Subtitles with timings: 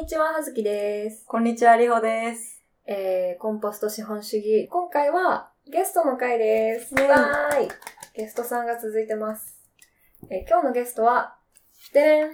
[0.00, 1.24] にちは、はずきです。
[1.26, 2.62] こんにちは、りほです。
[2.86, 4.68] えー、コンポスト資本主義。
[4.68, 6.94] 今回はゲストの回です。
[6.94, 7.68] イェイわーい。
[8.14, 9.60] ゲストさんが続いてます。
[10.30, 11.34] えー今日のゲストは、
[11.92, 12.30] でれん。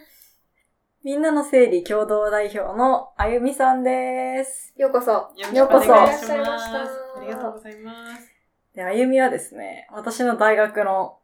[1.04, 4.74] みんなの整理共同代表のあゆみさんです。
[4.76, 5.32] ようこそ。
[5.34, 6.58] よようこそいらっしゃいま。
[6.58, 6.88] したあ
[7.22, 8.30] りがとうございます。
[8.74, 11.16] で、あゆみはですね、私の大学の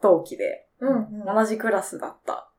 [0.00, 1.24] 同期で、うん。
[1.26, 2.49] 同じクラスだった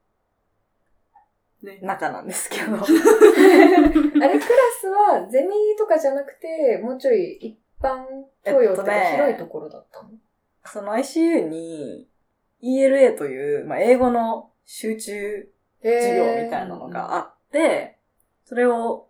[1.63, 1.79] ね。
[1.81, 4.47] 仲なんですけど、 あれ、クラ
[4.79, 8.05] スはゼミとかじゃなくて、もうちょい一般
[8.43, 10.09] 教養とかえっとね広いところだったの、
[10.65, 12.07] その ICU に
[12.61, 15.51] ELA という、まあ、英語の集中
[15.83, 17.97] 授業みたいなのがあって、
[18.45, 19.07] それを、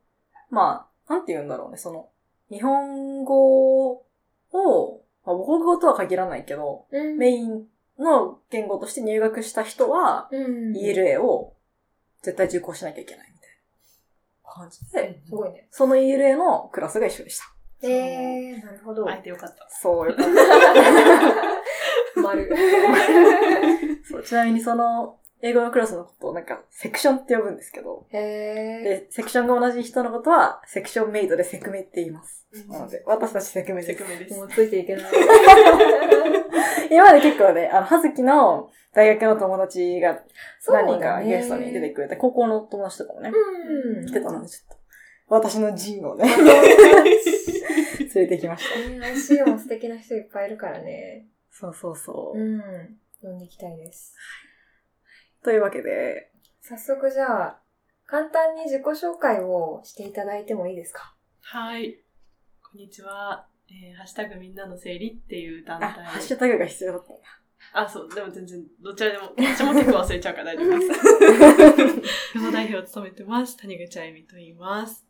[0.49, 2.09] まあ、なんて言うんだろうね、その、
[2.49, 4.05] 日本語を、
[5.25, 7.65] まあ、母国語とは限らないけど、うんメイン
[7.99, 10.73] の言語として入学した人は、うん。
[10.73, 11.53] ELA を
[12.21, 13.49] 絶対受講しなきゃいけないみたい
[14.45, 15.67] な感じで、すごいね。
[15.71, 17.45] その ELA のクラスが一緒でした。
[17.87, 19.05] えー、なるほど。
[19.05, 19.67] 会えてよかった。
[19.69, 20.25] そう、よかっ
[22.21, 22.47] 丸。
[22.49, 22.55] た
[24.07, 32.40] そうちなみにその、英語のクラスのことをなんか、セクションって呼ぶんですけど、へで、セクションが同じ人のことは、セクションメイドでセクメって言います。
[32.57, 32.71] ー。
[32.71, 34.09] なので、私たちセクメですセク。
[34.09, 34.43] メですも。
[34.45, 35.11] うついていけない。
[36.91, 40.21] 今まで結構ね、あの、はずきの大学の友達が
[40.67, 44.05] 何人かゲストに出てくれて、高校の友達とかもね、うん。
[44.05, 44.81] 来てたので、ちょっと、
[45.29, 46.25] 私の陣をね、
[48.13, 48.89] 連れてきました。
[48.89, 51.27] ね ICU も素敵な人いっぱいいるからね。
[51.49, 52.37] そうそうそう。
[52.39, 52.61] うん。
[53.21, 54.13] 呼んでいきたいです。
[55.43, 57.61] というわけで、早速じゃあ、
[58.05, 61.15] 簡単に自己紹介をしていただいてもいいですか？
[61.41, 62.00] はい。
[62.71, 63.45] こんにちは。
[63.69, 66.05] えー、ハッシュタグみんなの整理っていう団あ、体。
[66.05, 67.23] ハッシュタグが必要だったんだ。
[67.73, 68.09] あ、そう。
[68.15, 72.31] でも全然、どちらでも、私も結構忘れちゃうから大丈夫です。
[72.33, 73.57] 共同代表を務めてます。
[73.57, 75.05] 谷口あゆみと言います。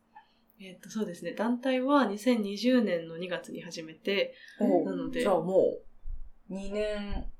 [0.59, 1.34] えっ、と、そうですね。
[1.34, 5.78] 団体は2020年の2月に始めて、なのでじゃあも
[6.50, 7.31] う、2年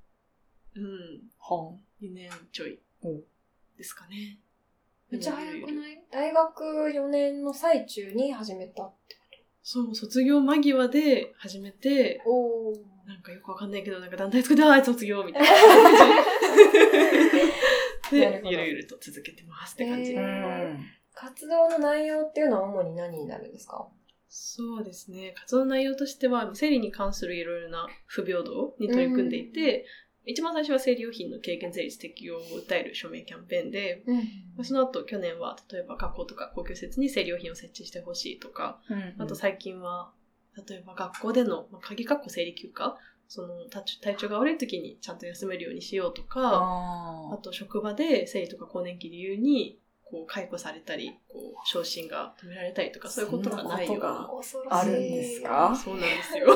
[0.76, 1.80] うん、半。
[2.00, 3.24] 2年ちょいうん
[3.76, 4.40] ですかね。
[5.10, 6.04] めっちゃ早くない？
[6.12, 6.64] 大学
[6.94, 9.16] 4年の最中に始めたって
[9.64, 12.76] そう、卒業間際で始めて、おー。
[13.08, 15.58] なんかよくわかんないけど、なんか団体作って、ああ、卒業みたいな感
[18.12, 18.42] じ で。
[18.46, 20.12] ゆるゆると続けてますって感じ。
[20.12, 20.86] へうーん。
[21.14, 23.88] 活動の内容っていうのは主に何になるんですか？
[24.34, 25.34] そうですね。
[25.36, 29.86] 活動の内容としては、生理に関するいろいろな不平等に取り組んでいて、
[30.26, 34.66] 一番最初は生理用品の軽減税率適用を訴える署名キャンペーンで、うん。
[34.66, 38.80] その後去年は例えば学校とか公共施設に生理用品を設置してほしいとか、
[39.18, 40.12] あと最近は、
[40.68, 49.80] 例えば学校での、まあ、鍵括弧生理休暇、その体体調が悪い時にちゃんと休めるようにしようとか、ああと職場で生理とか更年期理由に、
[50.12, 54.30] こう解雇されたり、こう昇進が止められたりとか、そういうことがないような。
[54.70, 56.48] あるんですか そうなんですよ。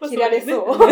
[0.00, 0.90] まあ切られそう そんな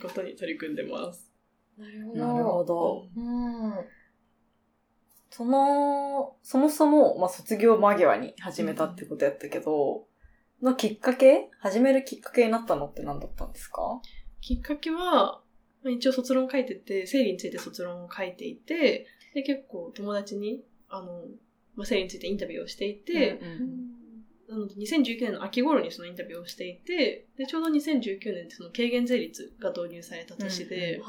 [0.00, 1.30] ことに取り組んでます。
[1.78, 2.16] なるほあ。
[2.18, 3.06] なるほど。
[3.16, 3.72] うん。
[5.30, 10.06] その、そもそも、まあ、卒業間際に始めたってことやったけど、
[10.62, 14.00] のきっかけ始めるきっかけになったのって何だったんですか？
[14.40, 15.43] きっかけは、まあ
[15.90, 21.24] 一応卒論書いてて、生理について卒論を書いていて、で、結構友達に、あの、
[21.74, 23.94] まあ、生理についてインタビューをしていて、うん
[24.46, 31.04] なので2019年の秋頃にそのインタビューをしていて、で、ちょうど2019年ってその軽減税率が導入された年で、うん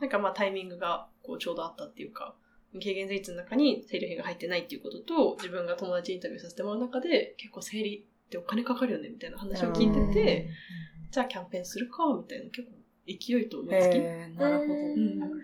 [0.00, 2.34] なんかまあタイミングがこうちょうどあったっていうか、
[2.74, 10.48] 軽減税率の中に生理費が入ってないっていうことと、自分が友達にインタビューさせてもらう中で、結構生理ってお金かかるよねみたいな話を聞いてて、
[11.12, 12.74] じゃあキャンペーンするかみたいな結構
[13.06, 13.98] 勢いと思いつき、
[14.38, 14.78] なるほど。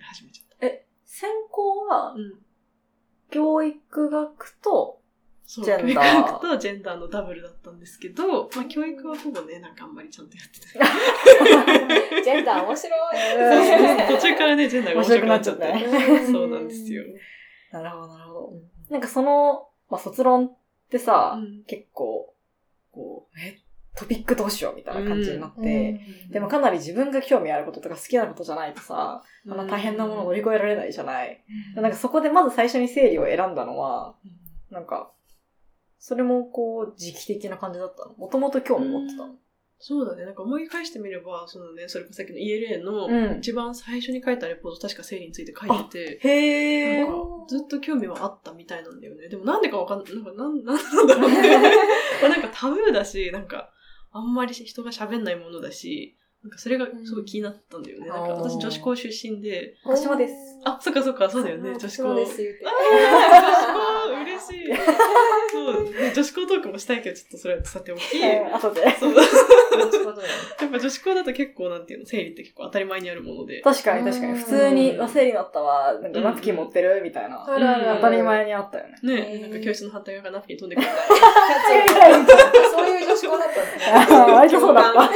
[0.01, 0.67] 始めちゃった。
[0.67, 2.39] え、専攻はうん。
[3.31, 5.01] 教育学と、
[5.45, 12.23] そう、ジェンダー教育学とジェンダーのダブルだったんですけど、まあ教育はほぼね、なんかあんまりちゃんとやってない。
[12.25, 14.17] ジェンダー面白い。
[14.17, 16.33] 途中からね、ジェンダーが面白くなっちゃって。
[16.33, 17.05] そうなんですよ。
[17.73, 18.53] なるほど、なるほど。
[18.91, 20.57] なんかその、まあ、卒論っ
[20.91, 22.35] てさ、うん結構、
[22.93, 23.61] こう、え、
[23.99, 31.43] トピックどうしようみたいな感じになって、うんでもかなり自分が興味あることとか好きなことじゃないとさ、あの大変なものを乗り越えられないじゃない。
[31.75, 34.15] なんかそこでまず最初に生理を選んだのは、
[34.71, 35.11] なんか、
[35.99, 38.13] それもこう、時期的な感じだったの？
[38.13, 39.35] もともと興味持ってたの？
[39.81, 40.25] そうだね。
[40.25, 47.07] なんか思い返してみれば、そのね、それこそさっきの ELA うんの一番最初に書いたレポート、確か生理について書いてて、へー。
[47.07, 49.29] なんかずっと興味はあったみたいなんだよね。
[49.29, 50.15] でもなんでかわかんない。
[50.15, 51.61] なんかなん、なんなんだろうね。
[52.21, 53.71] まあなんかタブーだし、なんか、
[54.13, 58.09] あんまり人が喋んないものだし、なんかそれがすごい気になったんだよね。
[58.09, 60.35] なんか私女子校出身で、私もです。
[60.65, 61.91] あ、そっかそっか、そうだよね、女子校。
[61.91, 62.65] そうです、言うて。
[62.65, 63.78] あー女子校、嬉
[64.53, 64.67] しい。
[65.53, 68.01] そう、ね、女子校トークもしたいけど、ちょっとそれはさておき。
[68.53, 68.97] 後で。
[68.99, 69.15] そう。
[69.15, 69.23] や
[70.67, 73.61] っぱ女子校だと結構なんていうの、生理って結構当たり前にあるもので。
[73.63, 74.33] 確かに確かに。
[74.33, 77.01] うん普通に、和生理だったわ、なんかナプキン持ってる？
[77.03, 77.45] みたいな。
[77.47, 78.95] 当たり前にあったよね。
[79.03, 80.89] ね、なんか教室の反対側からナプキン飛んでくる。
[82.71, 83.85] そういう女子校だったんですね。
[84.33, 85.11] 割とそうだった。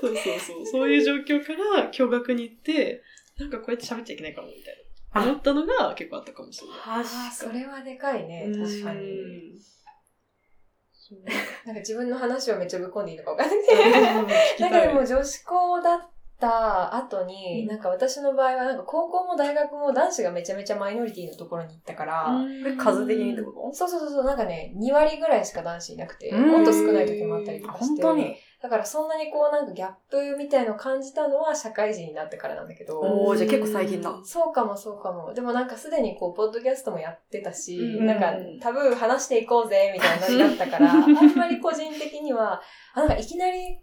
[0.00, 0.66] そうそうそう。
[0.66, 3.02] そういう状況から共学に行って、
[3.38, 4.80] なんかこうやって喋っちゃいけないかも、みたいな。
[5.22, 6.78] 思ったのが結構あったかもしれない。
[6.86, 8.50] ああ、それはでかいね。
[8.52, 9.58] 確かに。
[11.64, 14.36] なんか自分の話をめっちゃぶっ込んでいいのか分かんない。
[14.54, 17.66] 聞きだけどもう女子校だった後に、うん。
[17.68, 22.36] なんか私の場合はなんか高校も大学も男子がめちゃめちゃマイノリティのところに行ったから、
[22.66, 26.48] え数的にってこそうそうそうそう、なんかね、2割ぐらいしか男子いなくて、うん。
[26.48, 28.02] もっと少ない時もあったりととかして。
[28.02, 34.12] 本当にだからそんなにこうなんかギャップみたいのを感じたのは社会人になってからなんだけど、おーじゃあ結構最近だ。
[34.24, 35.32] そうかもそうかも。
[35.32, 42.60] でもなんかすでにこう、ポッドキャストもやってたし、うんなんかタブー話していこうぜみたいなノリだったから、 あんまり個人的には、
[42.94, 43.80] あ、なんかいきなり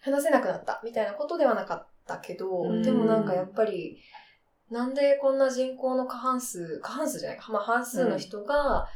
[0.00, 2.82] 話せなくなったみたいなことではなかったけど、うん。
[2.82, 4.00] でもなんかやっぱり、
[4.70, 8.88] なんでこんな人口の過半数、過半数じゃないか、まあ半数の人が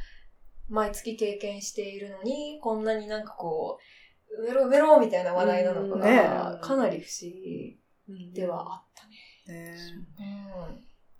[0.67, 3.98] 毎月経験しているのに、こんなになんかこう、
[4.37, 7.79] 埋めろ埋めろみたいな話題なのかねが、かなり不思議
[8.33, 9.15] ではあったね。
[9.47, 9.75] ね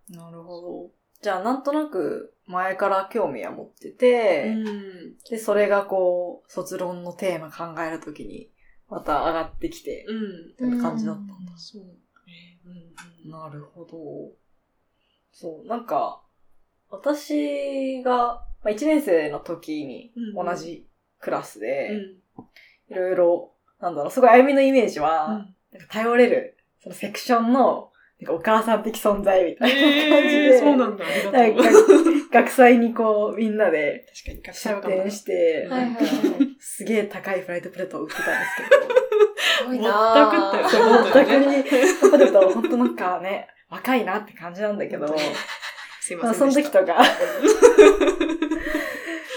[0.10, 0.92] うんなるほど。
[1.22, 5.18] じゃあ、なんとなく前から興味は持ってて、うん。
[5.30, 8.50] で、それがこう、卒論のテーマ考えるときに、
[8.90, 10.48] また上がってきて、うん。
[10.48, 11.36] みたいな感じだったんだ。
[11.58, 11.84] そう。
[13.30, 14.32] なるほど。
[15.32, 16.24] そう、なんか、
[16.90, 20.88] 私が、まあ、1年生の時にうん同じ
[21.20, 22.44] クラスで、うん
[22.90, 31.06] いろいろ、なんだろう、すごいあゆみのイメージは、うんなんか頼れる、そのセクションの、なんかお母さん的存在みたいな感じえで、ー、そうなんだ。
[31.06, 32.04] ありがなんとう。
[32.30, 36.04] か学祭にこう、みんなで確かに、学出展して、はいはいはい。
[36.60, 38.96] すげえ高いフライトプレートを売ってたんですけど、
[39.60, 40.92] すごいぼなったくったよぁ。
[40.92, 41.64] そう、ぼったく本に、
[42.02, 45.16] パパでと本当なんかね、若いなって感じなんだけど、
[46.02, 46.34] すいません。
[46.34, 47.04] その時とか、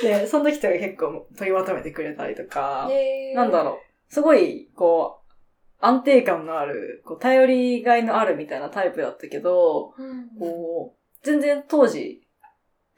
[0.02, 2.90] で、その時とか結構取りまとめてくれたりとか、
[3.34, 5.32] なんだろう、すごい、こう、
[5.84, 10.28] 安定感のある、こう、頼りがいのあるみたいなタイプだったけど、うん。
[10.38, 12.26] こう、全然当時、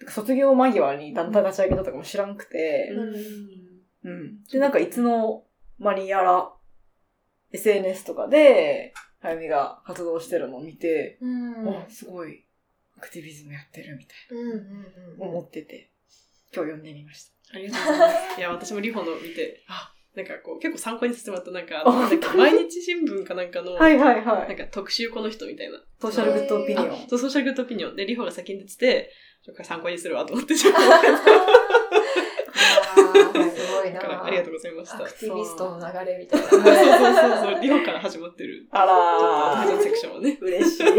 [0.09, 2.91] 卒業間際に団体立ち上げたとかも知らんくて、
[4.05, 4.11] うん。
[4.11, 4.45] うん。
[4.45, 5.45] で、なんかいつの
[5.79, 6.53] 間にやら、
[7.53, 8.93] SNS とかで、
[9.23, 11.67] あゆみが活動してるのを見て、うん。
[11.67, 12.45] おすごい、
[12.99, 15.91] アクティビズムやってるみたいうんうんな、思ってて、
[16.55, 17.33] 今日読んでみました。
[17.57, 18.35] ありがとうございます。
[18.39, 24.57] いや、私もリホの見て、あ、なんかこう、結構参考にさせてもらった、なんか、なんだっけ、毎日新聞かなんかの、はいはいはなん。
[24.57, 25.83] か特集この人みたいな。
[26.01, 26.93] ソーシャルグッドオピニオン。
[26.93, 29.11] あそう、ソーシャルグッドオピニオンで、リホが先に出てて、
[29.45, 30.81] ちょっと参考にするわと思って、 ちょっと
[34.25, 34.97] ありがとうございました。
[34.97, 36.49] アそうクティビストの流れみたいな。
[36.49, 36.75] そうそう
[37.53, 38.67] そう、リホから始まってる。
[38.71, 40.39] あちょっと、セクションはね。
[40.41, 40.85] 嬉しい。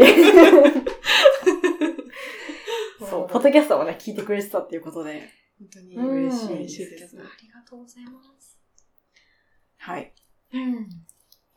[3.08, 6.30] そう、ポッドキャストもね、聞いてくれてたっていうことで、本当にうん嬉
[6.68, 8.58] しいですねありがとうございます。
[9.78, 10.12] はい。
[10.52, 10.88] うん。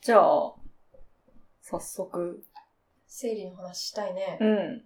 [0.02, 0.54] じゃあ、
[1.62, 2.44] 早速、
[3.08, 4.38] 生理の話したいね。
[4.40, 4.86] うん。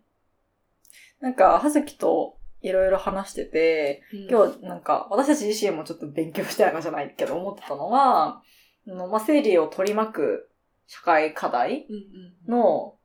[1.19, 8.42] なんか、はずきといろいろ話してて、今日なんか、私たち自身もちょっと勉強したいなじゃないけど思ってたのは、
[8.87, 10.49] あのまあ、生理を取り巻く
[10.87, 12.95] 社会課題うんうんの、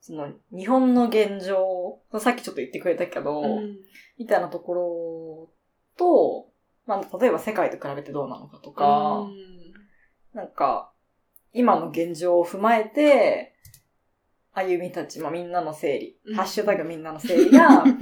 [0.00, 3.78] その、日本の現状、さっきちょっと言ってくれたけど、うん
[4.16, 5.53] みたいなところ
[5.96, 6.48] と、
[6.86, 9.26] まあ、例えば世界と比べてどうなのかとか、
[10.34, 10.92] なんか、
[11.52, 13.54] 今の現状を踏まえて、
[14.52, 17.84] 歩みたち、まあ、みんなの整理、うんハッシュタグみんなの整理が、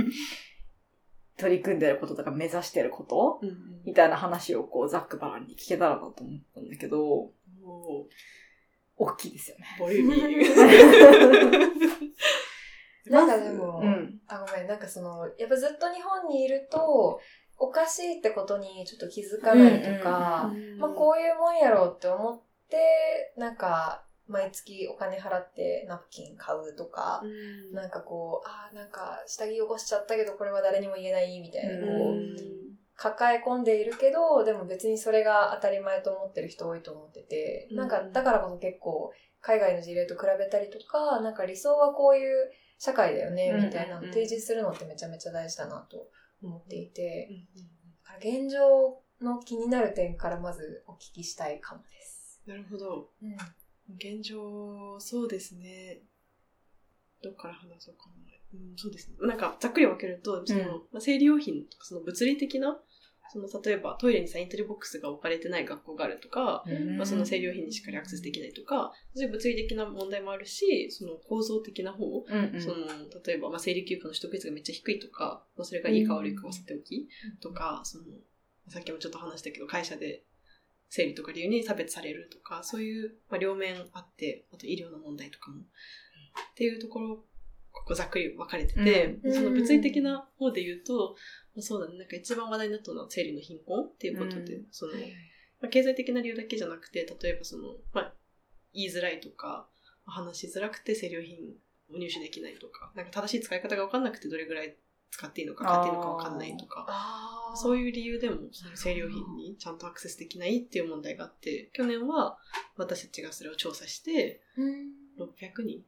[1.38, 3.40] 取り組んでることとか目指してること
[3.84, 8.06] みたいな話をこう、ざっくばらんに聞けたらなと思ったんだけど、おー
[8.96, 9.64] 大きいですよね。
[9.78, 10.52] ボリューミー。
[13.10, 14.20] なんかでも、うん。
[14.28, 17.20] あ、ごめん、なんかその、やっぱずっと日本にいると、
[17.62, 27.72] おかしいってことにちょっと気づかないとか、まあこういうもんやろうって思って、なんか、毎月お金払ってナプキン買うとか、うん。
[27.72, 37.76] なんかこう、あーなんか下着汚しちゃったけどこれは誰にも言えないみたいな、こう、抱え込んでいるけど、でも別にそれが当たり前と思ってる人多いと思ってて、うん。
[37.76, 43.64] なんかだからこそ結構海外の事例と比べたりとか、なんか理想はこういう社会だよね、うん。
[43.66, 46.08] みたいなのを提示するのってめちゃめちゃ大事だなと
[46.42, 47.62] 思っていて、うん
[48.04, 52.42] だから現状の気になる点からまずお聞きしたいかもです。
[52.46, 53.10] なるほど。
[53.22, 53.36] うん。
[53.94, 56.02] 現状、そうですね。
[57.22, 58.22] どっから話そうかな。
[58.54, 59.16] うん、そうですね。
[59.20, 62.78] なんか、ざっくり分けると、その、うんまあ、生理用品とか、その物理的な、
[63.32, 66.64] その、例えばトイレにサニタリーボックスが置かれてない学校があるとか、
[66.98, 72.60] まあ、その生理用品にしっかりアクセスできないとか、そういう物理的な問題もあるし、その構造的な方、うんうん。
[72.60, 72.86] その、
[73.24, 77.08] 例えば、まあ、生理休暇の取得率がめっちゃ低いとか、まあ、それがいいか悪いかはさておき、
[77.40, 78.04] とか、その、
[78.68, 80.24] さっきもちょっと話したけど、会社で
[80.90, 85.64] 生理とか理由に差別されるとか、そういう、まあ、両面あって、あと医療の問題とかも、っ
[86.54, 87.24] ていうところ、
[87.82, 89.34] ここざっくり分かれてて、うん。
[89.34, 91.16] その物理的な方で言うと、
[91.54, 94.66] まあ、そうだね、なんか一番話題になったのは生理の貧困っていうことで、うん。
[94.70, 98.14] その、まあ、経済的な理由だけじゃなくて、例えばその、まあ、
[98.72, 99.68] 言いづらいとか、
[100.04, 101.36] 話しづらくて生理用品
[101.90, 104.76] を入手できないとか、なんか正しい使い方が分かんなくてどれぐらい
[105.10, 106.86] 使っていいのか買っていいのか分かんないとか。
[107.54, 112.38] そういう理由でもその生理用品にちゃんとアクセスできないっていう問題があって、去年は
[112.76, 115.01] 私たちがそれを調査して、うん。
[115.18, 115.84] 600人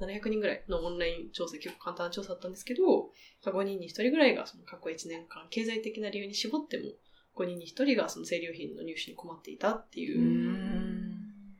[0.00, 3.10] ?600、700人ぐらいのオンライン調査、結構簡単な調査だったんですけど、
[3.44, 6.84] 5人に1人ぐらいがその過去1年間、経済的な理由に絞っても、
[7.34, 11.12] 5人に1人がその生理用品の入手に困っていたっていううん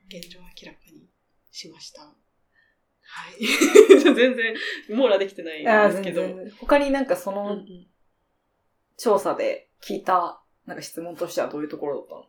[0.09, 1.09] 現状を明らかに
[1.50, 2.02] しました。
[2.02, 2.09] は
[3.30, 3.44] い。
[4.14, 4.54] 全然
[4.90, 6.23] 網羅できてないんですけど。
[6.61, 7.66] 他になんかそのん
[8.97, 12.26] 調査で聞いた、なんか質問としてはどういうところだったの？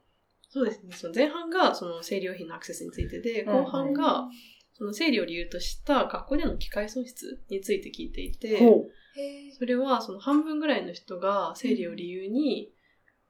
[0.50, 0.94] そうですね。
[0.94, 4.30] その前半がその生理用品のアクセスについてで、うん後半が
[4.74, 8.60] その生理を理由とした学校での機会損失について聞いていて。
[9.60, 12.74] それはその半分ぐらいの人が生理を理由に、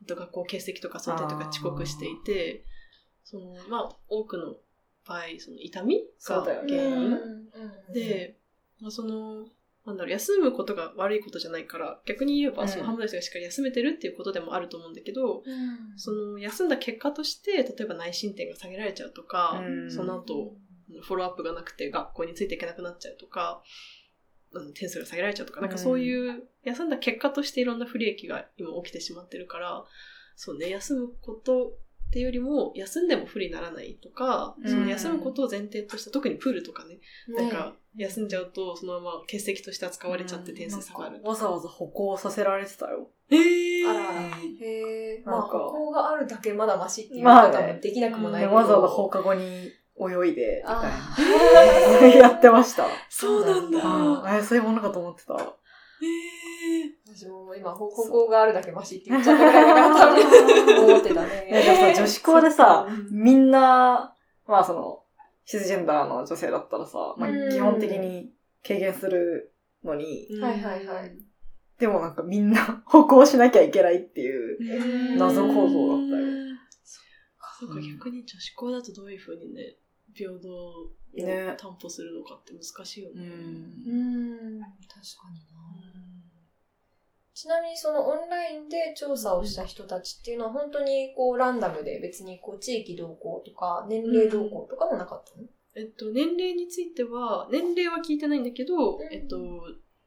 [0.02, 2.64] あと学校欠席とか早退とか遅刻していて、
[3.26, 4.56] そのまあ多くの
[5.06, 6.78] 場合、その痛みがそうだよね。
[6.78, 7.12] 原因。
[7.12, 8.38] うんで、
[8.82, 9.46] まあ、その、
[9.86, 12.70] なんだろう、休むことが悪いことじゃないから、逆に言えば、うん。
[12.70, 15.98] その半分の人がしっかり休めてるっていうことでもあると思うんだけど、うん。
[15.98, 19.92] その休んだ結果として、例えば内申点が下げられちゃうとか、うん。
[19.92, 20.56] その後、
[21.02, 23.62] フォローアップがなくて学校についていけなくなっちゃうとか、
[24.52, 29.84] うん点数が下げられちゃうとか、なんかそういう、休んだ結果としていろんな不利益が今起きてしまってるから、
[30.36, 34.70] そうね、休むことっていうよりも、休んでも不利にならないとか、うん。
[34.70, 43.10] その休むことを前提とした、特にプールとかね、なんねか、休んじゃうと、そのまま欠席として扱われちゃって点数下がるわざわざ歩行させられてたよ。
[43.32, 44.38] えー、あら。
[44.62, 45.24] へえ。
[45.26, 45.58] まあ、なんか。
[45.58, 48.52] 歩行があるだけまだマシっていう方もできなくもないけど。
[48.52, 50.82] でわざわざ放課後に泳いで、みたいあ
[52.02, 52.08] な。
[52.18, 52.88] やってました。
[53.10, 53.80] そうなんだ。
[53.84, 55.36] ああ、そういうものかと思ってた。
[55.36, 61.94] えー、私も今、歩行があるだけマシって言っちゃったから思ってたね。
[61.96, 64.16] さ、女子校でさうん、みんな、
[64.48, 65.04] まあその、
[65.46, 68.34] シスジェンダーの女性だったらさ、まあうん基本的に
[68.66, 71.18] 軽減するのに、はいはいはい
[71.80, 74.58] でもなんかみんな歩行しなきゃいけないっていう。
[75.12, 76.34] うん謎構造だったよ
[77.60, 79.78] そうか、逆に女子校だとどういうふうにね、
[80.14, 81.56] 平等をね。
[81.58, 83.22] 担保するのかって難しいよね。
[83.22, 83.30] うん。
[83.30, 85.84] うん、確かにな。
[87.34, 99.12] ちなみにそのオンラインで調査をした人たちっていうのは本当にこうランダムで別にこう地域動向とか年齢動向とかもなかったの、えっと、年齢については、年齢は聞いてないんだけど、うん。
[99.12, 99.38] えっと、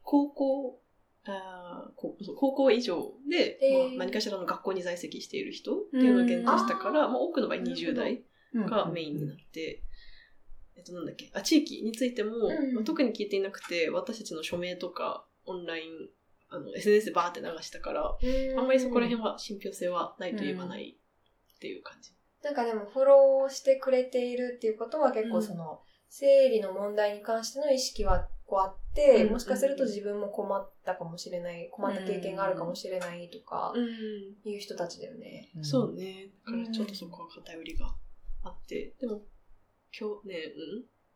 [0.03, 0.81] 高校、
[1.25, 2.15] あ高
[2.55, 3.89] 校以上で、へー。
[3.89, 7.13] まあ、何かしらの学校に在籍している人っていうのを限定したから、うん。
[7.13, 8.23] まあ、多くの場合20代
[8.65, 9.83] がメインになって、
[10.77, 16.09] えっと、なんだっけ、あ、地域についても、うんまあ、特に聞いていなくて、私たちの署名とか、オンライン、
[16.49, 18.17] あの、SNS でバーって流したから、
[18.59, 20.99] あんまりそこら辺は信憑性はないと言えばない
[21.55, 22.13] っていう感じ。
[22.43, 34.51] なんかでもフォローしてくれているっていうことは結構その、生理の問題に関しての意識はこうあって、うんもしかすると自分も困ったかもしれない、困った経験があるかもしれないとかうん。
[34.51, 35.51] いう人たちだよね。
[35.63, 36.31] そうね。
[36.47, 37.97] だからちょっとそこは偏りがあっ
[38.67, 39.23] て、でも、
[39.91, 40.53] 去年、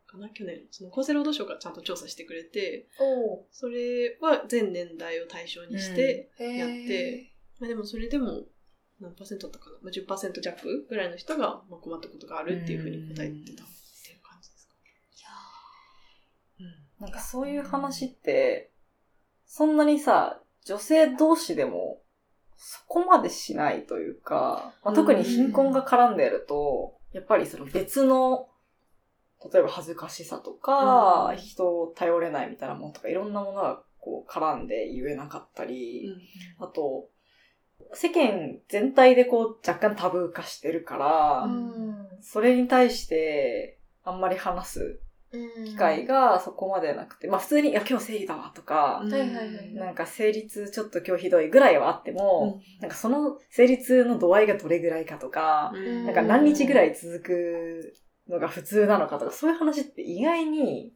[0.07, 0.29] かな？
[0.29, 8.43] 去年、その厚生労働省がちゃんと調査してくれて、おそれは全年代を対象にして、やってまあでもそれでも、
[8.99, 13.65] 何パーセントだったかな、まあ、10%弱ぐらいの人がまあ困ったことがあるっていうふうに答えてたっ
[14.05, 14.75] ていう感じですか。
[16.59, 17.05] うん。
[17.05, 18.71] なんかそういう話って、
[19.45, 22.03] そんなにさ、女性同士でも、
[22.57, 28.47] そこまでしないというか、まあ、特に貧困が絡んでると、やっぱりその別の、
[29.51, 31.37] 例えば恥ずかしさとか、うん。
[31.37, 36.13] 人を頼れないみたいなものとか、いろんなものがこう絡んで言えなかったり、
[36.59, 37.09] あと、
[37.93, 42.07] 世間全体でこう若干タブー化してるから、うん。
[42.21, 44.99] それに対してあんまり話す
[45.65, 56.05] 機会がそこまでなくて、まあ普通に、いや今日生理だわとか、はいはいはいなんか生理痛ちょっと今日ひどいぐらいはあっても、なんかその生理痛の度合いがどれぐらいかとか、うん。
[56.05, 57.93] なんか何日ぐらい続く
[58.29, 60.93] のが普通なのかとか、そういう話って意外に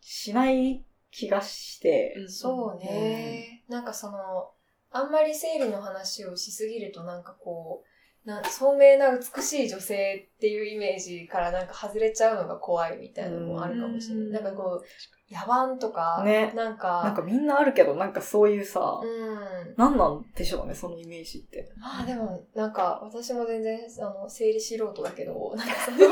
[0.00, 3.64] しない気がして、そうね。
[3.68, 4.50] なんかその、
[4.90, 7.93] あんまり生理の話をしすぎるとなんかこう、
[8.24, 14.24] な聡明な美しい女性っていうイメージからなんか外れちゃうのが怖いみたいなのもあるかもしれない。
[14.26, 14.84] うんなんかこう、
[15.30, 19.74] 野蛮とか、ねなんか、なんかみんなあるけど、なんかそういうさ、うん。
[19.76, 21.70] 何なんでしょうね、そのイメージって。
[21.76, 25.98] まあでも、なんか、私も全然、あの、生理素人だけど、なんかその。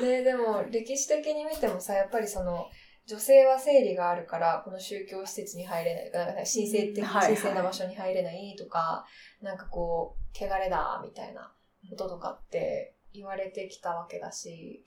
[0.02, 2.66] ね、でも歴史的に見てもさ、やっぱりその、
[3.06, 9.04] 女性は生理があるから、この宗教施設に入れない、なんか神聖的、神聖な場所に入れないとか、
[9.42, 11.52] なんかこう、汚れだ、みたいな
[11.90, 14.84] こととかって言われてきたわけだし、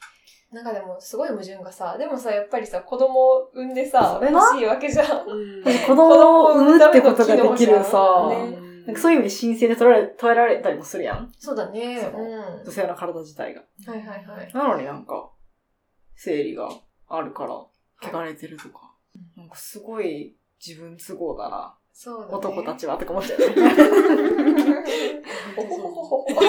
[0.52, 5.28] なんかでもすごい矛盾がさ、でもさ、やっぱりさ、子供を産んでさ、それな欲しいわけじゃん。
[5.28, 11.32] うん子供を産むってことができるさ、ねなんかそういう意味で神聖で捉えられ捉えられたりもするやん。
[11.40, 12.00] そうだね。
[12.00, 12.64] うん。
[12.64, 13.62] 女性の体自体が。
[13.88, 14.54] はいはいはい。
[14.54, 15.32] なのになんか、
[16.16, 16.70] 生理が
[17.08, 17.56] あるから、
[18.12, 18.94] 汚れてるとか。
[19.38, 21.78] なんかすごい自分都合だな。
[21.94, 22.34] そうだね。
[22.34, 23.56] 男たちはって思っちゃうよね。
[25.56, 26.28] ほほほほほ。
[26.30, 26.42] そ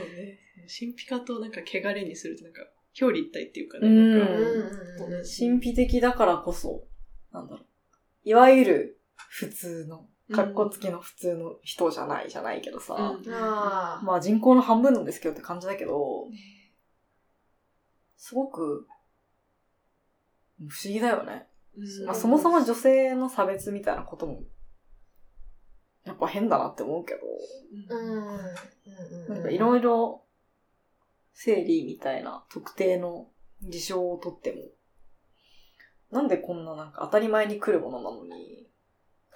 [0.00, 0.38] うね。
[0.66, 2.62] 神秘化となんか汚れにするとなんか
[3.00, 3.88] 表裏一体っていうかね。
[3.88, 6.84] うん神秘的だからこそ、
[7.32, 7.66] なんだろう。
[8.24, 13.30] いわゆる普通の、かっこつきの普通の人じゃないじゃないけどさ、うん。
[13.30, 16.26] まあ人口の半分なんですけどって感じだけど、
[18.16, 18.88] すごく、
[20.58, 21.46] 不思議だよね。
[21.76, 22.06] うん。
[22.06, 24.42] まあ、そもそも女性の差別みたいなことも、
[26.04, 27.20] やっぱ変だなって思うけど、
[27.90, 29.34] うん。
[29.34, 30.22] なんかいろいろ、
[31.34, 33.28] 生理みたいな特定の
[33.62, 34.62] 事象をとっても、
[36.10, 38.66] なんでこんななんか当たり前に来るものなのに、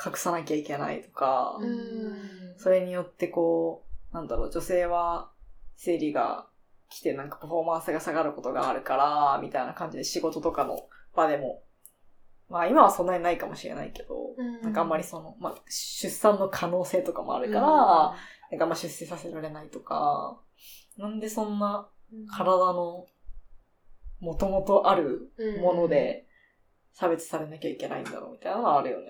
[0.03, 2.55] 隠さなきゃいけないとか、うん。
[2.57, 5.31] それによってこう、なんだろう、女性は
[5.77, 6.47] 生理が
[6.89, 10.79] 来てなんかパフォーマンスが下がることがあるから、みたいな感じで仕事とかの
[11.15, 11.63] 場でも、
[12.49, 20.39] まあ今はそんなにないかもしれないけど、うんなんかあんまりその、まあ出産の可能性とかもあるから、なんかあんま出世させられないとか、
[20.97, 21.89] なんでそんな
[22.31, 23.07] 体の
[24.21, 26.27] 元々あるもので
[26.93, 29.07] 差別されなきゃいけないんだろうみたいなのはあるよね。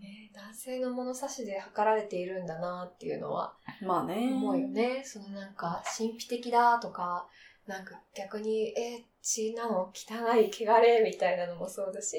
[0.00, 4.30] ね男性の物差しで測られているんだなっていうのはまあね。
[4.32, 5.02] 思うよね。
[5.04, 7.26] そのなんか神秘的だとか、
[7.66, 12.16] なんか逆に、え、血なの汚い汚れみたいなのもそうだし、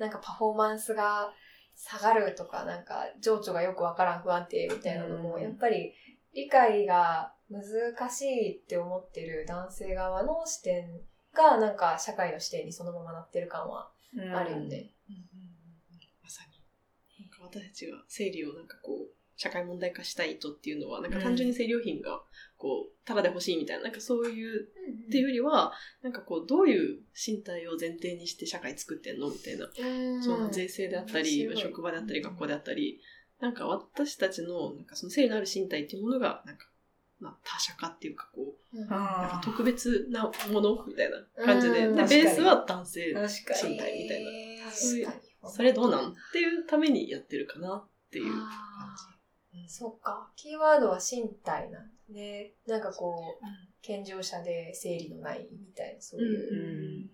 [0.00, 1.32] なんかパフォーマンスが
[1.76, 5.92] 下がるとか、なんか情緒がよくわからん不安定みたいなのも、やっぱり
[6.34, 11.00] 理解が難しいって思ってる男性側の視点
[11.32, 13.92] が、なんか社会の視点にそのままなってる感は
[14.34, 14.90] あるよね。
[16.20, 17.24] まさに。
[17.24, 22.22] なんか私たちが生理をなんかこう、社会問題化したいとっていうのは、なんか単純に生理用品が、
[22.64, 24.68] こう、ただで欲しいみたいな、なんかそういう、
[25.08, 29.28] っていうよりは、なんかこう、どういう身体を前提にして社会作ってんの？
[29.28, 29.66] みたいな。
[29.66, 33.02] うんその税制であったり、職場であったり、学校であったり、
[33.38, 36.66] なんか私たちの、なんかその生理のある身体っていうものが、なんか、
[37.20, 38.88] まあ、他者化っていうか、こう、うん。
[38.88, 40.86] なんか特別なもの？
[40.86, 44.70] みたいな感じで、うんで、ベースは男性身体みたいな。
[45.46, 46.12] そそれどうなん？
[46.12, 48.96] っていうためにやってるかなっていう感あ
[49.52, 49.58] じ。
[49.60, 49.68] ー。
[49.68, 50.32] そっか。
[50.36, 52.54] キーワードは身体なんだね。
[52.66, 53.44] なんかこう、
[53.82, 56.54] 健常者で生理のないみたいな、そういう。
[56.54, 57.10] うん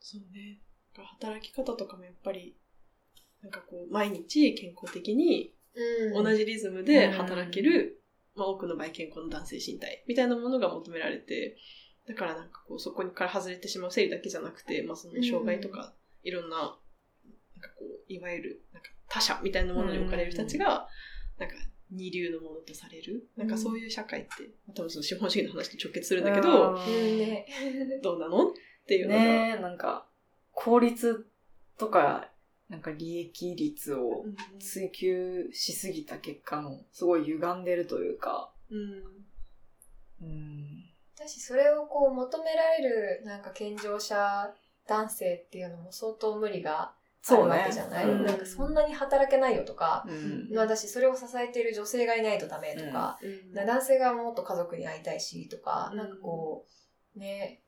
[0.00, 0.60] そうね。
[0.94, 2.56] 働き方とかもやっぱり、
[3.42, 8.02] なんかこう、毎日健康的にうん同じリズムで働ける、
[8.34, 11.56] まあ多くの場合健康の男性身体みたいなものが求められて、
[12.08, 16.78] だからなんかこう、そこから外れてしまう生理だけじゃなくて、まあその障害とか、いろんな、なんか
[17.78, 20.88] こう、いわゆる、なんか他者みたいなものに置かれる人たちが、
[21.38, 21.54] なんか
[21.92, 27.46] 二流のものとされる、なんかそういう社会って、多分その資本主義の話と直結するんだけど、うんね。
[28.02, 28.50] どうなの？
[28.50, 28.52] っ
[28.86, 30.06] ていうのが、ねえ、なんか、
[30.52, 31.26] 効率
[31.78, 32.28] とか、
[32.68, 34.36] なんか利益率をうん。
[34.60, 39.02] 追求しすぎた結果の、すごい歪んでるというか、うん。
[40.22, 40.84] うん。
[41.16, 44.54] 私、それをこう求められる、なんか健常者
[44.86, 46.92] 男性っていうのも相当無理が
[47.28, 50.48] あるわけじゃない、そうねなんかそんなに働けないよとか、うん。
[50.54, 53.52] まあ私それを支えている女性がいないとダメとか、うん。
[53.52, 55.98] な男性がもっと家族に会いたいしとか、うん。
[55.98, 56.66] なんかこ
[57.16, 57.62] う、ね、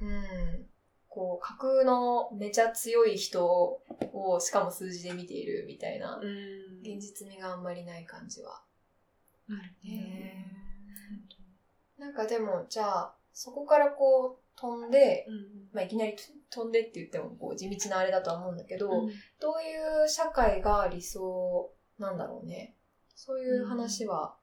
[0.00, 0.66] うん、
[1.08, 6.80] こう、架空のめちゃ強い人を、しかも数字で見ているみたいな、うん。
[6.82, 8.62] 現実味があんまりない感じは
[9.48, 10.46] あるね。
[11.98, 15.34] なんかでも、じゃあ、そこからこう飛んで、うん
[15.72, 16.16] まあ、いきなり
[16.50, 19.08] 飛んでって言ってもこう地道なあれだとは思うんだけど、うん。
[19.40, 22.74] どういう社会が理想なんだろうね。
[23.14, 24.36] そういう話は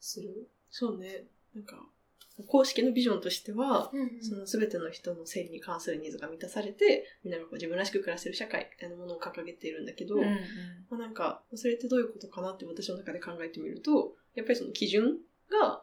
[0.00, 1.24] する、そうね。
[1.54, 1.76] なんか、
[2.48, 10.22] 公式のビジョンとしては、うんその全ての人の生理に関するニーズが満たされて、みんながこう自分らしく暮らせる社会みたいなものを掲げているんだけど、うん。
[10.90, 15.18] まあ、なんか、それってどういうことかなって私の中で考えてみると、やっぱりその基準
[15.50, 15.82] が、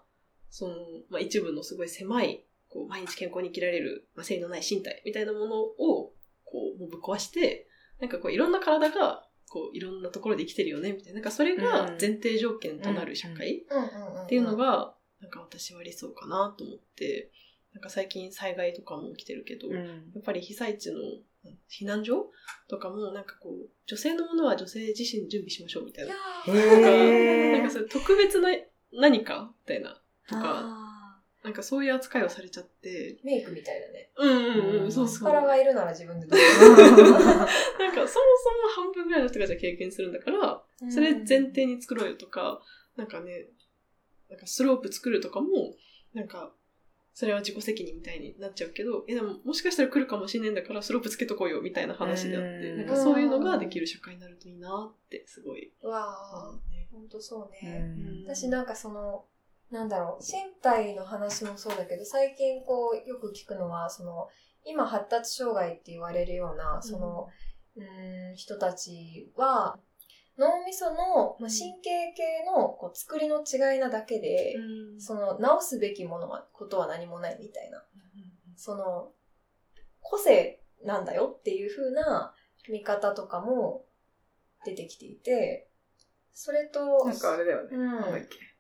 [0.50, 0.76] その、
[1.10, 7.68] まあ、一部のすごい狭い、こう、毎日健康に生きられる、まあ、生理のない身体みたいなものを、こう、もうぶっ壊して、
[8.00, 11.14] なんかこう、いろんな体が、こう、いろんなところで生きてるよね、みたいな。
[11.16, 13.66] なんかそれが前提条件となる社会
[14.26, 17.32] っていうのが、なんか私は理想かなと思って、
[17.74, 19.76] なんか最近災害とかも起きてるけど、うん。
[19.76, 19.84] や
[20.20, 21.00] っぱり被災地の
[21.70, 22.32] 避難所
[22.68, 26.14] とかも、なんかこう、女性のものは女性自身で準備しましょうみたいな。
[26.46, 27.52] ーへー。
[27.54, 28.50] なんかそれ特別な
[28.92, 30.00] 何かみたいな。
[30.28, 30.83] とか、あ
[31.44, 33.20] なんかそういう扱いをされちゃって。
[33.24, 34.12] メイクみたいだね。
[34.18, 35.24] うんうんうん、うんそうそう。
[35.24, 37.46] マスカラがいるなら自分でどう なんか
[37.96, 38.20] そもそも
[38.76, 42.62] 半分ぐらいの人がじゃあ経験するんだから、それ前提に作ろうよとか、
[42.96, 43.48] なんかね、
[44.30, 45.76] なんかスロープ作るとかも、
[46.14, 46.54] なんか、
[47.14, 55.72] それは自己責任みたいになっちゃうけど、え、でももしかしたら来るかもしれないんだからスロープつけとこうよみたいな話であって、うんなんかそういうのができる社会になるといいなってすごい。
[55.84, 57.96] うわ思うねーほんとそうーね。
[57.98, 59.26] うん私なんかその、
[59.74, 64.30] なんだろう、身体の話もそうだけど、最近こう、よく聞くのは、その、
[64.64, 67.28] 今発達障害って言われるような、その、
[67.76, 69.80] うーん、人たちは、
[70.38, 77.84] 脳みその、まあ、神経系のこう作りの違いなだけで、うんその、直すべきものは、ことは何もないみたいな。
[78.56, 79.12] その、
[80.02, 82.36] 個性なんだよっていう風な
[82.70, 83.86] 見方とかも
[84.66, 85.68] 出てきていて、
[86.32, 87.70] それと、なんかあれだよね。
[87.72, 88.53] うんなんだっけ？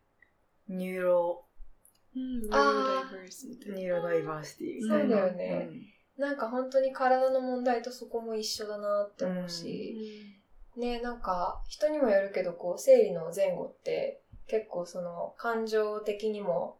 [0.68, 1.46] ニューロ、
[2.16, 3.76] ニューロダイバーシティ。
[3.76, 5.00] ニューロダイバーシティみたいな。
[5.00, 5.70] そうだよね。
[6.18, 9.96] なんか本当に体の問題とそこも一緒だなって思うし、
[10.78, 16.78] ね、なんか人にもよるけど、こう、生理の前後って結構その感情的にも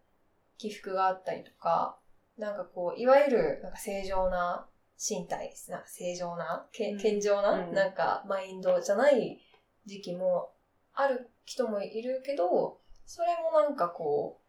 [0.58, 1.98] 起伏があったりとか、
[2.38, 4.68] なんかこう、いわゆるなんか正常な
[4.98, 7.74] 身体、なんか正常な、健常な、うん。
[7.74, 9.42] なんかマインドじゃない
[9.86, 10.52] 時期も
[10.94, 14.42] ある人もいるけど、それもなんかこ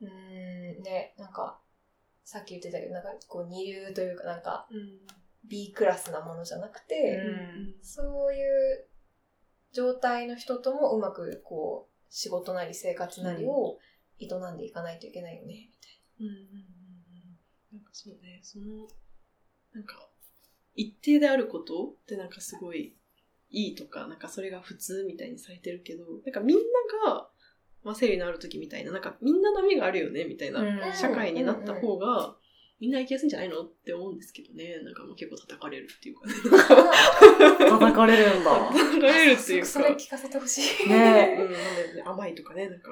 [0.00, 1.60] う、うーん、ね、なんか、
[2.24, 5.00] さっき言ってたけど、なんかこう二流というかなんかうん。
[5.44, 7.74] B クラスなものじゃなくて、うん。
[7.82, 8.86] そういう
[9.72, 13.78] 状態の人ともうまくこう、仕事なり生活なりを
[14.20, 15.70] 営んでいかないといけないよね、
[16.20, 16.48] うんうんうんうん。
[17.72, 18.86] なんかそうね、その、
[19.72, 20.08] なんか、
[20.74, 22.96] 一定であることってなんかすごい
[23.50, 27.30] いいとか、なんかそれが普通みたいにされてるけど、なんかみんなが、
[27.84, 32.36] まあ、生理のある時みたいな、なんかみんな波があるよねみたいなうん社会になった方が、
[32.80, 33.62] みんな生きやすいんじゃないの？
[33.62, 34.80] って思うんですけどね。
[34.82, 36.34] なんかもう結構叩かれるっていうかね。
[37.68, 38.50] 叩かれるんだ。
[38.50, 39.66] 叩かれるっていうか。
[39.66, 40.88] それ聞かせてほしい。
[40.88, 42.90] ねうん、なんでね、甘いとかね、なんか、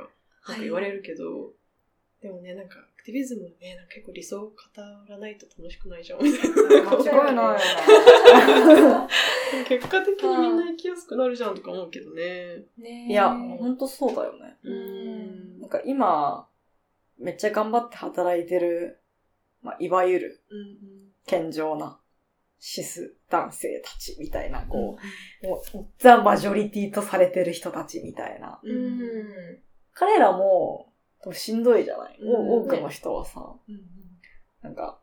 [0.49, 1.53] なんか言われるけど、
[2.23, 4.55] でもね、なんか、アクティビズムね、なんか結構理想を語
[5.09, 6.51] らないと楽しくないじゃん、みたい
[6.85, 6.91] な。
[6.91, 9.09] 間違いないよ
[9.67, 12.57] 結果的にみんな生きやすくなるじゃんとか思うけどね。
[12.77, 13.07] ねね。
[13.09, 14.59] いや、ほんとそうだよね。
[14.63, 15.71] ううんんなん。
[15.71, 16.47] か今、
[17.19, 18.99] めっちゃ頑張って働いてる、
[19.63, 20.79] まあ、いわゆるうん
[21.27, 21.99] 健常な
[22.59, 24.69] シス男性たちみたいな、うん。
[24.69, 24.99] こ
[25.43, 28.61] う、もう、ザ・マジョリティとされてる人たちみたいな。
[28.63, 28.69] う。
[28.69, 29.63] うんん。
[29.93, 30.90] 彼らも、
[31.23, 33.81] 多分しんどいじゃない、うんお多くの人はさ、うん。
[34.63, 34.99] なんか、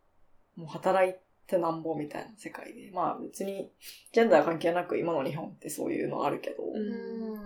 [0.56, 2.91] もう働いてなんぼみたいな世界で。
[2.91, 3.71] まあ別に、
[4.12, 7.41] ジェンダー関係なく今の日本ってそういうのあるけど、ううんん。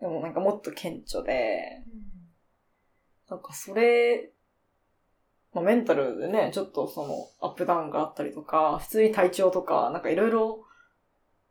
[0.00, 1.82] でもなんかもっと顕著で、
[3.28, 4.30] なんかそれ、
[5.52, 10.64] まあメンタルでね、ちょっとそのアップダウンがあったりとか、普通に体調とか、なんかいろいろ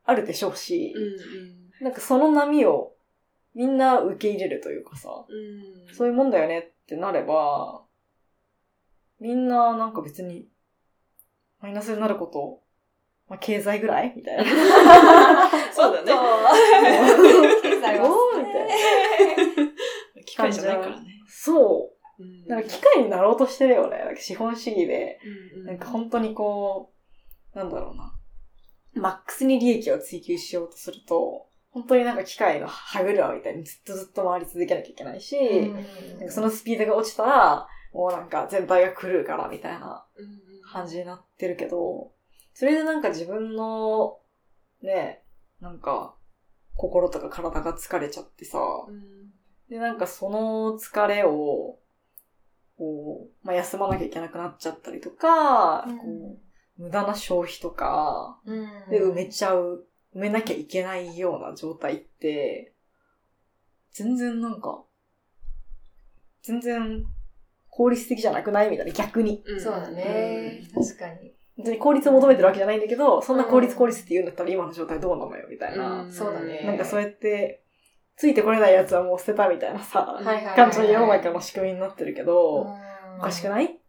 [0.06, 1.86] あるでしょうし、うん。
[1.86, 2.95] なんかその波を
[3.56, 5.96] みんな受け入れるというかさ、うん。
[5.96, 7.84] そういうもんだよねってなれば、
[9.20, 10.48] みんななんか別に
[11.62, 12.62] マイナスになること、
[13.30, 14.14] まあ経済ぐらい？
[14.16, 14.44] みたいな。
[15.74, 16.12] そうだね。
[17.64, 18.66] 経済はおーみた
[20.22, 21.08] い機械じゃないからね。
[21.28, 22.24] そう。
[22.24, 23.98] うんなんか機械になろうとしてるよね。
[24.00, 25.20] なんか資本主義で、
[25.56, 26.94] うんなんか本当にこ
[27.54, 28.14] う、なんだろうな。
[28.94, 35.36] マックスに利益を追求しようとすると、本当になんか機械の歯車みたいにずっとずっと回り続けなきゃいけないし、
[36.18, 42.12] なんかそのスピードが落ちたら、もうなんか全体が狂うからみたいなうん感じになってるけど、
[42.54, 44.20] それでなんか自分の、
[44.82, 45.22] ね、
[45.60, 46.16] なんか、
[46.76, 49.32] 心とか体が疲れちゃってさ、うん。
[49.70, 51.80] で、なんかその疲れを、
[52.78, 56.38] こう、まあ、休まなきゃいけなくなっちゃったりとか、うん。
[56.78, 58.90] 無駄な消費とか、うん。
[58.90, 59.86] で埋めちゃう、
[60.16, 62.74] 埋めなきゃいけないような状態って、
[63.92, 64.84] 全然なんか、
[66.42, 67.06] 全然
[67.70, 69.44] 効率的じゃなくないみたいな、逆に。
[69.46, 70.62] うんそうだね。
[70.74, 71.34] 確かに。
[71.58, 76.04] 別に効率を求めてるわけじゃないんだけど、そんな効率効率って言うんだったら今の状態どうなのよ、みたいな。
[76.04, 77.64] うんそうだねなんかそうやって、
[78.18, 80.22] ついてこれないやつはもう捨てたみたいなさ、
[80.56, 82.68] 感じの世の中の仕組みになってるけど、
[83.18, 83.66] おかしくいない？
[83.66, 83.80] って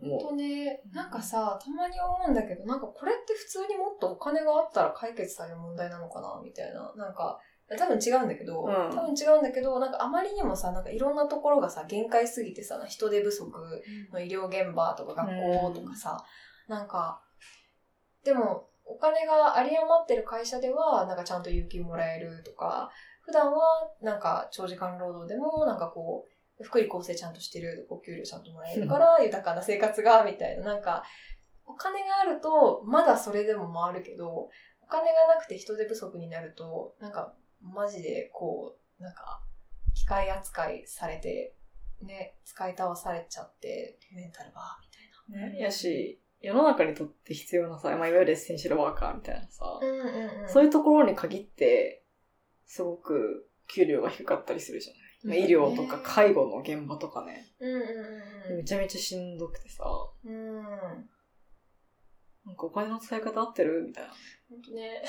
[0.00, 6.92] 本思当ね、なんかさ、たまに思うんだけど、なんかこれって普通にもっとお金があったら解決される問題なのかなみたいな。
[6.96, 7.38] なんか、
[7.76, 8.90] 多分違うんだけど、うん。
[8.94, 13.50] 多分違うんだけど、なんかあまりにもさ、なんかいろんなところがさ、限界すぎてさ、人手不足
[14.12, 15.28] の医療現場とか学
[15.60, 16.24] 校とかさ、
[16.68, 17.20] なんか、
[18.24, 31.04] でも、お金が有り余ってる会社では、なんかちゃんと有給もらえるとか、普段は、なんか長時間労働でも、なんかこう、福利厚生ちゃんとしてる、お給料ちゃんともらえるから、豊かな生活が、みたいな、なんか、
[31.64, 34.48] お金があると、まだそれでも回るけど、
[34.82, 39.42] お金がなくて人手不足になると、なんか、マジで、こう、なんか、
[39.94, 41.54] 機械扱いされて、
[42.02, 45.52] ね、使い倒されちゃって、メンタルが、みたいな。
[45.58, 45.60] う。
[45.60, 50.48] やし、世の中にとって必要なさ、まあ、いわゆるエッセンシャルワーカーみたいなさ、うんうんうん。
[50.48, 52.04] そういうところに限って、
[52.64, 55.26] すごく給料が低かったりするじゃない。
[55.28, 59.84] まあ医療とか介護の現場とかね、うんうんうんめちゃめちゃしんどくてさ、
[60.24, 60.32] うん。
[60.32, 60.62] うん。
[62.46, 63.84] なんかお金の使い方合ってる？
[63.86, 64.10] みたいな。
[64.74, 65.02] ね。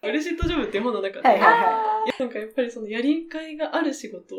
[0.00, 4.34] ブルシットジョブっていう本の中で、はいはいあなんかやっぱりそのやりがいがある仕事、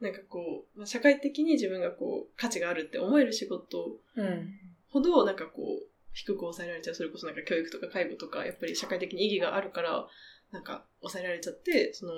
[0.00, 4.48] なんかこう、まあ、社会的に自分がこう、価値があるって思える仕事うん。
[4.88, 6.94] ほど、なんかこう、低く抑えられちゃう。
[6.94, 10.06] それこそなんか教育とか介護とか、やっぱり社会的に意義があるから、
[10.50, 12.16] なんか抑えられちゃって、その、ん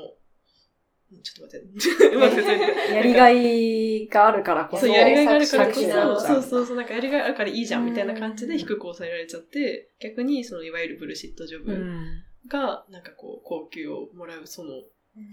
[1.22, 2.94] ちょっと 待って。
[2.94, 12.22] やりがいがあるからこそ、そう、やりがいがあるからこそ、そうそうそう、なんかやりがいあるからいいじゃんみたいな感じで低く抑えられちゃって、逆にそのいわゆるブルシットジョうブん。
[12.48, 14.82] が、なんかこう、高級をもらうその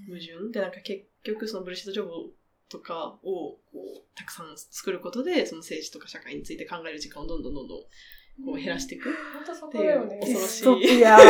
[0.08, 2.34] 矛盾で、なんか結局そのブルシットジョブ
[2.70, 7.84] とかをこうたくさん作ることで、その政治とか社会について考える時間をどんどんどんどん
[8.46, 9.10] こう減らしていく。
[9.10, 9.14] っ
[9.72, 10.20] ていうこだよね。
[10.20, 11.24] 恐ろしいディストピアー。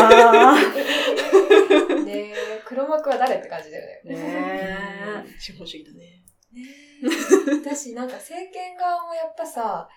[2.05, 2.35] ねえ、
[2.65, 4.15] 黒幕は誰って感じだよね。
[4.15, 6.23] ね資本主義だね。
[6.53, 6.63] ね
[7.63, 7.63] え。
[7.63, 9.89] だし、なんか政権側もやっぱさ、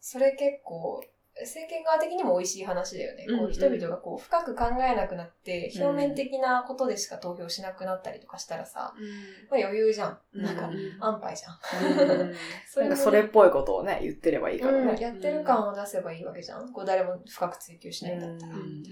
[0.00, 1.04] それ結構、
[1.40, 3.26] 政権側的にも美味しい話だよね。
[3.26, 9.06] こうん人々がこう深く考えなくなって、うん表面的なことでしか投票しなくなったりとかしたらさ、うん
[9.50, 10.18] まあ余裕じゃん。
[10.34, 12.20] うんなんか、うん安牌じゃん。
[12.20, 12.34] うん
[12.66, 14.96] そ なんかそれっぽいことをね、言ってればいいからうん、ね。
[15.00, 16.72] やってる感を出せばいいわけじゃん。
[16.72, 18.54] こう誰も深く追求しないんだったら。
[18.54, 18.82] うん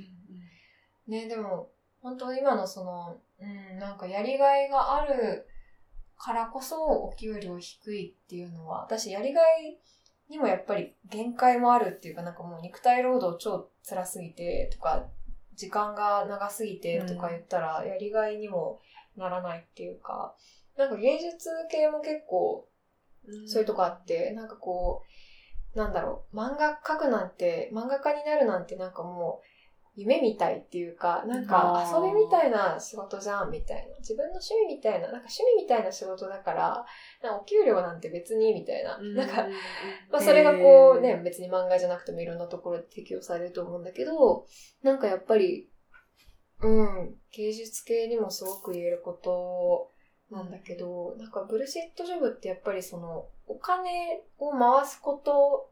[1.09, 5.47] ね、でも、本当今のその、うん、なんかやりがいがある
[6.17, 9.79] からこそお給料低いっていうのは、私やりがい
[10.29, 15.07] にもやっぱり限界もあるっていうか、なんかもう肉体労働超辛すぎてとか、
[15.55, 18.81] 時間が長すぎてとか言ったら、やりがいにも
[19.17, 20.35] ならないっていうか、
[20.77, 22.69] なんか芸術系も結構
[23.47, 25.03] そういうとこあって、なんかこ
[25.75, 29.56] う、なんだろう、漫画描くなんて、漫画家になるなんてなんかもう、
[29.97, 33.97] 夢みたいっていうか、なんか遊びみたいな仕事じゃんみたいな。
[33.99, 36.87] 自分の趣味みたいな、なんか趣味みたいな仕事だから、
[37.23, 38.99] なんかお給料なんて別にみたいな。
[38.99, 39.49] なんか、
[40.13, 44.47] まあそれがこうね、別に漫画じゃなくてもいろんなところで適用されると思うんだけど、
[44.83, 45.71] なんかやっぱり、
[46.61, 49.93] うん、芸術系にもすごく言えること
[50.31, 55.71] なんだけど、なんかブルシットジョブってやっぱりその、お金を回すこと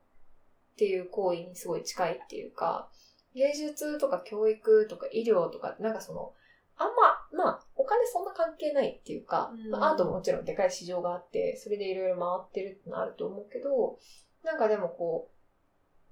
[0.75, 2.89] っていう行為にすごい近いっていうか、
[3.35, 6.33] 芸術とか教育とか医療とか、なんかその、
[6.77, 6.89] あん
[7.33, 9.71] ま、まあ、お金そんな関係ないっていうか、うん。
[9.71, 13.99] まあアートももちろんでかい市場があって、それでいろいろ回ってるってのあると思うけど、
[14.45, 15.31] なんかでもこ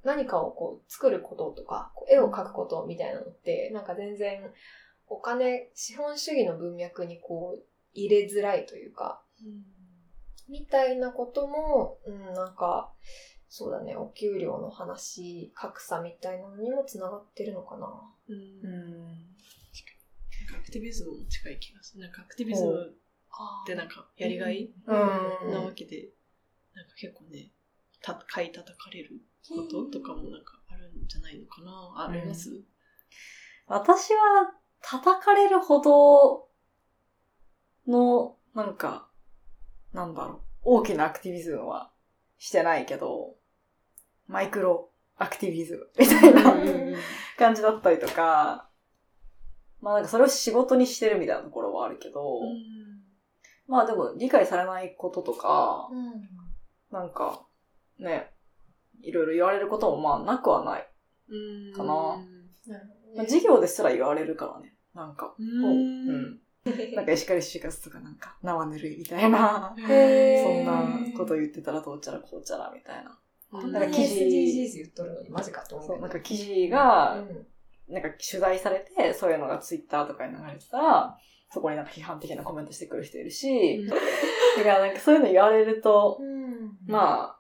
[0.05, 4.51] う、何かをこう作ることとか、絵を描くことみたいなのって、なんか全然
[5.09, 9.23] お金、資本主義の文脈にこう入れづらいというか、
[10.49, 12.93] みたいなことも、うん、なんか、
[13.55, 17.87] そうだね、お給料の話、格差みたいなのにもつながってるのかな。
[18.31, 19.37] うんうん。
[20.59, 22.01] アクティビズムも近い気がする。
[22.01, 22.97] なんかアクティビズム
[23.29, 26.09] あってなんかやりがいうんなわけで、
[26.75, 27.51] なんか結構ね、
[28.01, 32.09] た買い叩かれることとかもなんかあるんじゃないのかな。
[32.09, 32.49] あります、
[33.67, 36.49] 私は叩かれるほど
[37.87, 39.11] の、なんか、
[39.93, 41.93] なんだろう、大きなアクティビズムは
[42.39, 43.37] してないけど、
[44.29, 46.97] マイクロアクティビズムみたいなうんうんうん
[47.39, 48.69] 感じだったりとか、
[49.81, 52.41] まあなんかそれを仕事にしてるみたいなところはあるけど、
[53.67, 56.29] まあでも理解されないこととか、うん。
[56.93, 57.47] なんか、
[57.99, 58.31] ね、
[59.03, 60.89] いろいろ言われることもまあなくはない。
[61.29, 63.29] うんかなまあ、ね。
[63.29, 64.77] 授業ですら言われるからね。
[64.95, 65.43] なんか、う。
[65.43, 66.41] うんん。
[66.95, 73.19] なんか石狩就活とかなんか、生ぬるいみたいな、そんなこと言ってたらどうちゃらこうちゃらみたいな。
[73.53, 73.71] こん。
[73.71, 76.01] な SDGs 言っとるのにマジかと思う。
[76.01, 77.47] なんか記事が、うん。
[77.95, 81.19] なんか取材されて、そういうのがツイッターとかに流れてたら、
[81.51, 83.87] そこになんか批判的なコメントしてくる人いるし、
[84.57, 86.79] だからなんかそういうの言われると、うん。
[86.87, 87.39] まあ、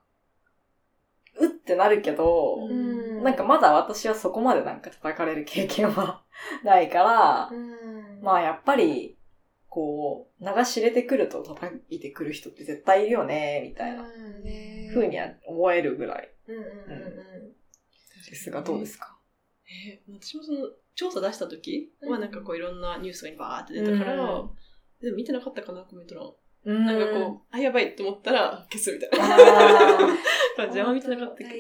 [1.41, 3.23] うってなるけど、うん。
[3.23, 6.23] なんかまだ私はそこまでなんか叩かれる経験は
[6.63, 8.21] ないから、うん。
[8.23, 9.17] まあやっぱり、
[9.75, 14.03] こう、流し入れてくると叩いてくる人って絶対いるよね、みたいな。
[14.03, 14.45] うん。
[14.45, 16.31] ね風には思えるぐらい。
[16.47, 17.53] うんうんうん
[18.29, 19.19] ですが、どうですか？
[19.67, 20.59] えー私もその
[20.95, 24.51] 調査出した時うんはなんかこういろんなニュースがバーって出たから、うん。
[25.01, 26.31] でも見てなかったかなコメント欄、
[26.67, 26.85] うん。
[26.85, 29.35] なんかこうあやばいと思ったら消すみたいな。
[29.37, 30.17] あ
[30.57, 31.51] 感じであんま見てなかったけど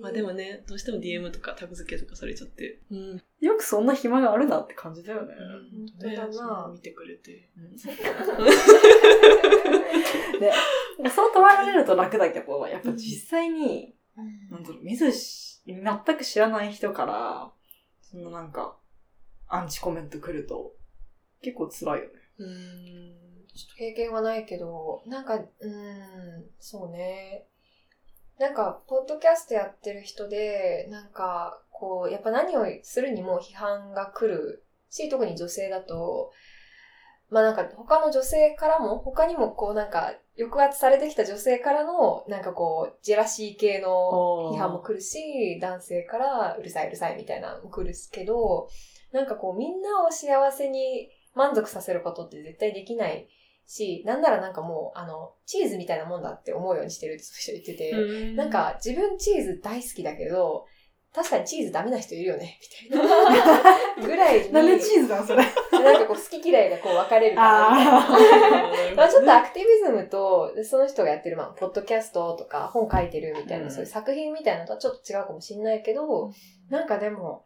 [0.00, 2.78] まあでもねどうしても DM とかタグ付けとかされちゃって。
[2.90, 2.98] うん。
[2.98, 5.34] ーよくそんな暇があるなって感じだよね。
[6.00, 6.70] 本当だな。
[6.72, 7.50] 見てくれて。
[11.02, 13.94] で、そう捉えられると楽だけど、やっぱ実際に、
[14.50, 15.84] なんだろう、見ずし、全
[16.16, 17.52] く知らない人から、
[18.00, 18.76] そのなんか、
[19.48, 20.74] アンチコメント来ると、
[21.42, 22.12] 結構辛いよね。
[22.38, 23.46] うん。
[23.54, 27.46] ちょっと経験はないけど、なんか、うーん、そうね。
[28.38, 36.30] なんか、ポッドキャストやってる人で、なんか、こう、やっぱ何をするにも批判が来るし、特に女性だと、
[37.30, 48.68] まあなんか他の女性からも、他にもこうなんか抑圧されてきた女性からの、なんかこう、ジェラシー系の批判も来るし、男性からうるさいうるさいみたいなのも来るけど、
[49.12, 53.28] なんかこうみんなを幸せに満足させることって絶対できない
[53.68, 60.64] し、なんならなんかもう、あの、チーズみたいなもんだって思うようにしてるって人言ってて、なんか自分チーズ大好きだけど、
[61.14, 62.58] 確かにチーズダメな人いるよね、
[62.90, 64.00] みたいな。
[64.06, 65.42] ぐらいに、なんでチーズなのそれ？
[65.72, 68.92] なんかこう好き嫌いがこう分かれるからみたいな。
[68.92, 76.30] あまあちょっとアクティビズムと、でその人がやってる、まあ、ポッドキャストとか本書いてるみたいな、うんそういう作品みたいなのとはちょっと違うかもしれないけど、
[76.70, 77.44] なんかでも、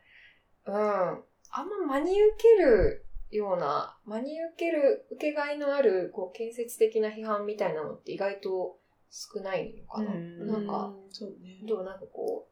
[0.67, 1.15] うん、あ
[1.63, 3.02] んま真に受ける
[3.33, 8.79] ような、真に受ける、受けがいのある、こう、建設的な批判みたいなのって意外と
[9.11, 10.13] 少ないのかな。
[10.13, 10.47] うん。
[10.47, 11.61] なんか、そうね。
[11.67, 12.49] どうなんかこ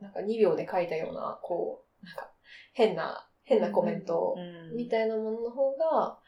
[0.00, 2.30] う、なんか2秒で書いたような、こう、なんか
[2.72, 4.40] 変な、変なコメントう
[4.72, 4.76] ん。
[4.76, 6.18] みたいなものの方が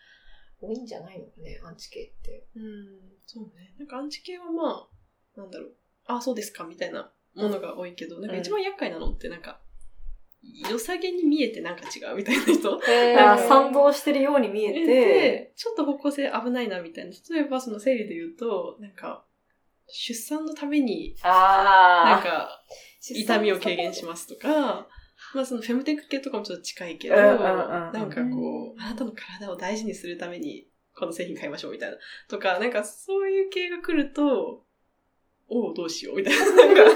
[0.60, 2.46] 多いんじゃないのかね、アンチ系って。
[2.54, 2.98] うん。
[3.26, 3.74] そうね。
[3.78, 4.96] なんかアンチ系はまあ
[5.36, 5.74] なんだろう。
[6.06, 9.60] あそうですかみたいなものが多いけど、なんか一番厄介なのってなんか
[10.42, 12.80] 良さげに見えてなんか違うみたいな人？
[12.88, 17.10] へあ賛同してるように見えて、で、ちょっと方向性危ないなみたいな。
[17.30, 19.24] 例えばその生理で言うと、なんか、
[19.88, 21.32] 出産のために、なん
[22.18, 22.62] あか、
[23.00, 24.88] 痛みを軽減しますとか、
[25.34, 30.66] まあそのフェムテック系とかもちょっと近いけど、なんかこう、あなたの体を大事にするために、
[30.98, 31.96] この製品買いましょうみたいな。
[32.28, 34.65] とか、なんかそういう系が来ると、
[35.48, 36.44] おう、どうしようみたいな。
[36.44, 36.90] なんか、こ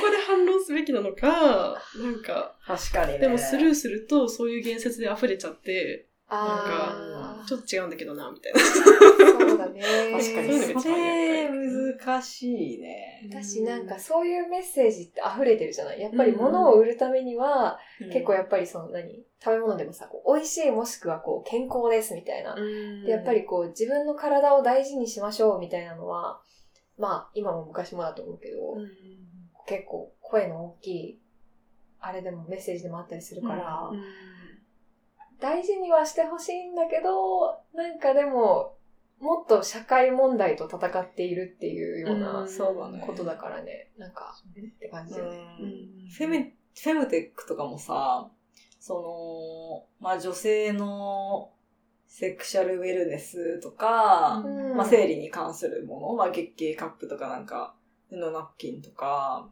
[0.00, 3.18] こで反論すべきなのか、なんか、あ、確かにね。
[3.18, 8.60] でもスルーするとそういう言説で溢れちゃって、あちょっと違うんだけどな、みたいな。
[8.60, 9.80] あ、そうだね。
[10.12, 10.74] 確かに。
[10.74, 13.28] がそれ、難しいね。
[13.30, 17.78] 私なんかそういうメッセージって溢れてるじゃないやっぱり物を売るためには、
[18.12, 19.24] 結構やっぱりその何？
[19.42, 22.54] 食べ物でもさ、こう美味しいもしくはこう健康ですみたいな。
[22.54, 26.40] でやっぱりこう自分の体を大事にしましょうみたいなのは、
[26.98, 28.88] まあ今も昔もだと思うけど、うん、
[29.66, 31.18] 結構声の大きい、
[32.00, 34.02] あれでもメッセージでもあったりするから、うん
[35.40, 38.74] 大事にはしてほしいんだけど、なんかでも、
[39.20, 42.48] もっと社会問題と戦っているっていうよううなん。
[42.48, 45.38] そうだねことだからね、なんか、って感じだよね。
[45.60, 45.66] う
[46.06, 46.10] ん。
[46.10, 48.30] フェム、フェムテックとかもさ、
[48.80, 51.50] その、まあ女性の
[52.08, 54.76] セクシャルウェルネスとか、うん。
[54.76, 57.76] まあ生理に関するもの、まあ月経カップとかなんか、
[58.08, 59.50] 布ナプキンとか、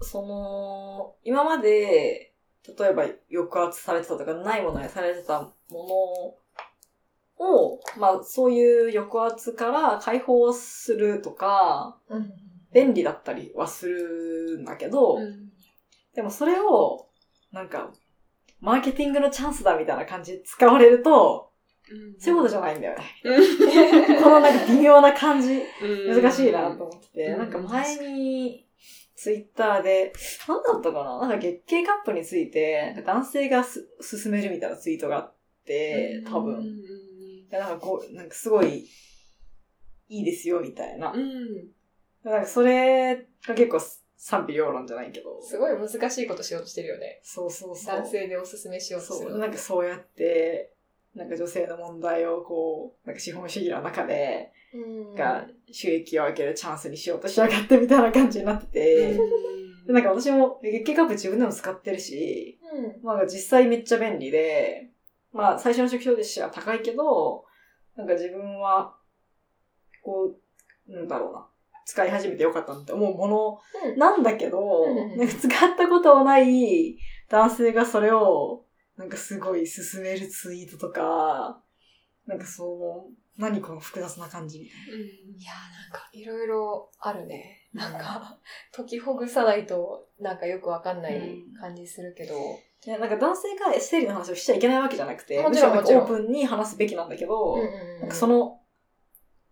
[0.00, 2.32] その、今まで、
[2.78, 6.36] 例えば抑圧されてたとか、ないものにされてたも
[7.38, 12.32] のを、まあそういう抑圧から解放するとか、うん。
[12.72, 15.50] 便利だったりはするんだけど、うん。
[16.14, 17.08] でもそれを、
[17.50, 17.92] なんか、
[18.62, 21.50] マーケティングのチャンスだみたいな感じで使われると、
[22.18, 23.04] そういうことじゃないんだよね。
[24.22, 25.60] このなんか微妙な感じ、
[26.08, 27.38] 難しいなと思ってて、うん。
[27.38, 28.68] なんか前に、
[29.16, 30.12] ツイッターで、
[30.48, 31.18] なんだったかな？
[31.20, 35.34] なんか月経カップについて、男性がす勧めるみたいなツイートがあっ
[35.66, 36.58] て、多分。
[36.58, 36.64] うん。
[36.64, 38.88] いやなんかこう、なんかすごい、
[40.08, 41.12] いいですよ、みたいな。
[41.12, 41.68] うん。
[42.22, 43.80] なんかそれが結構
[44.24, 45.42] 賛否両論じゃないけど。
[45.42, 47.18] すごい難しいことしようとしてるよね。
[47.24, 47.96] そうそうそう。
[47.96, 49.30] 男性でおすすめしようとする。
[49.30, 50.70] そう、なんかそうやって、
[51.16, 59.18] なんか女性の問題をこう、なんか資本主義の中で、うんが収益を上げるチャンスにしようとしやがってみたいな感じになってて、
[59.88, 63.04] でなんか私も月経カップ自分でも使ってるし、うん。
[63.04, 64.88] まあ実際めっちゃ便利で、
[65.32, 67.44] まあ最初の初期表示は高いけど、
[67.96, 68.94] なんか自分は、
[70.00, 70.32] こ
[70.88, 71.46] う、なんだろうな、
[71.84, 73.60] 使い始めてよかったなって思うもの
[73.90, 73.98] うん。
[73.98, 76.96] なんだけど、うんなんか使ったこともない
[77.28, 78.64] 男性がそれを、
[78.96, 81.60] なんかすごい進めるツイートとか、
[82.26, 84.78] なんかその、何この複雑な感じみたい
[85.36, 87.68] いやーなんかいろいろあるね。
[87.72, 88.38] なんか、
[88.70, 92.34] 解きほぐさないとなんかよくわかんない感じするけど。
[92.34, 92.40] な。
[92.40, 96.02] いや、なんか男性が生理の話をしちゃいけないわけじゃなくて、もちろんもちろん。
[96.02, 97.56] オープンに話すべきなんだけど、
[98.10, 98.60] その、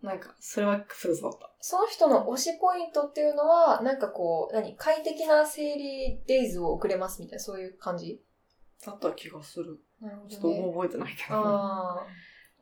[0.02, 1.50] なんか、それは複雑だった。
[1.60, 8.22] その人の推しポイントっていうのは、なんかこう、何快適な生理デイズを送れますみたいな、そういう感じ？
[8.84, 9.78] だった気がする。
[10.00, 11.36] なるほちょっともう覚えてないけど。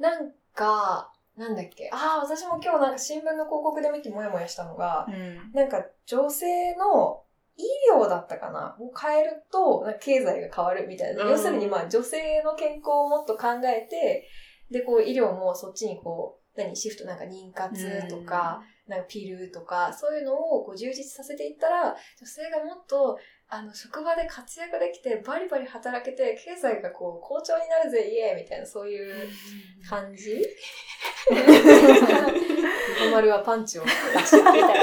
[0.01, 1.89] なんか、なんだっけ？
[1.93, 5.53] ああ、私も今日なんか新聞の広告で見てモヤモヤしたのが、うん。
[5.53, 7.23] なんか女性の
[7.57, 7.63] 医
[7.95, 8.77] 療だったかな？
[8.81, 11.23] を変えると、経済が変わるみたいな。
[11.23, 14.29] うん要するにまあ女性の健康をもっと考えて、
[14.73, 29.15] で、こう医療もそっちにこう、何、シフトなんか妊活とか、なんかピルとか、そういうのをこう充実させていったら、女性がもっと、あの、職場で活躍できて、バリバリ働けて、経済がこう、好調になるぜ、イエーイみたいな、そういう
[29.89, 30.45] 感じ？
[32.99, 34.75] 小丸はパンチを出したみたいな。
[34.75, 34.79] い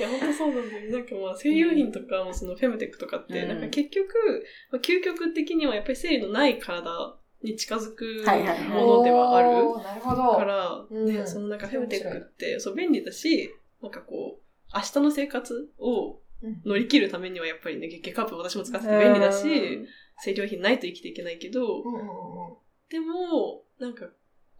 [0.00, 0.88] や、 本当そうなんだよね。
[0.92, 8.24] なんかまあ、生理用品とかもそのフェムテックとかって、うんなんか結局、まあ、究極的にはやっぱり生理のない体に近づく
[8.70, 9.76] ものではある。
[9.82, 10.36] なるほど。
[10.36, 11.28] から、ね、うん。
[11.28, 16.62] そのなんかフェムテックって、そう便利だし、なんかこう、明日の生活をうん。
[16.66, 19.86] 乗り切るためにはやっぱりね、月経カップ私も使ってて便利だし、
[20.18, 21.82] 生理用品ないと生きていけないけど、
[22.90, 24.10] でも、なんか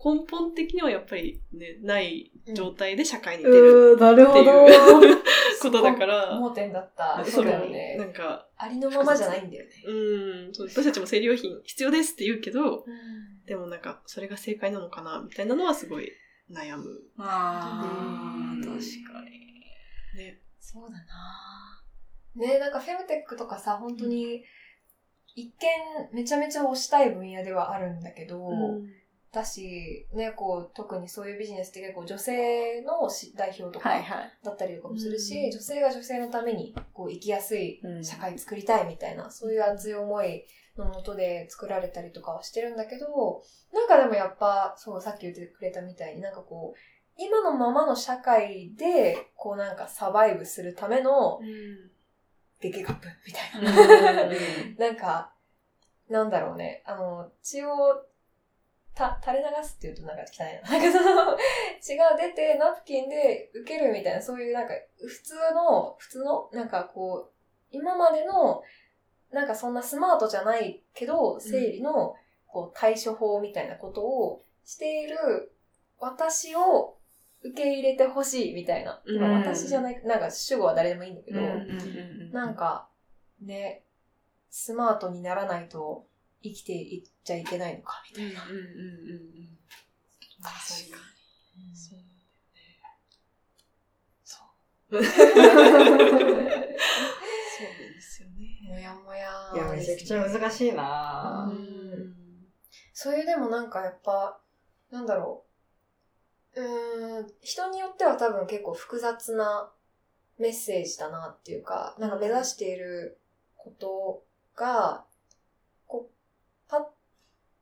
[0.03, 4.67] 根本的にはやっぱりね、ない状態で社会に出るうん、なるほど。
[5.65, 7.25] ことだから、盲点だった。
[7.25, 7.97] そそううだよなね。
[7.97, 9.71] んか、ありのままじゃないんだよね。
[9.87, 12.85] うん、私たちも生理用品必要ですって言うけど、
[13.47, 16.13] でもなんか、それが正解なのかな、みたいなのはすごい
[16.51, 16.85] 悩む。
[17.19, 18.75] ああ、うん確
[19.11, 20.21] かに。
[20.23, 20.41] ね。
[20.61, 21.05] そうだな
[22.37, 24.45] ねなんかフェムテックとかさ、本当に、
[25.37, 25.53] 一
[26.13, 28.39] 見めちゃめちゃ推したい分野ではあるんだけど、
[29.35, 34.33] だし、ね、こう、特にそういうビジネスって結構女性のし代表とかはいはい。
[34.43, 40.45] だったりとかもするし、うん女性が女性のためにこう生きやすい社会作りたいみたいな、そういう熱い思い
[40.77, 46.79] のもとで作られたりとかはしてるんだけど、なんかでもやっぱ、そう、さっき言ってくれたみたいになんかこう、
[47.17, 51.41] 今のままの社会で、こうなんかサバイブするための
[52.61, 54.79] 月経カップみたいな。
[54.89, 55.35] なんか、
[56.09, 56.83] なんだろうね。
[56.87, 58.05] あの、血を、
[58.95, 60.71] た、垂れ流すって言うとなんか汚いな。
[60.79, 61.39] なんかその、
[61.81, 67.33] 血が出てナプキンで受けるみたいな、そういうなんか、普通の、普通の、なんかこう、
[67.71, 68.63] 今までの、
[69.31, 72.15] なんかそんなスマートじゃないけど、生理の、
[72.47, 75.53] こう、対処法みたいなことをしている
[75.99, 76.97] 私を
[77.43, 79.03] 受け入れてほしいみたいな。
[79.05, 82.89] うんまあ私じゃない、なんか主語は誰でもいいんだけど、うんなんか、
[83.41, 83.83] ね、
[84.51, 86.07] スマートにならないと
[86.45, 88.45] 生きていっちゃいけないのか、みたいな。
[88.45, 88.73] うんうんうんうんう
[89.41, 89.59] ん。
[90.43, 90.55] 確
[90.91, 90.99] か
[91.57, 91.75] に。
[91.75, 91.99] そう
[94.25, 95.03] そう。
[97.95, 98.69] ですよね。
[98.69, 102.15] もやもやいや、めちゃくちゃ難しいなうん
[102.93, 104.39] そういうでもなんかやっぱ、
[104.91, 105.45] なんだろ
[106.55, 106.61] う。
[106.61, 109.73] うーん、人によっては多分結構複雑な
[110.39, 113.19] メッセージだなっていうか、なんか目指している
[113.57, 114.23] こと
[114.55, 115.05] が、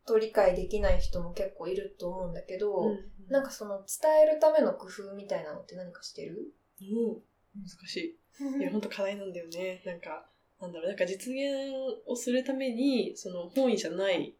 [0.06, 2.96] と理解できない人も結構いると思うんだけど、
[3.28, 6.52] なんか、かその伝えるための工夫みたいなのって何かしてる？
[6.80, 8.18] 難しい。
[8.58, 9.82] いや、本当課題なんだよね。
[9.84, 10.28] なんか、
[10.60, 11.72] なんだろう、なんか実現
[12.06, 14.34] をするために、その本意じゃない、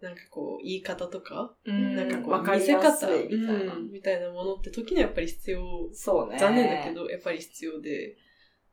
[0.00, 3.74] なんかこう、言い方とか、うんなんかこう、見せ方、りやすいみたいな。
[3.74, 6.38] うんみたいなものって時にはやっぱり必要、そうね。
[6.38, 6.94] 残念だけ。
[6.94, 8.16] ど、やっぱり必要で、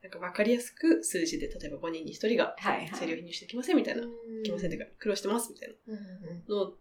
[0.06, 2.56] なんかわかりやすく数字で、例えば5人に1人が。
[2.94, 4.44] 生理を入してきませんみたいな、うん。
[4.44, 5.76] きませんというか、苦労してますみたい
[6.48, 6.56] な。
[6.56, 6.74] の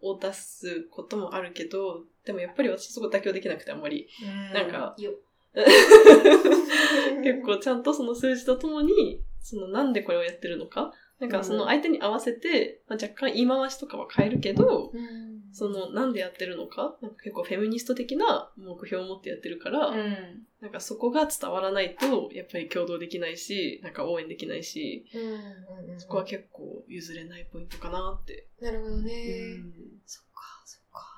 [0.00, 4.08] を出すこともあるけど、でもやっぱり私そこ妥協できなくてあんまり、
[4.54, 5.12] なんか、よ。
[7.22, 20.46] 結構ちゃんとその数字とともに、そのなんでこれをやってるのか、なんかその相手に合わせて、まあ、若干言い回しとかは変えるけど、うんその、なんでやってるのか、なんか結構フェミニスト的な目標を持ってやってるから、うん。
[20.60, 28.48] なんかそこが伝わらないと、やっぱり共同できないし、なんか応援できないし、うんうんうんそこは結構譲れないポイントかなって。
[28.60, 29.12] なるほどね。
[29.12, 29.72] うん
[30.06, 31.16] そっか、そっか。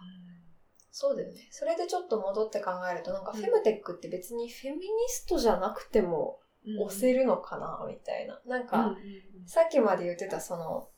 [0.90, 1.48] そうだよね。
[1.50, 6.38] それでちょっと戻って考えると、なんかフェムテックって別にフェミニストじゃなくても
[6.80, 8.40] 押せるのかな、みたいな。
[8.46, 8.96] なんか、
[9.46, 10.88] さっきまで言ってたその、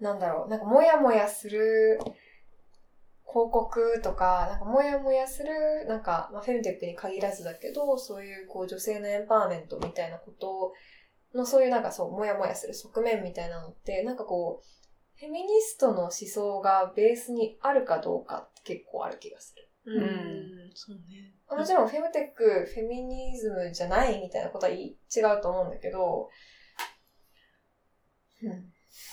[0.00, 1.98] なんだろう、なんかモヤモヤする
[3.30, 10.72] 広告とか、なんかモヤモヤする、なんか、まあ、フェムテックに限らずだけど、そういうこう女性のエンパワーメントみたいなこと
[11.34, 14.66] の、そういうなんかそう、モヤモヤする側面みたいなのって、なんかこう、
[15.18, 19.68] フェミニストの思想がベースにあるかどうかって結構ある気がする。
[19.84, 21.34] うんうんそうね。
[21.50, 24.94] もちろんフェムテック、フェミニズムじゃないみたいなことは違
[25.38, 26.28] うと思うんだけど、
[28.42, 28.72] うん。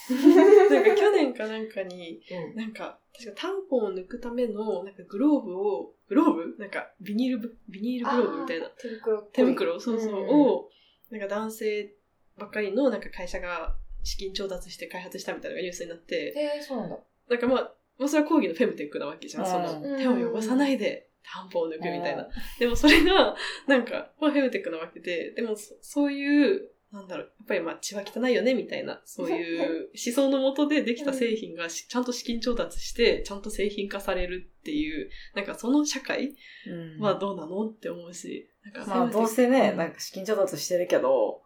[0.70, 2.56] なんか去年かなんかに、うん。
[2.56, 6.56] なんか、確かタンポンを抜くための、なんかグローブを、グローブ？
[6.60, 8.68] なんかビニールブ、ビニールグローブみたいな。
[8.70, 10.70] 手袋手袋、そうそう、んを、
[11.10, 11.96] なんか男性
[12.38, 17.00] ばっかりのなんか会社が資金調達して開発したみたいなのがニュースになって、えー、そうなんだ。
[17.30, 19.46] なんかまあ、まあそれは講義のフェムテックなわけじゃん。
[19.46, 22.28] そうんの、手を汚さないで、タンポンを抜くみたいな。
[22.60, 23.36] でもそれが、
[23.68, 36.34] なんか、まあフェムテックなわけで、でもそそういう、なんだろう、やっぱりまあ血は汚いよねみたいな、そういう 思想のもとでできた製品がしちゃんと資金調達して、ちゃんと製品化されるっていう、なんかその社会
[36.68, 41.42] うんはどうなのって思うし、なんかまあどうせね、なんか資金調達してるけど、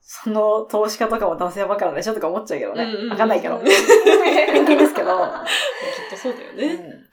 [0.00, 2.82] その投資家とかも男性ばっかなんでしょとか思っちゃうけどね。
[2.82, 3.58] うんうんうんわかんないけど。
[3.58, 5.10] うん偏見ですけど。
[5.14, 6.74] きっとそうだよね。
[6.74, 7.08] うん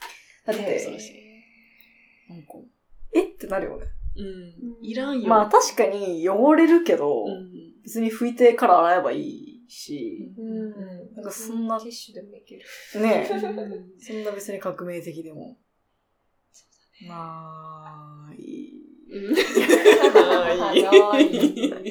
[0.46, 0.86] だっねて、
[2.30, 2.54] なんか、
[3.14, 3.24] え？
[3.24, 3.86] ってなるよね。
[4.18, 4.86] うん。
[4.86, 5.28] いらんよ。
[5.28, 7.52] まあ確かに汚れるけど、うん。
[7.86, 10.72] 別に拭いてから洗えばいいし、うん。
[11.16, 12.66] なんかそんなティッシュでもいける。
[13.02, 13.40] ねうん
[14.00, 15.58] そんな別に革命的でも。
[17.08, 18.72] ない。
[20.98, 21.36] はい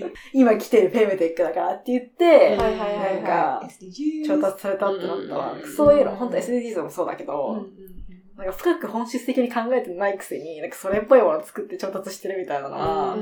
[0.35, 3.15] 今来てるフェムテックだからって言って、はいはいはいはい。
[3.15, 3.69] なんか
[4.27, 7.95] 調達されたってなったらうん、そういうの、本当 SDGs もそうだけど、うんうん
[8.37, 13.19] なんか深く本質的に考えてないくせに、なんかそれっぽいものを作って調達してるみたいなのは、う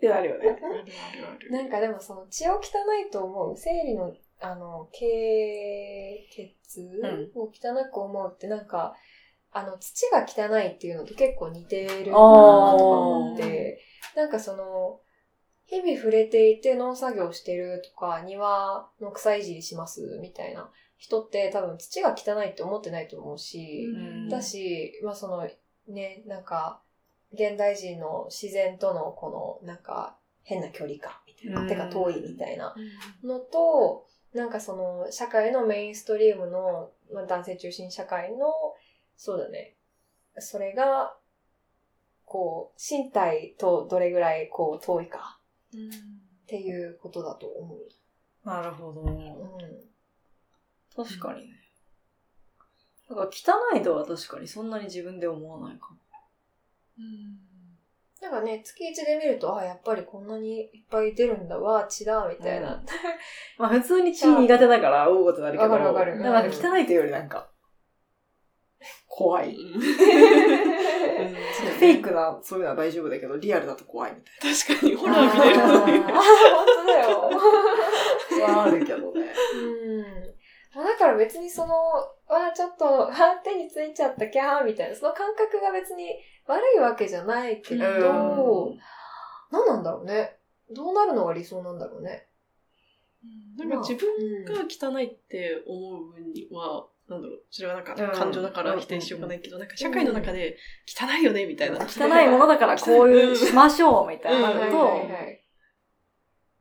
[0.00, 0.48] っんてなるよね。
[0.48, 1.50] あるあるある。
[1.50, 2.58] なんかでもその血を汚
[3.06, 6.90] いと思う、生理の、あの、経血
[7.34, 8.94] を汚く思うってなんか、
[9.52, 13.80] あの、土が汚いっていうのと結構似てるなとか思って、
[14.16, 15.00] なんかその、
[15.66, 25.48] 日々触れていて農作業してるとか、庭の草いじりしますみたいな人って多分土が汚いって思ってないと思うし、うんだし、まあその、
[25.88, 26.82] ね、なんか、
[27.32, 32.74] 現代人の自然とのこの、なんか、変な距離感みたいな、うん手が遠いみたいな
[33.22, 38.46] のと、なんかその、社会のメインストリームの、まあ、男性中心社会の、
[39.16, 39.76] そうだね、
[40.38, 41.14] それが、
[42.24, 45.40] こう、身体とどれぐらいこう遠いか
[45.74, 45.92] うんっ
[46.46, 47.78] ていうことだと思う。
[48.44, 49.02] なるほど。
[49.02, 49.30] うん。
[50.96, 51.60] 確かにね。
[53.08, 55.96] だから汚いとは確かにそんなに自分で思わないかも。
[58.20, 62.82] なんかね、月1で見ると、あ、やっぱりこんなにいっぱい出るんだわ、血だ、みたいな。
[63.58, 65.62] まあ普通に血苦手だから、うおうってなるけど。
[65.64, 67.50] わかるわかるでもなんか汚いというよりなんか、
[69.08, 69.54] 怖い。
[69.54, 69.80] うん
[71.80, 75.98] フェイクな、そういうのは大丈夫だけど、リアルだと怖いみた確かに、ホラー見れるのに。
[75.98, 76.14] 本
[76.66, 77.30] 当だよ。
[78.36, 78.46] いな。
[78.46, 79.32] はあるけどね。
[79.54, 80.04] うん。
[80.74, 81.74] まあだから別にその、
[82.30, 86.06] わあちょっと、あ手についちゃった、キャーみたいな、その感覚が別に
[86.46, 88.78] 悪いわけじゃないけど、うん。
[89.50, 90.36] 何なんだろうね。
[90.70, 92.26] どうなるのが理想なんだろうね。
[93.58, 98.12] なんか自分が汚いって思う分には、なんだろう、それはなんかうん。
[98.12, 100.56] 感情だから否定しようがないけど、なんか社会の中で
[100.86, 101.78] 汚いよねみたいな。
[101.78, 104.70] 汚いものだからこういうしましょうみたいなのうん。
[104.70, 105.00] と、は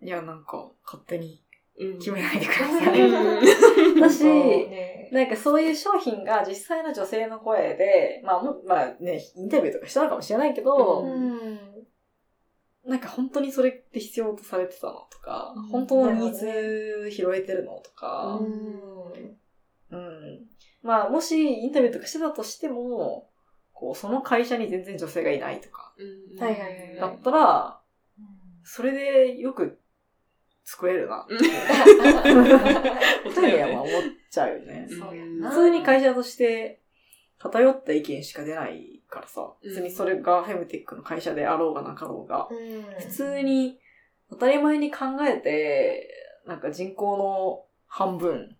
[0.01, 1.43] いや、なんか、勝手に
[1.77, 1.99] うん。
[1.99, 3.01] 決めないでください。
[3.01, 3.99] うん。
[3.99, 11.59] だし、ねなんかそういう商品が実際の女性の声で、まあも、まあね、インタビューとかしたのかもしれないけど、うん。
[12.85, 15.63] なんか本当にそれって必要とされてたのとか、うん。
[15.69, 19.37] 本当のニーズ拾えてるのとか、うん。
[19.91, 20.45] うん。
[20.81, 23.29] まあもしインタビューとかしてたとしても、
[23.73, 26.39] こう、その会社に全然女性がいないとか、うん。
[26.39, 27.81] はいはいはいだったら、
[28.63, 29.78] それでよく
[30.65, 31.25] 作れるな。
[31.25, 34.87] って、本当だよね二人は思っちゃうよね。
[34.89, 35.49] そうやうんな。
[35.49, 36.81] 普通に会社として
[37.39, 39.69] 偏った意見しか出ないからさ、うん。
[39.69, 42.83] 別にそれがフェムテックの会社であろうがなかろうが、うん。
[42.99, 43.79] 普通に
[44.29, 46.07] 当たり前に考えて、
[46.45, 48.55] なんか人口の半分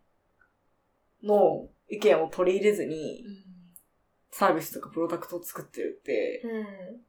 [1.24, 3.24] の意見を取り入れずに、
[4.32, 7.02] サービスとかプロダクトを作ってるって、うん。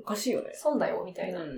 [0.00, 0.50] おかしいよね。
[0.54, 1.42] 損だよ、みたいな。
[1.42, 1.50] うん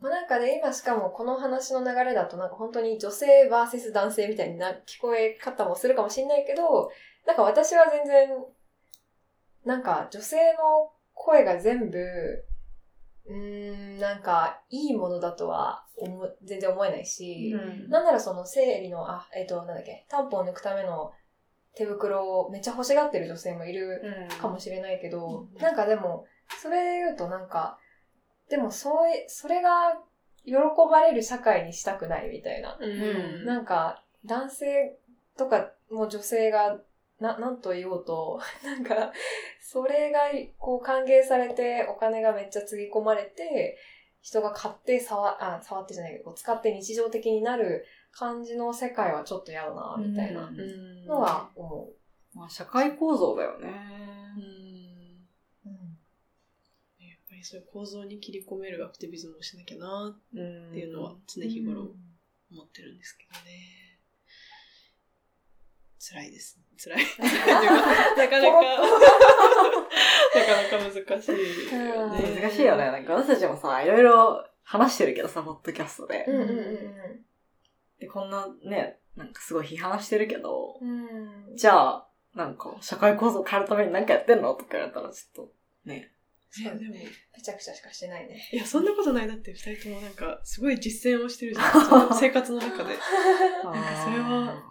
[0.00, 6.90] まあ、なんかね、今しかもこの話の流れだとなんか本当に女性 VS 男性みたいな聞こえ方もするかもしれないけど、
[7.26, 8.28] なんか私は全然、
[9.64, 11.98] なんか女性の声が全部、
[13.26, 17.90] うーん、なんかいいものだとは思う全然思えないし、うん。
[17.90, 21.12] なんならその生理の、あ、えっ、と、なんだっけ、タンポンを抜くための
[21.74, 24.02] 手袋をめっちゃ欲しがってる女性もいる
[24.40, 25.60] かもしれないけど、うん。
[25.60, 26.24] なんかでも、
[26.62, 27.78] それで言うとなんか、
[28.48, 29.98] でもそうい、それが
[30.44, 30.54] 喜
[30.90, 32.78] ばれる社会にしたくないみたいな。
[32.80, 34.98] うんなんか、男性
[35.36, 36.80] とかも女性が、
[37.20, 39.12] な、なんと言おうと、 なんか、
[39.60, 40.20] それが、
[40.58, 43.78] こう、歓迎されて、お金がめっちゃつぎ込まれて、
[44.20, 51.90] 人が買って触、あ、触ってじゃないけど、使って日常的になる感じの世界はちょっと嫌だな、みたいなうんのは思
[52.34, 53.68] まあ、社会構造だよね。
[54.36, 54.40] う。
[54.40, 54.57] うん
[57.38, 61.82] りそういう構造に切り込めるアクティビズムをしなきゃなうんっていうのは常日頃
[62.50, 63.98] 思ってるんですけどね。
[66.00, 66.58] 辛いです。
[66.78, 66.98] 辛い。
[67.18, 68.76] なかなか、な
[70.46, 71.32] かなか難しい
[71.72, 72.40] よね。
[72.40, 72.84] 難しいよね。
[72.86, 76.24] なんか私たちもさ、いろいろ話してるけどさ、ポッドキャストで。
[76.28, 77.24] うんうんうん
[77.98, 81.48] で、こんなね、なんかすごい批判してるけど、うん。
[81.50, 81.56] うん。
[81.56, 84.54] じゃあ、なんか、社会構造変えるために何かやってんの？
[84.54, 85.52] とか言われたら、ちょっと、
[85.84, 86.12] ね。
[86.50, 88.48] そうえでも、めちゃくちゃしかしてないね。
[88.52, 89.28] いや、そんなことない。
[89.28, 92.14] だって二人ともなんか、すごい実践をしてるじゃん。
[92.18, 92.90] 生活の中で。
[92.90, 94.62] なんかそれは。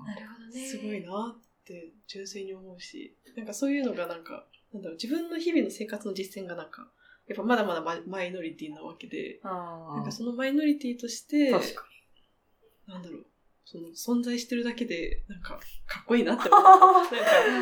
[0.68, 6.90] すごいなって純粋に思うし、なんかそういうのがなんか、なんだろう、自分の日々の生活の実践がなんか、
[7.28, 13.27] やっぱまだまだママイノリティなわけで、あなんかそのマイノリティとして、なんだろう、
[13.70, 16.64] その存在してるだけで、なんか、かっこいいなって思う。
[16.64, 16.82] なんか、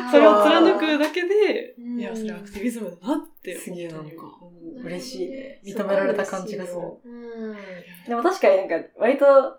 [0.04, 4.82] あーそれを貫くだけで、うんいや、それアクティビズムだなってすげえ本当になんか思う。
[4.84, 6.80] 嬉しいね認められた感じがする。
[8.06, 9.58] でも確かになんか、割と、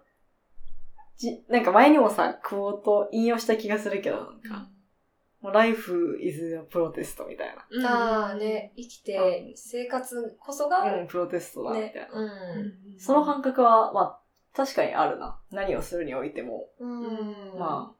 [1.17, 4.69] じ、なんか前にもさ、クオート引用した気がするけど、なんか、
[5.41, 10.97] もう life is a protest みたいうんああね、生きて生活こそが、な。
[10.97, 12.25] うん、プロテストだ、みたいねな。、う
[12.95, 12.99] ん。
[12.99, 14.21] その感覚は、まあ、
[14.57, 15.39] 確かにあるな。
[15.51, 17.59] 何をするにおいても、うん。
[17.59, 17.95] まあ、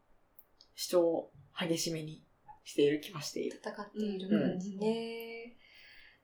[0.73, 2.23] 主張を激しめに
[2.63, 3.61] している気はしている。
[3.63, 5.55] 戦っている感じね。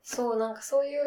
[0.02, 1.02] そう、なんかそういう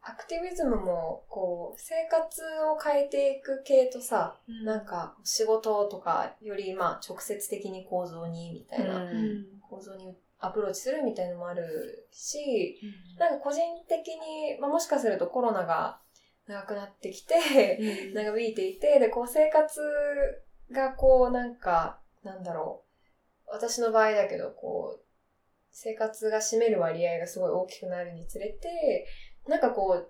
[0.00, 2.42] アクティビズムも、こう、生活
[2.74, 12.80] を変えていく系とさ、うんなんか仕事とかより、まあ直接的に構造にみたいな、うん構造にアプローチするみたいなのもあるし、
[13.16, 16.01] なんか個人的に、まあもしかするとコロナが
[16.52, 19.80] 長くなってきて、長引いていて、で、こう生活
[20.70, 22.84] がこうなんか、なんだろ
[23.46, 23.50] う。
[23.50, 25.04] 私の場合だけど、こう、
[25.70, 29.06] 生活が占める割合がすごい大きくなるにつれて、
[29.48, 30.08] なんかこ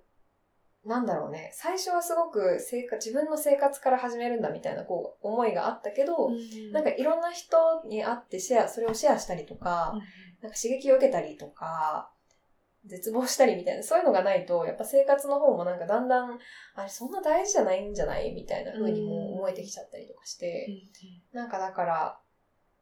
[0.85, 1.53] う、なんだろうね。
[1.55, 6.31] 最初はすごく生活、自分の生活から始めるんだみたいなこう思いがあったけど、
[6.73, 9.95] なんかいろんな人に会ってシェア、それをシェアしたりとか、
[10.43, 12.11] なんか刺激を受けたりとか、
[12.85, 16.39] 絶望したりみたいな、そういうのがないと、やっぱ生活の方もなんかだんだん、
[16.75, 20.69] あれそんな大事じゃないんじゃないみたいな風にも思えてきちゃったりとかして、
[21.33, 22.19] なんかだから、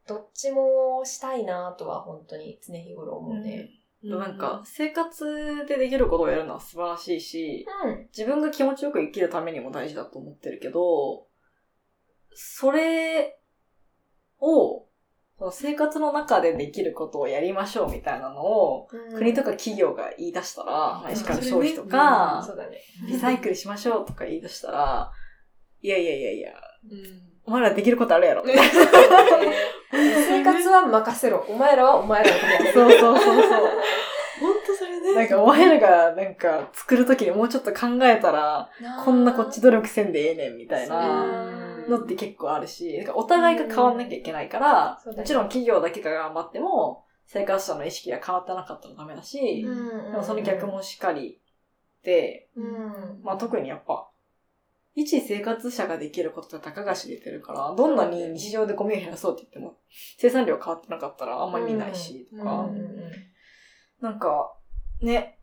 [0.07, 3.71] どっちもしたいなとは本当に常日頃思うね。
[4.03, 8.09] なんか、生活でできることをやるのは素晴らしいし、うん。
[8.17, 11.27] 自分が気持ちよく生きるためにも大事だと思ってるけど、
[12.33, 13.39] それ
[14.39, 14.87] を、
[15.51, 22.47] 生活の中でできることをやりましょうみたいなのを、国とか企業が言い出したら、まあ、エシカル消費とうんか。
[23.07, 25.11] リサイクルしましょうとか言い出したら、
[25.81, 26.53] いやいやいやいや、
[26.91, 28.45] うんお前らできることあるやろ。
[29.91, 31.45] 生活は任せろ。
[31.49, 33.47] お前らはお前らのことやれそうそうそうそう。
[34.41, 35.15] 本当それね。
[35.15, 38.69] なんか、お前らが、なんか、作るときにもうちょっと考えたら、
[39.05, 51.41] こんなこっち努力せんでええねん、みたいなうんのって結構あるし、なんかお互いが変わんなきゃいけないから、もちろん企業だけが頑張っても、生活者の意識が変わってなかったらダメだし、うんでもその逆もしっかり
[52.03, 53.21] で、うん。
[53.23, 54.09] まあ特にやっぱ、
[54.95, 59.79] 一生活者ができることって高が知れてるから、どんなに日常でゴミを減らそうって言っても、
[60.19, 62.69] 生産量変わってなかったらあんまり見ないし、とか、
[64.01, 64.57] なんか、
[65.01, 65.39] ね、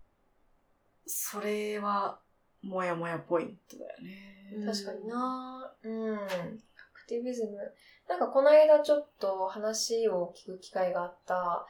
[1.06, 2.20] それは、
[2.62, 4.37] もやもやポイントだよね。
[4.66, 6.16] 確かになうん。
[6.16, 6.20] ア
[6.94, 7.58] クティビズム。
[8.08, 11.66] なんかこの間ちょっと話を聞く機会があった、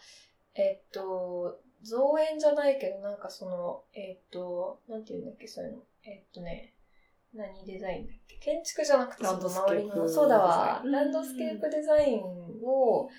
[0.56, 5.84] えっと、造園じゃないけど、なんかその、えっと、なんて言うんだっけ、そういうの。
[6.04, 6.74] えっとね、
[7.34, 12.22] 何デザインだっけ建築じゃなくて、その周りの、そうだわ、ランドスケープデザイン
[12.64, 13.10] を、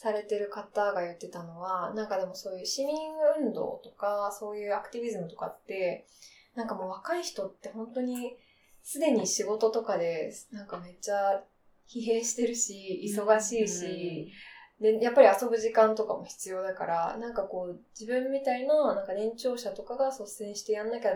[0.00, 2.96] されてる方が言ってたのは、なんかでもそういう市民
[3.38, 6.06] 運動とか、そういうアクティビズムとかって、
[6.54, 8.34] なんかもう若い人って本当に
[8.82, 11.42] すでに仕事とかでなんかめっちゃ
[11.88, 14.32] 疲弊してるし、忙しいし、
[14.80, 21.14] で、やっぱり遊ぶ時間とかも必要だから、なんかこう、自分みたいな、なんか年長者とかが率先してやんなきゃ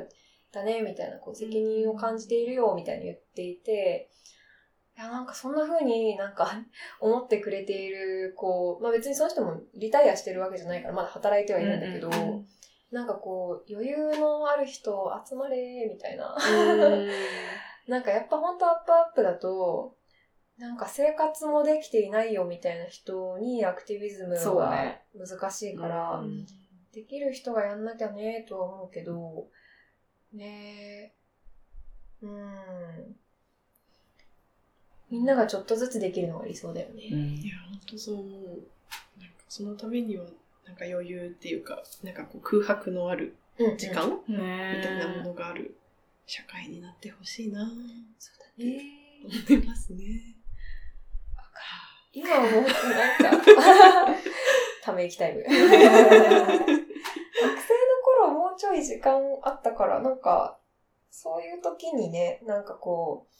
[0.53, 4.11] だね、みたいな、こう、責任を感じているよ、みたいに言っていて、
[4.97, 6.53] いや、なんかそんな風になんか
[7.01, 12.47] 思ってくれている、こう、まあ別にその人もリタイアしてるわけじゃないから、まだ働いてはいるんだけど、うんうんうん、
[12.95, 16.37] なんかこう、余裕のある人集まれ、みたいな。
[17.89, 19.97] なんかやっぱ本当アップアップだと、
[20.59, 26.47] なんか生活もできていないよみたいな人にアクティビズムが難しいから、ねうん、
[26.93, 29.49] できる人がやんなきゃねとは思うけど、
[30.33, 31.13] ね
[32.23, 33.17] え、うん。
[35.11, 37.09] みんながちょっとずつできるのが理想だよね。
[37.11, 38.41] うん、いや、本当そう思う。
[39.19, 40.25] なんかそのためには、
[40.67, 43.37] なんか余裕っていうか、なんかこう空白のある
[43.79, 45.77] 時間、うんうん、みたいなものがある
[46.27, 47.67] 社会になってほしいな
[48.19, 48.83] そうだね。
[49.49, 50.35] 思いますね。
[52.15, 53.55] 今思うとなんか
[54.83, 55.43] ため息タイム。
[55.49, 56.77] 学生の
[58.05, 60.61] 頃もうちょい時間あったから、なんか、
[61.11, 63.35] そういう時にね、なんかこう、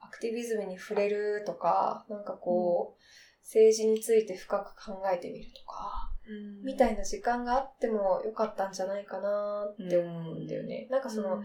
[0.00, 2.98] アクティビズムに触れるとか、なんかこう、うん、
[3.42, 6.15] 政治について深く考えてみるとか、うん、
[6.64, 10.86] みたいな時間があってもよかったんじゃないかなって思うんだよね。
[10.88, 11.42] うん、なんかその、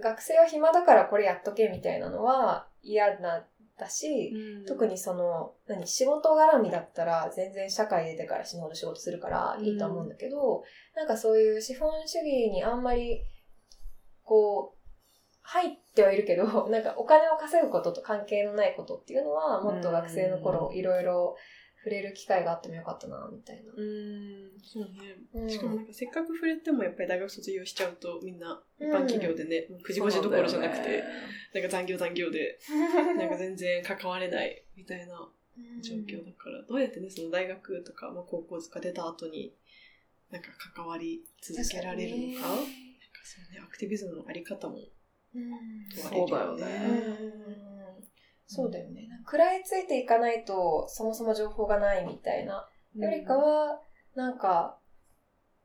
[0.00, 3.44] 学生は暇だからこれやっとけみたいなのは嫌な
[3.78, 10.62] だし、うん、特にその、何、仕事絡みだったら全然社会出てから死ぬほど仕事するからいいと思うんだけど、うん、
[10.96, 13.22] なんかそういう資本主義にあんまり、
[14.22, 14.78] こう、
[15.42, 21.36] 入ってはいるけど、 なんかお金を稼ぐことと関係のないことっていうのは、もっと学生の頃いろいろ
[21.84, 23.72] 触れる機会があってもよかったな、みたいな。
[23.76, 25.50] うん、そうね。
[25.50, 31.04] しかもなんかせっかく触れてもやっぱり大学卒業しちゃうとみんな一般企業でね、うん、9時5時どころじゃなくて、ね、
[31.52, 32.58] なんか残業残業で、
[33.18, 35.28] なんか全然関われないみたいな
[35.82, 39.52] 状況だから、どうやってね、その大学とか、まあ、高校とか出た後に、
[40.30, 42.64] なんか関わり続けられるのか、なんか
[43.24, 44.78] そうね、アクティビズムのあり方も
[45.34, 46.24] 問われるよね。
[46.24, 47.73] そうだよね。
[48.46, 49.08] そうだよね。
[49.24, 52.68] 食らいついていかないと、そもそも情報がないみたいな。
[52.94, 53.80] よりかは、
[54.14, 54.78] なんか、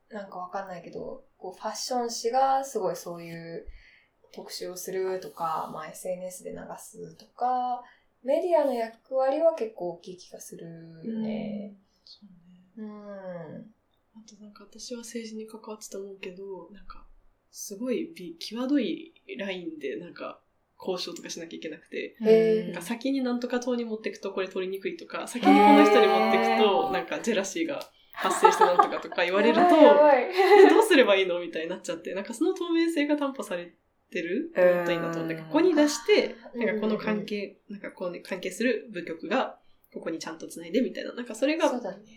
[0.09, 3.67] なんかわかんないけど、こうファッション誌がすごいそういう
[4.33, 7.83] 特集をするとか、まあ SNS で流すとか、
[8.23, 10.65] メディアの役割は結構大きい気がする
[11.03, 11.13] よね。
[11.13, 11.77] うん、ね。
[12.77, 13.73] うん。
[14.15, 17.05] あとなんか私は政治に関わってた思うけど、なんか、
[17.51, 20.41] すごい際どいラインでなんか
[20.79, 22.15] 交渉とかしなきゃいけなくて、
[22.67, 33.73] なんか先になんとか党に持っていくとこれ取りにくいとか、先にこの人に持っていくと、なんかジェラシーが発生してなんとかとか言われると、 どうすればいいのみたいになっちゃって、なんかその透明性が担保され
[34.09, 39.59] てると思ったらいいなと思って、ここに出して、なんかこの関係、なんかこうね、関係する部局が、
[39.93, 41.13] ここにちゃんと繋いでみたいな。
[41.13, 41.67] なんかそれが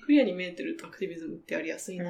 [0.04, 2.04] クリアに見えてるとアクティビズムってやりやすいな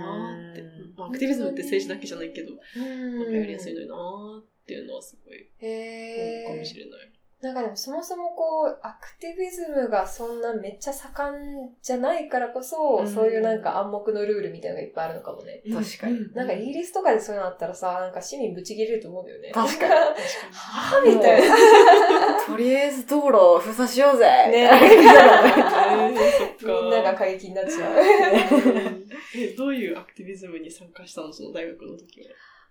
[0.53, 0.63] って。
[0.97, 3.95] まあ、アクティビズムって政治だけじゃないけど、なんかやりやすいのにな
[4.41, 4.52] って。
[4.63, 7.13] っていうのはすごい、へかもしれない。
[7.43, 15.61] なんかでもそもそもこう、アクティビズムがそんなめっちゃ盛んじゃないからこそ、うん、そういうなんか暗黙のルールみたいなのがいっぱいあるのかもね。
[15.69, 16.33] 確かに。
[16.35, 19.51] なんかイギリスとかでそういうのあったらさ、なんか市民ぶち切れると思うんだよね。
[19.53, 19.93] 確かに。
[19.93, 22.47] はぁみたいな。
[22.47, 24.71] とりあえず道路を封鎖しようぜね。
[26.63, 27.97] みんなが過激になっちゃう。
[29.35, 31.33] え、どういうアクティビズムに参加したの？
[31.33, 32.27] その大学の時は。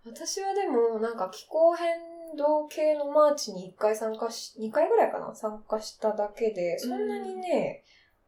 [0.05, 7.83] 私はでも、なんか気候変動系のマーチに1回参加し、2回ぐらいかな参加しただけで、そんなにね、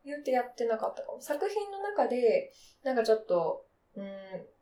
[0.06, 1.22] 言うてやってなかったかも。
[1.22, 2.52] 作品の中で、
[2.84, 3.66] なんかちょっと、
[3.96, 4.06] うん、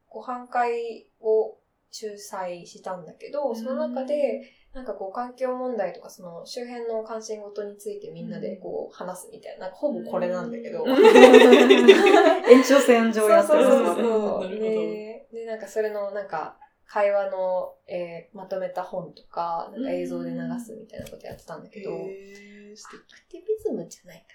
[0.09, 1.57] ご飯会を
[1.89, 4.41] 主催したんだけど、その中で、
[4.74, 10.86] なんかこう環境問題とかその周辺の関心事についてみんなでこう話すみたいな、なんかほぼこれなんだけど。
[10.88, 14.49] 延長線上やってるそうそうそう。
[14.59, 16.57] で、で、なんかそれのなんか、
[16.91, 24.25] 会話の、えー、まとめた本とか、なんか映像で流すみたいなことやってたんだけど、アクティビズムじゃない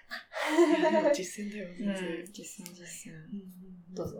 [0.91, 1.13] かな。
[1.13, 2.25] 実践だよ、全然。
[2.33, 3.95] 実践、実践。
[3.95, 4.17] どうぞ。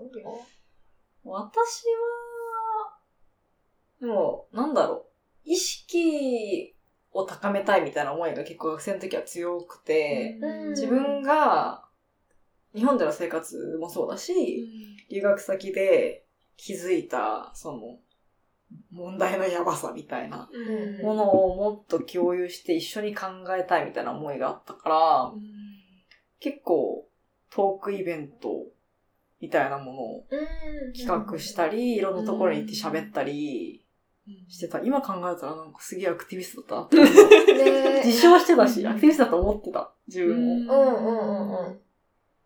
[1.24, 1.86] 私
[4.02, 5.06] は、もう、なんだろう。
[5.44, 6.76] 意識
[7.14, 10.38] を高めたいみたいな思いが結構学生の時は強くて、
[10.70, 11.90] 自分が
[12.76, 14.70] 日本での生活もそうだし、
[15.10, 18.00] 留学先で気づいた、その、
[18.92, 20.50] 問題のやばさみたいな
[21.02, 25.32] ものをもっと共有して一緒に考えたいみたいな思いがあったから、
[26.40, 27.08] 結構
[27.50, 28.66] トークイベント
[29.40, 30.26] みたいなものを
[30.98, 33.86] 企画したり、いろんなところに行って喋ったり
[34.50, 34.80] してた。
[34.80, 39.92] 今考えたらなんかすげえアクティビストだったなって自称してたし、アクティビストだと思ってた。
[40.08, 40.74] 自分を。
[40.74, 41.80] うんうんうんうん。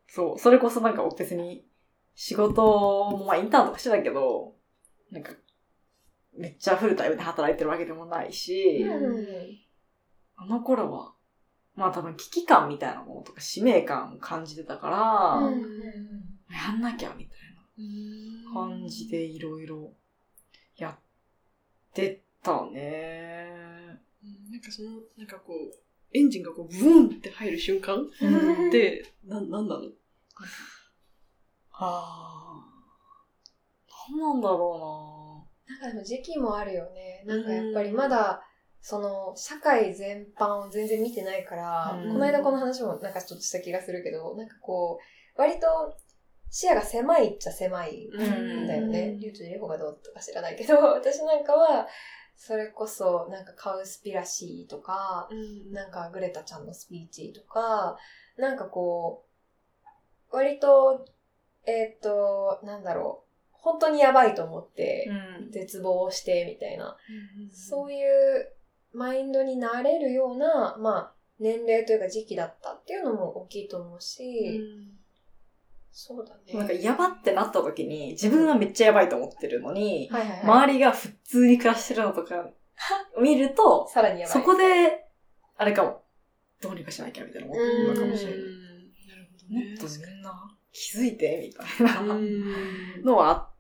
[0.07, 0.39] そう。
[0.39, 1.65] それこそなんか別に
[2.15, 4.53] 仕事も、まあインターンとかしてたけど、
[5.11, 5.31] なんか、
[6.37, 8.85] めっちゃフルタイムで働いてるわけでもないし、
[10.35, 11.13] あの頃は、
[11.75, 15.61] まあ多分危機感みたいなものとか使命感を感じてたから、うん
[16.49, 17.37] やんなきゃみたい
[18.53, 19.93] な感じでいろいろ
[20.77, 20.99] やっ
[21.93, 23.47] てたね。
[24.23, 25.57] うんなんかその、なんかこう、
[26.13, 29.81] エンジンがこう、ブーンって入る瞬間うんって、な、なんなの？
[31.69, 32.65] はあ。
[34.09, 35.30] なんなんだろな
[35.75, 37.23] んかでも時期もあるよね。
[37.25, 38.41] なんかやっぱりまだ、
[38.81, 42.09] その、社会全般を全然見てないから、うん。
[42.13, 44.99] この間この話もなんかちょっとした気がするけど、なんかこ
[45.37, 45.95] う、割と
[46.49, 48.67] 視野が狭いっちゃ狭いん。
[48.67, 49.17] だよね。
[49.19, 51.87] リュウチュリホがどうとか知らないけど、私なんかは、
[52.35, 55.71] それこそ、なんかカウスピラシーとか、うん。
[55.71, 57.97] なんかグレタちゃんのスピーチとか、
[58.37, 59.25] なんかこ
[60.31, 61.05] う、割と、
[61.65, 63.30] えーっと、なんだろう、
[63.61, 65.07] 本当にやばいと思って、
[65.39, 65.47] う。
[65.47, 65.51] ん。
[65.51, 66.97] 絶望してみたいな、
[67.39, 68.51] うんそういう
[68.93, 74.61] マインドになれるような、まあ、年齢というか時期だったっていうのも大きいと思うし、
[75.91, 76.57] そうだね。
[76.57, 80.41] なんかやばってなった時に、自分はめっちゃやばいと思ってるのに、はいはいはい。
[80.43, 82.49] 周りが普通に暮らしてるのとか
[83.19, 84.33] 見ると、さらにやばい。
[84.33, 85.05] そこで、
[85.57, 86.03] あれかも、
[86.61, 88.39] どうにかしなきゃみたいな思ってるのかもしれない。
[88.39, 89.69] なるほどね。
[89.69, 93.50] もっとみんな気づいて、みたいなうんのはあっ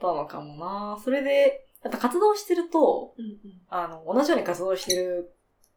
[0.00, 0.98] たのかもな。
[1.02, 3.38] それで、やっぱ活動してると、うん
[3.68, 5.32] あの、同じように活動してる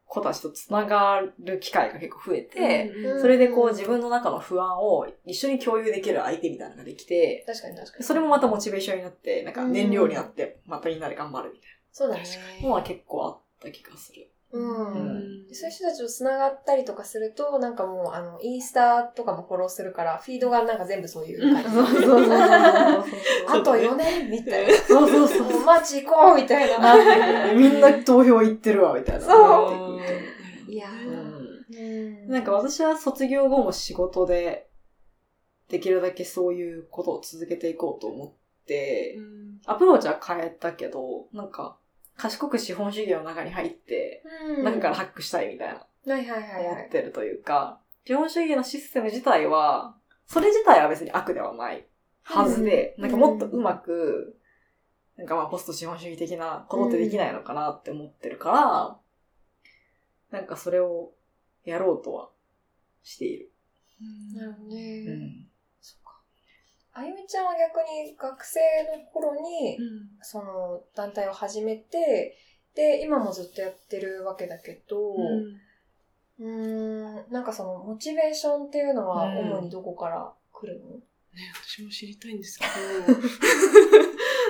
[0.05, 8.03] 子たちと繋がる機会が結構増えて、うんそれでこう自分の中の不安を一緒に共有できる相手みたいなのができて、確かに確かに。
[8.03, 12.23] それもまたモチベーションになって、なんか燃料になって、またみんなで頑張るみたいそうだね。
[12.61, 14.29] なのは結構あった気がする。
[14.53, 15.45] うん。
[15.51, 21.69] そういう人たちと繋がったりとかすると、なんかもう、あの、インスタとかもフォローするから、フィードがなんか全部そういう感じ。
[21.69, 22.29] そうそうそうそう。
[23.49, 24.73] あと4年みたいな。
[24.75, 25.51] そうそうそう。
[25.51, 27.53] もうマジ行こうみたいな。
[27.53, 29.25] みんな投票行ってるわ、みたいな。
[29.25, 29.99] そ
[30.67, 31.43] ういやー
[32.27, 34.69] なんか私は卒業後も仕事で、
[35.69, 39.17] できるだけそういうことを続けていこうと思って、
[39.65, 41.77] アプローチは変えたけど、なんか、
[42.17, 44.23] 賢く資本主義の中に入って、
[44.57, 46.85] うん中からハックしたいみたいな、はいはいはい思はい。
[46.87, 49.95] ってるというか、資本主義のシステム自体は、
[50.27, 51.85] それ自体は別に悪ではない
[52.23, 54.37] はずで、うんなんかもっとうまく、
[55.17, 58.97] なんかまあポスト資本主義的なことってできないのかなって思ってるから、
[60.39, 61.11] なんかそれを
[61.65, 62.29] やろうとは
[63.03, 63.51] している。
[64.35, 65.05] なるほどね。
[65.07, 65.47] うん。
[66.95, 68.59] あゆみちゃんは逆に学生
[68.95, 69.77] の頃に、
[70.21, 72.37] その団体を始めて、
[72.75, 75.13] で、今もずっとやってるわけだけど、
[76.39, 81.01] うーん、なんかそのモチベーションっていうのはうん主にどこから来るの、ね、
[81.63, 82.65] 私も知りたいんですけ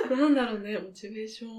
[0.08, 1.50] ど、 なんだろうね、モチベーション。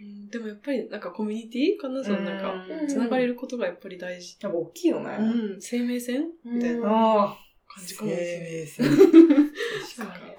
[0.00, 2.02] うん、でもやっぱりなんかコミュニティかな？
[2.02, 4.36] そのなんか、うんつながれることがやっぱり大事。
[4.40, 5.16] やっぱ大きいよね。
[5.20, 7.36] うん、生命線みたいなあ
[7.68, 8.66] 感じかもしれない。
[8.66, 9.41] 生命線。
[9.70, 10.36] なんかそうだよね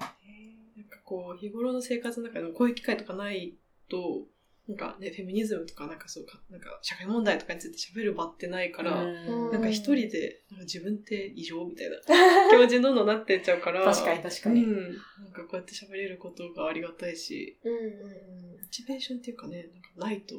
[0.76, 3.54] なんかこう、日頃の生活の中でもこういう機会とかない
[3.88, 4.26] と、
[4.66, 11.98] なんかね、フェミニズムとかなんかそうか、なんか社会問題とかについて喋る場ってないから、うんなんか一人で、なんか自分って異常みたいな
[12.50, 13.84] 気持ちにどんどんなってっちゃうから。
[13.84, 14.64] 確かに確かに。
[14.64, 14.92] うん。
[15.22, 20.34] なんかこうやって喋れることがありがたいし、うんうんモチベーションっていうかね、なんかないと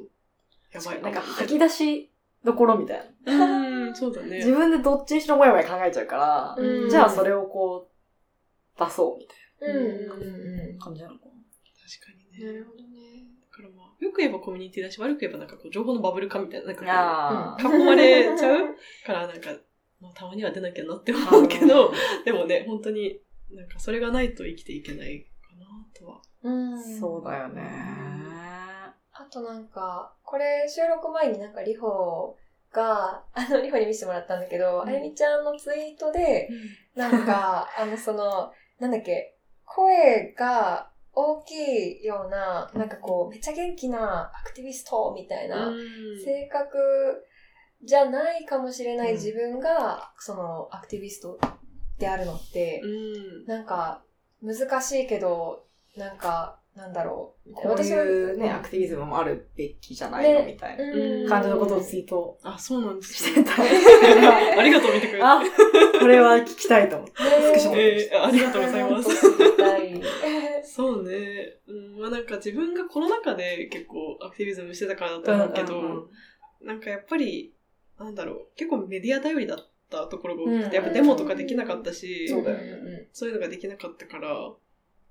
[0.71, 2.11] やばいなんか吐き出し
[2.43, 3.37] どころみたいな。
[3.37, 3.69] な。
[3.87, 4.37] うん、そうだね。
[4.37, 7.94] 自分でどっちにしろもやもや考えちゃうから、うんじゃあそれをこう、
[8.77, 9.77] 出そうみたいうん。
[9.77, 11.31] うんうんうんな感じなのかな。
[11.31, 12.45] 確かにね。
[12.45, 13.25] なるほどね。
[13.51, 19.51] だからまあ、よく言えばコミュニティだし、悪く言えばなんかこう、情報のバブル化みたいな、なんかあこう、囲まれちゃうから、なんか、
[20.01, 21.93] もうたまには出なきゃなって思うけど、
[22.25, 23.21] でもね、本当に、
[23.51, 26.21] なんかそれがないと生きていけないかなとは。
[26.43, 27.61] うんそうだよね。
[29.17, 32.37] あとなんか、これ収録前になんかリホ
[32.73, 36.49] が、 あの、リホに見せてもらったんだけど、うんあゆみちゃんのツイートで、
[36.95, 45.73] なんか、あの、その、なんだっけ、声が大きいような、なんかこう、めっちゃ元気なアクティビストみたいな、
[46.23, 47.25] 性格
[47.83, 51.39] じゃないかもしれない自分が、その、アクティビスト
[51.97, 53.45] であるのって、うん。
[53.45, 54.03] なんか、
[54.41, 55.65] 難しいけど、
[55.95, 57.53] なんか、なんだろう。
[57.53, 63.51] こういうね、アクティビズムもあるべきじゃないの、みたいな感じのことをツイートあ、そうなんですしてた。
[63.61, 65.23] ありがとう見てくれて。
[65.23, 65.41] あ、
[65.99, 67.13] これは聞きたいと思って。
[67.15, 69.15] スクショ持ってえーありがとうございます。
[69.15, 70.75] す。
[70.75, 71.59] そうね。
[71.67, 76.09] うん、まあなんか自分がコロナ禍で結構アクティビズムしてたからだと思うけど、
[76.61, 77.53] なんかやっぱり、
[77.97, 79.59] なんだろう、結構メディア頼りだっ
[79.89, 83.07] たところが多くて、うんやっぱデモとかできなかったし、そうだよね。
[83.13, 84.51] そういうのができなかったから、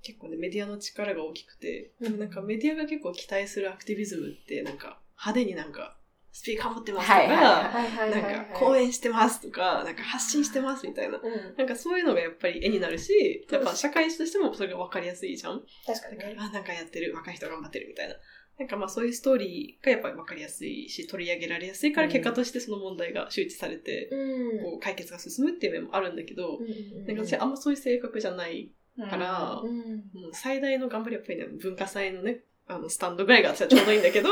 [0.04, 5.96] 結構ね、メディアの力が大きくて、でもなんかメディアが結構期待するアクティビズムって、なんか派手になんか、
[6.30, 7.20] スピーカー持ってますとか。
[7.20, 11.18] なんか講演してますとか、なんか発信してますみたいな。
[11.18, 11.54] うん。
[11.56, 15.62] なんかそういうのがやっぱり絵になるし、やっぱ社会としてもそれが分かりやすいじゃん。
[15.86, 16.36] 確かにね。
[16.36, 18.16] あ、なんかやってる、若い人頑張ってるみたいな。
[18.58, 24.62] なんかまあそういうストーリーがやっぱり分かりやすいし、取り上げられやすいからうん結果としてその問題が周知されて、うん。
[24.62, 26.58] こう解決が進むっていう面もあるんだけど、
[27.06, 29.96] なんか私あんまそういう性格じゃないから、うん。
[30.12, 34.30] もう最大の頑張りはやっぱりね、文化祭のね、あの、スタンドぐらいが私はちょうどいいんだけど、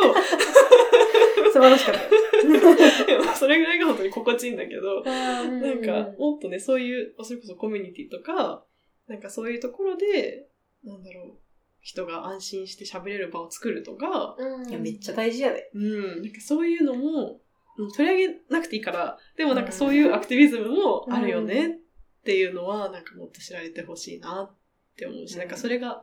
[1.53, 3.35] 素晴らしかった。
[3.35, 8.65] それぐらいが本当に心地いいんだけど、ななんか、もっとね、そういう、それこそコミュニティとか、
[9.09, 10.47] なんかそういうところで、
[10.85, 11.39] なんだろう、
[11.81, 15.71] 人が安心して喋れる場を作るとか、うん、いや、めっちゃ大事やで。
[15.75, 17.41] うん、なんかそういうのも、
[17.79, 21.79] うん取り上げなくていいから、でもなんかそういうアクティビズムもあるよね
[22.23, 24.57] っていうのは、なんかもっと知られてほしいなっ
[24.97, 26.03] て思うし、うんなんかそれが。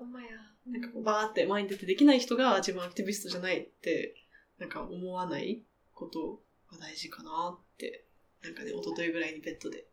[0.67, 4.13] なんかこうバーって前に出てできない人が自分アクティビストじゃないって、
[4.59, 5.63] なんか思わない
[5.95, 6.41] こと
[6.71, 8.05] が大事かなって、
[8.43, 9.87] なんかね、一昨日ぐらいにベッドで、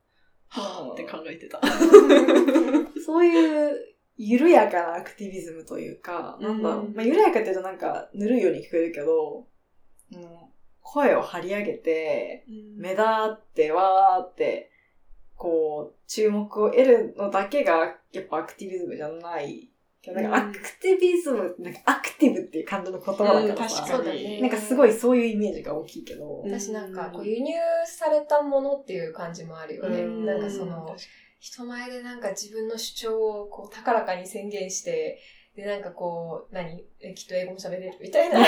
[0.49, 1.61] はぁって考えてた。
[3.05, 6.87] そういう、緩やかなアクティビズムというか、なんだろう。
[6.87, 9.47] うんまあ、緩やかって言うとなんか、ぬるいように聞こえるけど、
[10.13, 10.47] うん
[10.89, 12.45] 声を張り上げて、
[12.77, 14.71] 目立ってわーって、
[15.37, 19.69] こう、注目を得るのだけが、やっぱアクティビズムじゃない。
[20.07, 24.41] なんかアクティビズム、なんかアクティブっていう感じの言葉だからうんさ、確かに。
[24.41, 27.53] なんかすごいそういうイメージが大きいけど、うん私なんか、こう輸入
[27.87, 30.03] されたものっていう感じもあるよね。
[30.03, 30.95] うんなんかその、
[31.41, 35.19] 人前でなんか自分の主張をこう高らかに宣言して、
[35.57, 36.85] で、なんかこう、何？
[37.01, 37.93] えきっと英語も喋れる？
[38.01, 38.41] みたいな。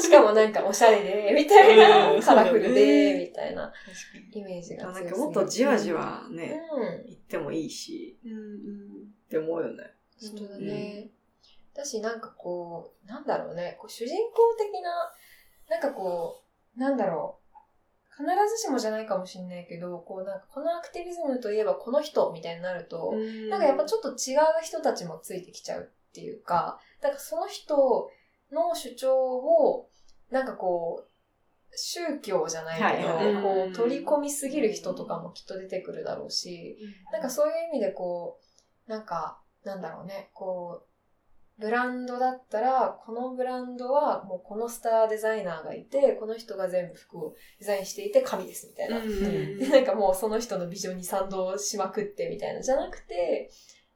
[0.00, 2.12] しかもなんかおしゃれで、みたいな。
[2.12, 3.72] うんカラフルで、ねみたいな。
[4.32, 7.06] イメージがなん強すぎるかもっとじわじわうね、ん。
[7.06, 8.40] 言ってもいいし、うんうん
[9.26, 9.84] って思うよね。
[10.20, 11.10] 本当だね。
[11.72, 15.12] 私なんかこう、なんだろうね、こう主人公的な、
[15.68, 16.42] なんかこ
[16.76, 17.40] う、なんだろう。
[18.20, 23.14] 必ずしもじゃないかもしれないけど、こうなんかこのアクティビズムといえばこの人みたいになると、
[23.48, 28.10] なんかやっぱちょっと違う人たちもついてきちゃうっていうか、だからその人
[28.52, 29.88] の主張を、
[30.30, 31.10] なんかこう、
[31.76, 33.34] 宗教じゃないけど、はい。
[33.34, 36.78] はいこう取り込みすぎる人とかもきっと出てくるだろうし、
[37.12, 38.38] なんかそういう意味でこ
[38.88, 40.90] う、なんか、なんだろうね、こう、
[41.60, 49.00] ブランドだったら、このブランドはもうこのスターデザイナーがいて、この人が全部服をデザインしていて神ですみたいな。
[49.00, 52.62] で、なんかもうその人のビジョンに賛同しまくってみたいな。
[52.62, 53.50] じゃなくて、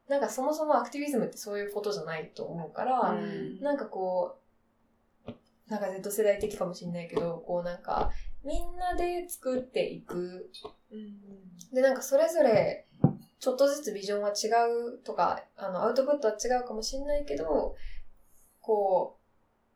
[0.08, 3.60] なんかそもそもアクティビズムってそういうことじゃないと思うから、うん。
[3.60, 4.43] なんかこう、
[5.68, 8.10] なんか Z 世代的かもしれないけど、こうなんか、
[8.44, 10.50] みんなで作っていく。
[11.72, 12.86] で、なんかそれぞれ、
[13.40, 14.48] ちょっとずつビジョンは違
[14.94, 17.76] うとか、あの、アウトプットは違うかもしれないけど、
[18.60, 19.18] こ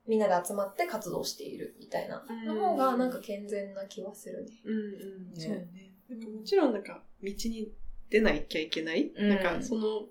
[0.07, 4.51] う、みんなで集まって活動しているみたいなの方がなんか健全な気はするね。
[4.64, 5.93] うんうん、ねそうね。
[6.09, 7.70] なんかもちろんなんか道に
[8.09, 10.07] 出なきゃいけない、うんなんかその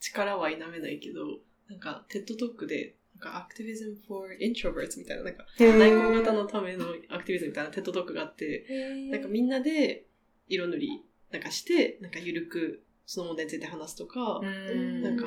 [0.00, 1.26] 力は否めないけど、
[1.68, 8.64] なんかテッドトークで、なんかアクティビズム for introverts みたいな、なんか内向型のためのアクティビズムみたいな TED Talk があって、
[9.10, 10.06] なんかみんなで
[10.48, 15.26] 色塗りなんかして、なんかゆるくその問題について話すとか、うんなんか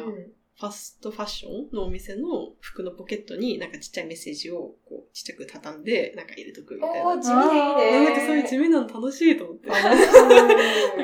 [0.59, 7.17] ファストファッションのお店の服のポケットになんかちっちゃいメッセージをこうちっちゃく畳んでなんか入れとくみたいな。
[7.19, 8.05] 地味でいいね。
[8.05, 9.69] なんかそういう地味なの楽しいと思って。
[9.73, 9.81] なん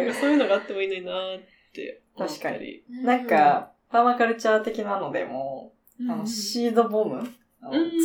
[0.08, 1.42] かそういうのがあってもいいのになーっ
[1.74, 2.84] て思ったり。
[3.04, 7.24] なんか、パーマカルチャー的なのでも、あの、シードボム、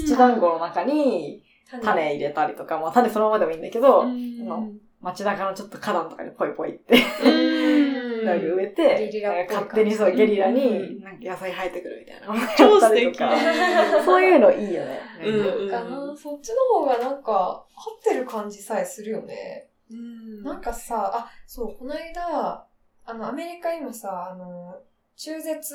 [0.06, 1.42] 土団子の中に
[1.80, 2.14] 種。
[2.14, 4.70] 入れたりとか、まあ種そのままでもいいんだけど、うんあの
[5.00, 9.10] 街中のちょっと花壇とかにポイポイって、うんなんか植えて、
[9.48, 12.56] 勝手にそう、ゲリラうに、んなんか野菜生えてくるみたいな。
[12.56, 13.18] 超素敵。
[14.04, 15.00] そういうのいいよね。
[15.24, 17.64] うんかな、そっちの方がなんか、合
[17.98, 19.70] ってる感じさえするよね。
[19.90, 20.42] うん。
[20.44, 22.64] なんかさ、あ、そう、この間、
[23.04, 24.76] あの、アメリカ今さ、あの、
[25.16, 25.74] 中絶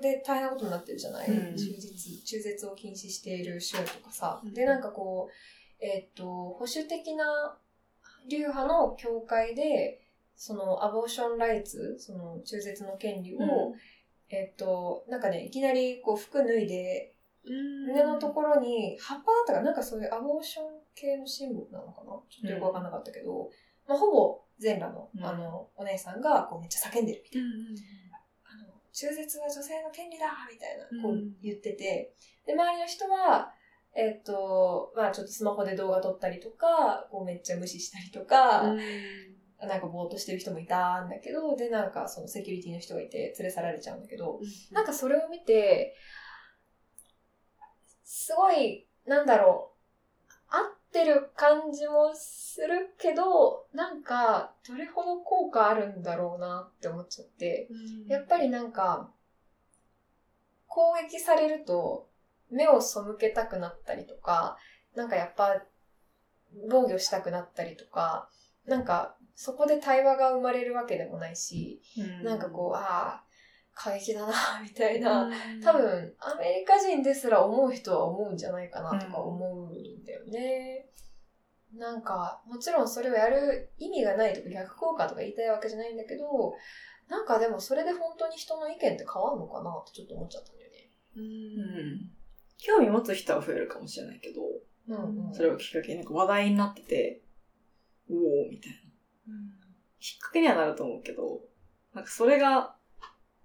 [0.00, 1.56] で大変なことになってるじゃない、うん。
[1.56, 4.40] 中絶、中絶を禁止している州とかさ。
[4.44, 4.54] うん。
[4.54, 7.58] で、なんかこう、えっと、保守的な
[8.28, 10.00] 流派の教会で、
[10.36, 13.74] その、アボーションライツ、その、中絶の権利を、うん。
[14.30, 17.14] えっ、と、なんかね、いきなりこう服脱いで、
[17.44, 19.72] 胸のところに葉っぱだったかな？
[19.72, 20.64] んかそういうアボーション
[20.94, 22.12] 系のシンボルなのかな？
[22.30, 23.50] ちょっとよくわかんなかったけど、
[23.86, 25.24] まあ、ほぼ全裸の、うん。
[25.24, 27.48] あの、お姉さんがこうめっちゃ叫んでるみたいな。
[28.94, 32.14] 中絶は女性の権利だみたいな、こううん言ってて、
[32.46, 33.52] で、周りの人は、
[33.96, 38.62] えっと、まあちょっとスマホで動画撮ったりとか、こうめっちゃ無視したりとか、
[39.60, 44.40] なんかぼーっとしてる人もいたんだけど、で、なんかそのセキュリティの人がいて連れ去られちゃうんだけど、
[44.70, 45.96] なんかそれを見て、
[48.04, 49.73] すごい、なんだろう、合
[51.00, 57.68] ってる感じもするけど、なんか、どれほど効果あるんだろうなって思っちゃって、
[58.06, 59.10] やっぱりなんか、
[60.68, 62.08] 攻撃されると、
[62.52, 64.56] 目を背けたくなったりとか、
[64.94, 65.62] なんかやっぱ、
[66.70, 68.28] 防御したくなったりとか、
[68.64, 71.82] なんか、そこで対話が生まれるわけでもないし、
[72.22, 73.23] なんかこう、ああ、
[73.74, 75.30] 過激だな、 みたいな、
[75.62, 80.88] 多分、アメリカ人ですら思う人は思うんじゃないかなとか思うんだよね。
[81.72, 86.54] なんか、もちろんそれをやる意味がないとか逆効果とか言いたいわけじゃないんだけど、
[87.08, 90.90] なんかでもそれで本当に人の意見って変わるのかなってちょっと思っちゃったんだよね。
[91.16, 92.10] うん。
[92.58, 94.42] 興味持つ人は増えるかもしれないけど、
[94.88, 95.34] うんうん。
[95.34, 97.22] それをきっかけになんか話題になってて、
[98.08, 98.78] おおみたいな。
[99.98, 101.40] きっかけにはなると思うけど、
[101.94, 102.73] なんかそれが、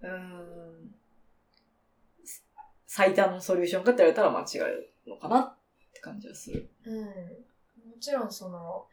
[0.02, 0.96] うん、
[2.88, 4.74] 最短のソリューションかって言われたら間違
[5.06, 5.58] いのかなっ
[5.94, 6.70] て感じはする。
[6.86, 7.04] うん。
[7.06, 7.10] も
[8.00, 8.88] ちろんその、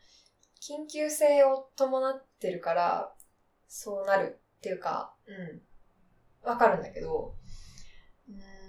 [0.60, 3.12] 緊急性を伴ってるから、
[3.68, 6.48] そうなるっていうか、うん。
[6.48, 7.34] わかるんだけど、
[8.28, 8.66] うーん。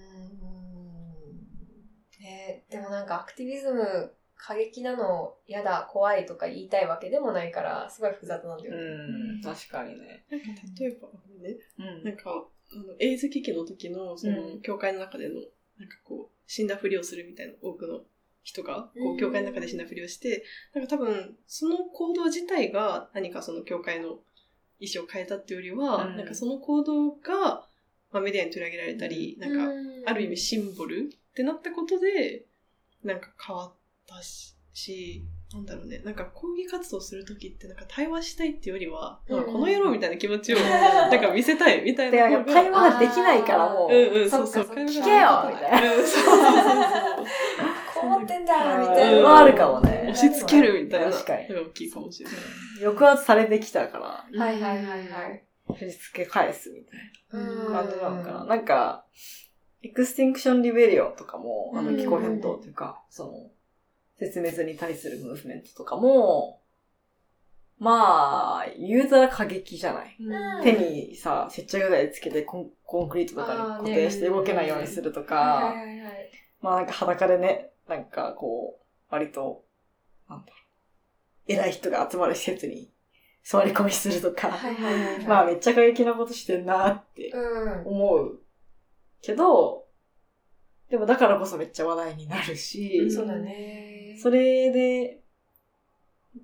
[2.20, 8.78] ねでもなんかアクティビズム過激なの嫌だ、怖いとか言いたいわけでもないから、すごい複雑なんだよね。
[8.78, 10.26] うん、確かにね。
[10.30, 10.48] なんか
[10.80, 11.10] 例えば、
[11.42, 12.04] ね、うん。
[12.04, 14.62] なんか、あの、エイズ危機の時の、その、うん。
[14.62, 15.36] 教会の中での、
[15.80, 18.02] なんかこう、死んだふりをするみたいな多くの
[18.44, 19.16] 人が、こうん。
[19.16, 24.20] う、教会の中で死んだふりをして、なんか多分、その行動自体が何かその教会の
[24.80, 26.18] 意思を変えたっていうよりは、うん。
[26.18, 27.68] なんかその行動が、
[28.12, 29.68] まあ、メディアに取り上げられたり、なんか、
[30.06, 32.46] ある意味し、シンボルってなったことで、
[33.04, 33.74] なんか変わっ
[34.08, 42.38] たし、しなんだろうね、なんか抗議活動するときってなんか対話したいっていうよりは、なんかこの野郎みたいな気持ちを、なんか見せたいみたいで、な方が。
[42.38, 44.64] なんか会話ができないからもう、うんうん、そうそう。
[44.66, 45.95] 聞けよみたいな。
[45.95, 47.26] うん、そうそうそう
[47.93, 49.28] こう思ってんだみうんたいな。
[49.28, 51.12] はあるかもね押し付けるみたいな。
[51.12, 52.39] 確かに大きいかもしれない。
[52.84, 55.43] 抑圧されてきたから、はいはいはいはい。
[55.76, 56.99] 振り付け返すみたい
[57.34, 58.45] うんな感じなのかな。
[58.45, 59.05] なんか、
[59.84, 63.32] Extinction Rebellion とかも、あのうん気候変動というか、その、
[64.20, 66.61] 絶滅に対するムーブメントとかも、
[67.80, 70.15] まあ、言うたら過激じゃない。
[70.20, 75.76] うん手にさ、接着剤つけてコンコンクリートとかに固定して動けないようにするとはいか。
[76.61, 79.63] まあなんか裸でね、なんかこう、割と、
[80.28, 80.53] なんだろ
[81.47, 82.89] う、偉い人が集まる施設に
[83.43, 84.57] 座り込みするとか。
[85.28, 87.88] まあめっちゃ過激なことしてんなってうん。
[87.88, 88.39] 思う
[89.22, 89.86] けど、
[90.89, 93.87] でもだからこそめっちゃ話題になるし、そうだね。
[94.22, 95.22] それで、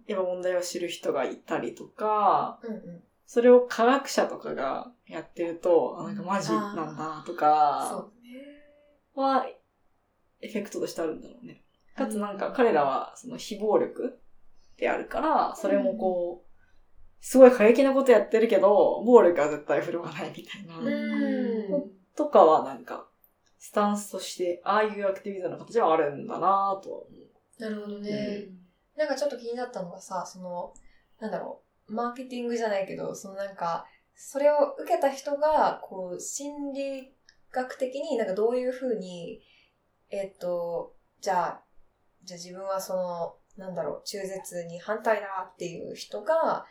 [0.08, 3.04] やっぱ問題を知る人がいたりとか、うんうん。
[3.26, 8.08] それを科学者とかがやってると、あなんかマジなんだとか。
[9.16, 9.46] は、
[10.42, 11.64] エフェクトとしてあるんだろうね。
[11.96, 14.20] かつなんか彼らはその非暴力
[14.78, 16.54] であるから、それもこう、
[17.22, 20.78] すごい過激なことやってるけど、暴力は絶対振るわないみたいな。
[20.78, 21.92] うん。
[22.16, 23.08] とかはなんか、
[23.60, 27.33] スタンスとして、ああいうアクティビズムの形はあるんだなぁとは思う。
[27.64, 28.50] なるほどね。
[28.98, 30.74] なんかちょっと気になったのがさ、その、
[31.20, 33.86] なんだろう、マーケティングじゃないけど、そのなんか、
[34.16, 37.14] それを受けた人が、こう、心理
[37.52, 39.42] 学的になんかどういうふうに、
[40.10, 41.64] えっと、じゃあ、
[42.24, 46.66] じゃあ自分はその、なんだろう、中絶に反対だっていう人が、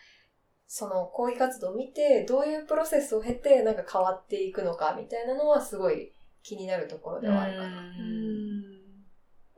[0.67, 6.13] その抗議活動を見て、どういうプロセスを経て、なんか変わっていくのかみたいなのはすごい
[6.43, 7.93] 気になるところではあるかな。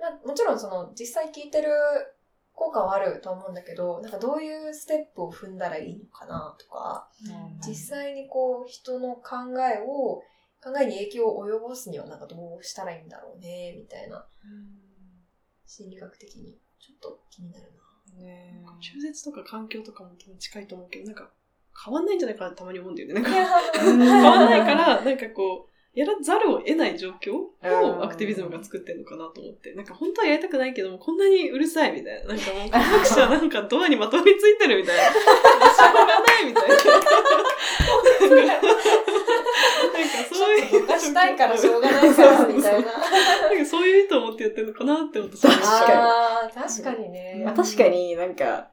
[0.04, 1.70] まあ、もちろんその実際聞いてる
[2.52, 7.08] 効果はあると思うんだけど、なんかどういうステップを踏んだらいいのかなとか、
[7.66, 10.22] 実際にこう人の考えを、
[10.62, 14.26] 考えに影響を及ぼすにはなんかどうしたらいいんだろうね、みたいな、
[15.66, 17.72] 心理学的にちょっと気になる
[18.18, 21.30] ねなんか中絶とか環境とかも近いと思うけど、なんか
[21.84, 23.14] 変わんないんじゃないかなってたまに思うんだよね。
[23.14, 29.72] なんか変わんないから、なんかこう、やらざるを得ない状況うんをアクティビズムが作ってんのかなと思って。
[29.74, 32.34] なんか本当はやりたくないけども、こんなにうるさいみたいな。
[32.34, 35.02] なんかもう科学者なんかドアにまとわりついてるみたいな。
[35.04, 35.20] しょ
[35.90, 36.76] うがないみたいな。
[38.28, 38.48] そういう。
[40.68, 42.90] ちょっとぼかしたいからしょうがないから、みたいな。
[42.90, 45.60] なんかそういう意図を持ってやってるのかなって思って確か
[46.48, 47.42] に確かにね。
[47.44, 48.70] まあ確かになんか、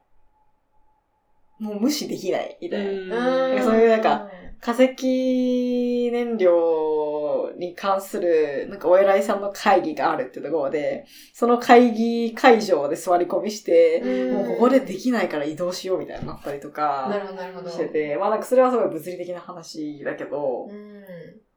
[1.60, 3.62] もう無視できないみたいな。
[3.62, 4.28] そういうなんか、
[4.64, 17.70] 化石燃料に関する、なんかお偉いさんの会議があるってところで、その会議会場で座り込みして、うんもうここでできないから移動しようみたいになったりとなかるほど、なるほど。
[17.70, 21.02] してて、まあなんかそれはすごい物理的な話だけど、うん。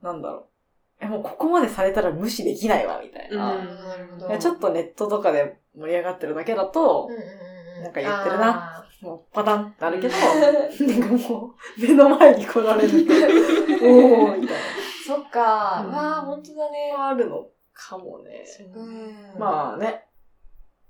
[0.02, 1.06] なんだろう。
[1.06, 3.64] え、もうここまでされたら無視できないわ、みたいな。
[4.30, 7.28] なちょっとネットとかで盛り上がってるだけだとうん、うんうん
[7.78, 13.14] うん、なんか言ってるなあもうパタンってあるけど、ー なんかもう、目の前に来られると、
[13.86, 14.58] おーみたい
[15.06, 16.92] そっか、うんわあ、本当だね。
[16.92, 17.10] な。
[17.10, 18.44] あるのかもね。
[18.74, 19.40] うん。
[19.40, 20.08] まあね、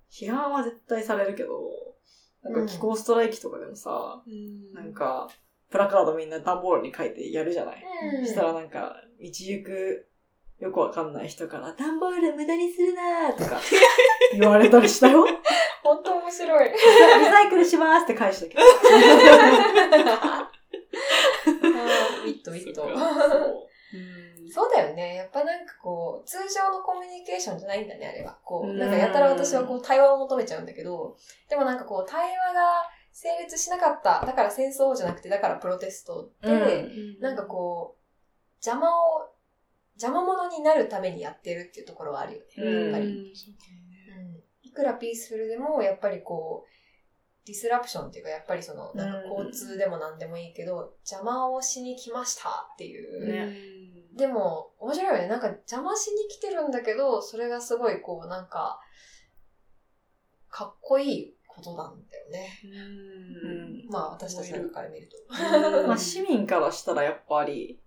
[0.10, 1.70] 批判は絶対されるけど、
[2.42, 5.28] なんか気候ストライキとかでもさ、うんなんか、
[5.70, 7.84] プラカードみんな段ボールに書いてやるじゃない。
[8.14, 10.08] うん、そしたらなんか、道行く、
[10.60, 13.60] よくわかんない人から、段ボール無駄にするなーとか、
[14.34, 15.26] 言われたりしたよ。
[15.84, 16.70] 本当面白い。
[16.70, 16.78] リ
[17.26, 18.62] サイクルしますって返したけど。
[18.62, 22.82] あーウィットウィット。
[22.82, 23.00] そっか
[24.56, 25.16] そうだよね。
[25.16, 28.38] やっぱなんかこう、通常のコミュニケーションじゃないんだね、あれは。
[28.44, 31.18] こう、うんなんかやたら私はこう、対話を求めちゃうんだけど、
[31.50, 34.26] でもなんかこう、対話が成立しなかった。
[34.26, 39.28] だから戦争じゃなくて、だからプロテストで、うんなんかこう、邪魔を、
[39.96, 42.46] 邪魔者になるためにやってるっていうところはあるよね。
[42.58, 43.06] うんやっぱり。
[43.06, 43.26] うんうん
[44.66, 53.26] いくらピースフルでも、やっぱりこう、ディスラプションっていうか、やっぱりその、なんか交通でも何でもいいけど、邪魔をしに来ましたっていう。
[53.26, 53.56] ね
[54.16, 55.28] でも、面白いよね。
[55.28, 58.80] なんか邪魔しに来てるんだけど、それがすごいこう、なんか、
[60.50, 62.50] かっこいいことなんだよね。
[62.64, 65.18] うんまあ、私たちなんかから見ると。
[65.30, 67.80] うんまあ、市民からしたらやっぱり、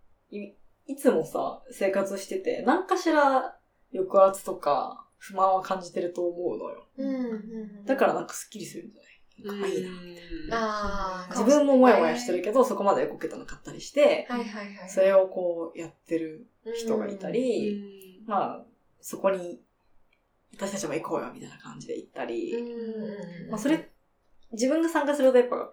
[0.88, 3.56] いいつもさ、生活してて、何かしら
[3.94, 6.86] 抑圧とか不満は感じてると思うのよ。
[6.96, 7.84] うんうん。
[7.84, 9.08] だからなんかスッキリするんじゃない？
[9.44, 11.26] なんかいいな。
[11.30, 14.90] 自分もモヤモヤしてるけど、そこまで動けたなかったりして、はいはいはい。
[14.90, 18.64] それをこうやってる人がいたり、まあ、
[19.00, 19.60] そこに
[20.54, 23.90] 私たちも行こうよみたいな感じで行ったり、うん、まあそれ、
[24.52, 25.70] 自分が参加するとやっぱ、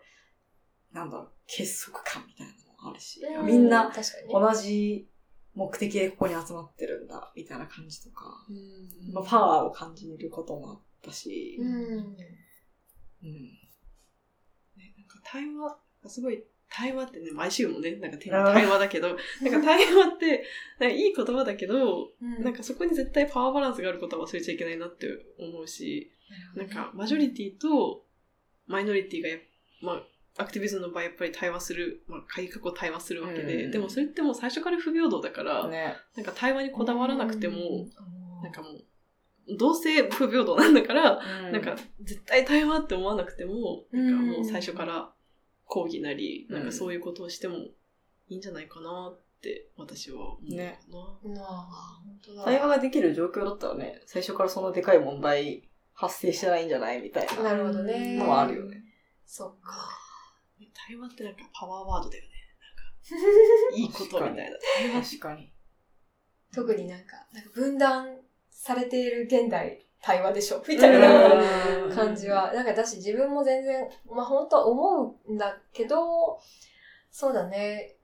[0.93, 2.53] なんだろう、結束感みたいな
[2.89, 3.91] あるし、うみんな。
[4.31, 5.07] 同じ
[5.53, 9.13] 目的でここに集まってるんだ、みたいな感じとか、うん。
[9.13, 11.67] まあ、パワーを感じることもあったし、うん。
[11.67, 12.15] うん。
[14.75, 15.77] ね、なんか対話、
[16.09, 20.45] すごい、対話ってね、毎週もね、なんかテーあーマ対話だけど、 なんか対話って、
[20.79, 22.43] なんかいい言葉だけど、うん。
[22.43, 25.07] なんかそこに絶対パワーバランスがあることは忘れちゃいけないなって
[25.39, 26.11] 思うし、
[26.55, 28.05] なんかマジョリティと
[28.65, 29.39] マイノリティがやっ
[29.81, 30.03] まあ、
[30.37, 35.95] アクティビズムの場合やっぱり対話する、まあ、改革を対話するわけで、うんでもそれってもう最初から不平等だから、ね。
[36.15, 45.09] なんか対話にこだわらなくても、うんなんかもう、どうせ不平等なんだから、ななんか、絶対対話って思わなくても、なんかもううん最初から
[45.65, 50.63] 抗議なり、うんなんかそういうことをしてもいいんじゃないかなって私は思うかな。
[50.63, 50.79] ね。
[52.43, 58.17] 対話ができる状況だったらね、最初からそのでかい問題発生してないんじゃないみたいななるほどね。
[58.17, 58.83] のはあるよね。
[59.25, 60.04] そっか。
[60.73, 62.29] 対話ってなんかパワーワードだよね。
[62.59, 65.01] なんか、 いいことみたいな。
[65.01, 65.53] 確かに。
[66.53, 68.19] 特になんか、なんか分断
[68.49, 71.33] されている現代対話でしょみたいな
[71.87, 72.53] うん感じは。
[72.53, 76.39] なんか私自分も全然、まあ本当は思うんだけど、
[77.11, 77.97] そうだね。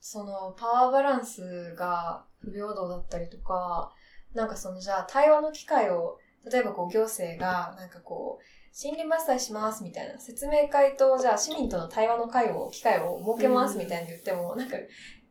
[0.00, 3.92] そのパワーバランスが不平等だったりとか、
[4.34, 6.18] なんかそのじゃあ対話の機会を、
[6.50, 8.44] 例えばこう行政がなんかこう、
[8.78, 14.76] 森林伐採しますみたいな説明会とじゃあ市民との対話の会を、機会を設けますみたいに言っても、なんか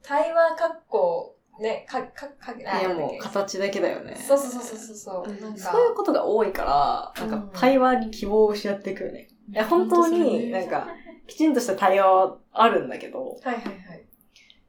[0.01, 4.15] 対話かっこ、ね、か、か、か、あいやもう形だけだよね。
[4.15, 5.29] そうそうそうそうそう。
[5.29, 9.29] うんなんかそういうことが多いから、なんうんか対話に希望を失っていくよね。
[9.49, 10.87] いや、本当になんか、
[11.27, 14.05] きちんとした対話はあるんだけど、はいはいはい。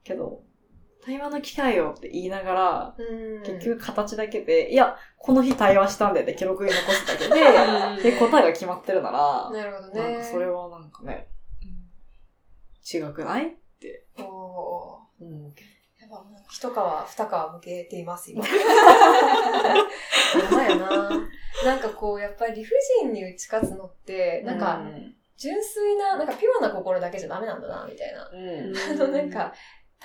[0.05, 0.43] けど、
[1.07, 10.01] 対話の機会をって言いながら、うん結局形だけで、いや、この日対話したんでって記録に残すだけで、で、答えが決まってるなら、なるほどね。
[10.01, 11.29] なんかそれはなんかね、
[12.93, 13.57] 違くない
[14.19, 15.65] おー思うけ
[16.01, 18.45] やっぱ一皮二皮向けています、今。
[18.49, 18.55] や
[20.51, 21.11] ばいな。
[21.65, 24.51] なんかこう、やっぱり理不尽に打ち勝つのって、ど。
[24.51, 28.31] なんか、うん純粋な、なんかピュアな心だけじゃダメなんだな、みたいな。
[28.33, 28.73] うん。
[29.03, 29.53] あの、なんか、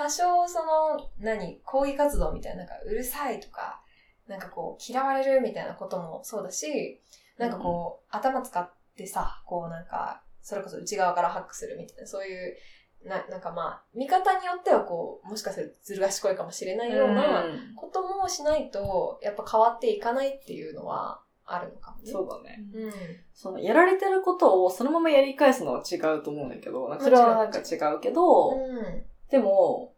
[0.03, 3.81] 多少その、何、抗議活動みたいな、なんか、うるさいとか、
[4.27, 7.01] なんかこう、嫌われるみたいなこともそうだし、
[7.37, 12.57] なんかこう、頭使ってさ、こうなんか、それこそ内側からハックするみたいな、そういう
[13.05, 17.45] な、なんかまあ、見方によってはこう、もしかするとずる賢いかもしれないような
[17.75, 22.11] こともしないと、やっぱ変わっていかないっていうのはあるのかもね。
[22.11, 22.63] そうだね。
[22.73, 22.91] うん。
[23.33, 29.03] その、やられてることをそのままやり返すのは違うと思うんだけど、それはなんか違うけど、うん。
[29.31, 29.95] でも、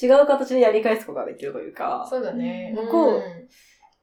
[0.00, 2.72] 違う形でやり返すことができるというか、そうだね。
[2.74, 3.48] 向こうん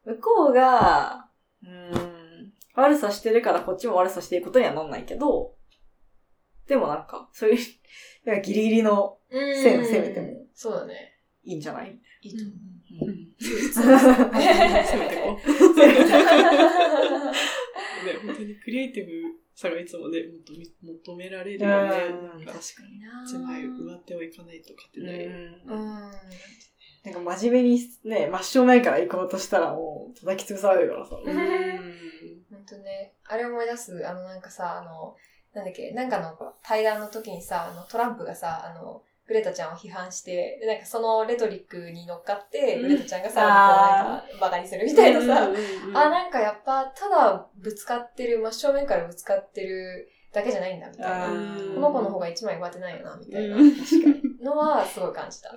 [0.05, 1.29] 向こうが、
[1.63, 5.55] うーん、悪さしてるからこっちも悪さしていくことにはなんないけど、
[6.67, 9.63] でもなんか、そういう、ギリギリのうん。
[9.63, 11.19] 線を攻めてもそうだね。
[11.45, 11.99] いいんじゃない？
[12.21, 13.05] いいと思う。
[13.05, 13.33] ううん。
[18.25, 19.11] 本当にクリエイティブ
[19.55, 21.89] さがいつもね、もっとみ求められるよね。
[22.45, 23.27] 確かに。
[23.27, 25.25] 狭い上手をいかないと勝てない。
[25.25, 25.63] うん。
[27.03, 27.13] なん。
[27.13, 31.15] か真面目にね、真正面から行こうとしたらもう叩き潰されるからさ。
[31.23, 31.35] うん。
[32.51, 32.65] ほん。
[32.65, 34.41] とね、あれ思い出す、あのなん。
[34.41, 35.15] かさ、あの、
[35.53, 35.65] なん。
[35.65, 36.09] だっけ、なん。
[36.09, 45.49] かの対談の時にさ、あのトランプがさ、あの、グレタちゃんを批判して、でなんかそのレトリックに乗っかって、うんグレタちゃんがさ、こうなんかバカにするみたいなさ、
[45.93, 51.27] あ、ななんかやっぱ、ただぶつかってる、真正面からぶつかってるだけじゃないんだ、みたいな。
[51.31, 53.73] うんこの子の方が一枚上手ないよな、みたいなうん
[54.43, 55.55] のはすごい感じた。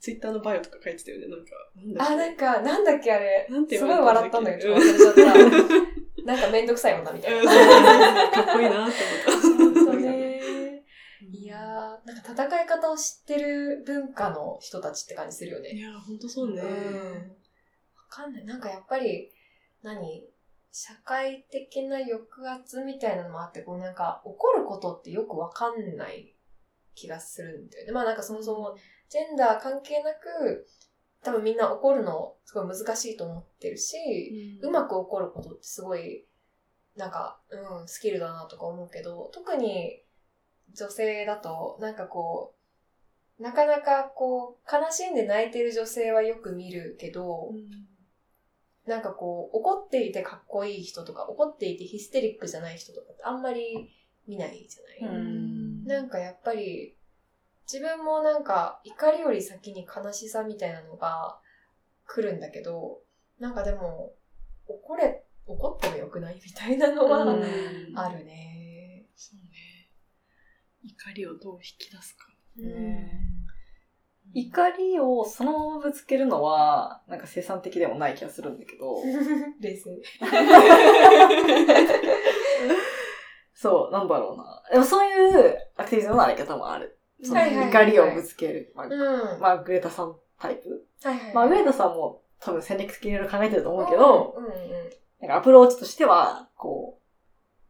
[0.00, 1.28] ツイッターのバイオとか書いてたよね。
[1.28, 3.48] なんか、あ、なんか、なんだっけあれ。
[3.70, 5.24] すごい笑ったんだけど、うん忘れちゃった。
[6.24, 7.50] なんかめんどくさい女みたいうんな。
[8.30, 8.94] かっこいいなって
[9.26, 9.73] 本当ね。
[11.42, 11.60] いやー、
[12.06, 15.72] なんか戦い方を知ってる文化の人たちって感じするよ思った。
[15.72, 15.82] いね。
[15.82, 16.62] や、ほんとそうね。
[16.62, 16.66] うん。
[16.66, 17.24] わ
[18.08, 18.44] かんない。
[18.44, 19.30] なんかやっぱり、
[19.82, 20.24] 何？
[20.76, 22.20] 社会的な抑
[22.50, 26.34] 圧みたいなのもあって、こうなんか怒ることってよくわかんない
[26.96, 27.92] 気がするんだよね。
[27.92, 28.76] まあなんかそもそも
[29.08, 30.66] ジェンダー関係なく、
[31.22, 33.96] 多分みんな怒るのすごい難しいと思ってるし、
[34.62, 36.26] うまく怒ることってすごい、
[36.96, 40.02] なんか、うん、スキルだなとか思うけど、特に
[40.72, 42.54] 女性だと、なんかこ
[43.38, 47.52] う、なかなかこう、悲しんで泣いてる女性はよく見るけど、
[48.86, 53.90] なんかこう、怒っていてかっこいい人とか、怒っていてヒステリックじゃない人とかってあんまり
[54.26, 56.96] 見ないじゃない、うんなんかやっぱり、
[57.70, 61.38] 自分もなんか怒りより先に悲しさみたいなのが
[62.06, 63.00] 来るんだけど、
[63.38, 64.14] なんかでも、
[64.66, 69.06] 怒れ、怒ってもよくないみたいなのはうんあるね。
[69.14, 69.43] そうね。
[70.84, 72.26] 怒りをどう引き出すか。
[72.56, 73.34] ね
[74.34, 78.96] 怒りをそのままぶつけるのは、なんか生産的でもない気がするんだけど、
[79.60, 80.02] 冷静。
[83.54, 84.62] そう、なんだろうな。
[84.72, 86.98] でもそういうアクティビズムのあり方もある。
[87.20, 88.72] 怒りをぶつける。
[88.74, 89.40] まあうん。
[89.40, 90.86] まあ、グレタさんタイプ。
[91.02, 91.34] はいはい。
[91.34, 94.52] まあ、グレタさんも多分戦略的にいろいろ考えてると思うけど、うんうん。
[95.20, 97.04] なんかアプローチとしては、こう、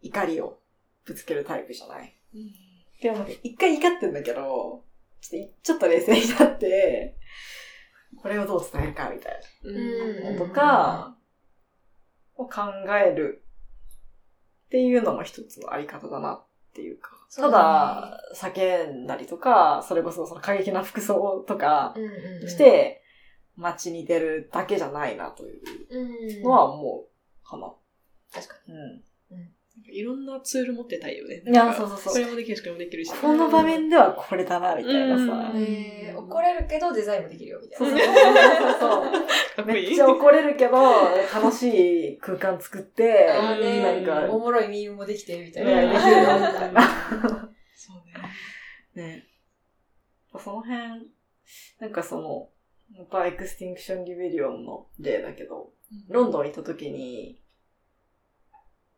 [0.00, 0.58] 怒りを
[1.04, 2.18] ぶつけるタイプじゃない。
[3.04, 4.82] でも一回怒ってんだけど、
[5.20, 7.14] ちょっと、ちょっと冷静になって、
[8.16, 11.14] これをどう伝えるかみたいうんなのとか、
[12.36, 12.62] を考
[12.98, 13.44] える
[14.64, 17.10] っていうのも一つのあり方だなっていうか。
[17.36, 21.94] ただだ、叫んだりとか、それこそその過激な服装とか。
[22.48, 23.02] して、
[23.56, 26.42] 街に出るだけじゃないなといううん。
[26.42, 27.70] のは思うかな。
[28.32, 29.54] 確かうん。
[29.82, 31.42] いろんなツール持ってたいよね。
[31.44, 33.12] いやなんかそうそうそうこれもできるし、これもできるし。
[33.12, 35.52] この場面ではこれだな、みたいなさ。
[36.16, 37.98] 怒れるけどデザインもできるよ、みたいそうな。
[38.00, 39.12] そうそう。
[39.56, 39.86] かっこいい。
[39.88, 40.72] めっちゃ怒れるけど、
[41.32, 45.92] 楽しい空間作って、なんか、おもろいミームもできてるみたいね、な。
[45.92, 46.26] できるよ、み
[46.58, 46.82] たいな。
[47.76, 49.06] そうね。
[49.06, 49.26] ね。
[50.38, 51.10] その辺、
[51.80, 52.48] なんかその、
[52.96, 55.72] また Extinction Rebellion の例だけど、
[56.08, 57.40] ロンドン行った時に、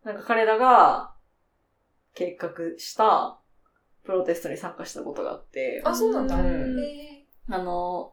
[0.06, 1.16] なんか彼らが
[2.14, 3.40] 計画した
[4.04, 6.36] プロテストに参加したことがあって、あ、そうなんだ。
[6.36, 6.78] うん。
[6.78, 8.12] えあの、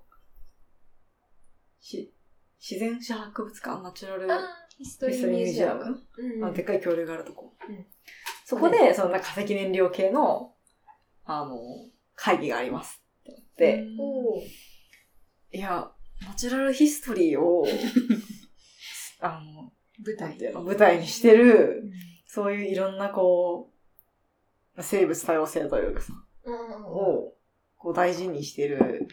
[1.79, 2.11] し、
[2.59, 4.27] 自然史博物館ナチュラル
[4.75, 6.03] ヒストリーミュージアム。
[6.17, 7.53] うんでっかい恐竜があるとこ。
[7.69, 7.85] うん。
[8.43, 10.55] そこで、その化石燃料系の、
[11.25, 11.59] あの、
[12.15, 13.03] 会議があります。
[13.19, 15.57] って言って、おー。
[15.57, 15.91] いや、
[16.27, 17.67] ナチュラルヒストリーを、
[19.21, 21.91] あの、舞台舞台にしてる、
[22.25, 23.71] そういういろんなこ
[24.75, 26.13] う、生物多様性というかさ。
[26.85, 27.33] を、
[27.77, 29.07] こう大事にしてる、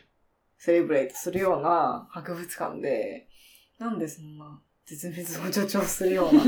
[0.56, 3.28] セレブレイトするような博物館で、
[3.78, 6.42] なんでそんな絶滅を助長するような。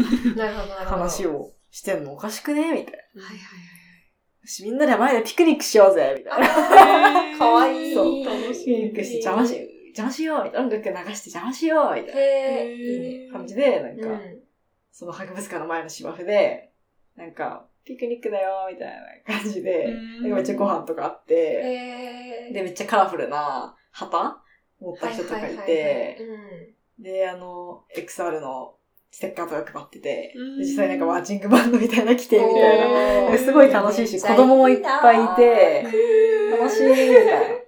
[0.85, 3.23] 話をしてんのおかしくねみたいな。
[3.23, 3.39] はいはい
[4.43, 6.49] よしみんなで前でピクニックしようぜみたいな。
[6.49, 7.39] はい。
[7.39, 7.95] かわいい。
[7.95, 9.55] そう楽しピクニックして邪魔し、
[9.95, 10.67] 邪魔しようみたいな。
[10.67, 13.27] 音楽流して邪魔しようみたいへえ、いいね。
[13.29, 14.41] な感じで、なんか、うん。
[14.91, 16.73] その博物館の前の芝生で、
[17.17, 24.43] なんか、ピクニックだよ、みたいな感じで、うんなんかめっちゃご飯とかあって、で、めっちゃカラフルな旗
[24.81, 28.75] 持った人とかいて、うんで、あの、XR の
[29.11, 33.39] ステッカーとか配ってて、実際なんかマーチングバンドみたいな着て、みたいな。
[33.39, 35.87] すごい楽しいし、子供もいっぱいいて、
[36.53, 37.62] 楽しい、みたいな。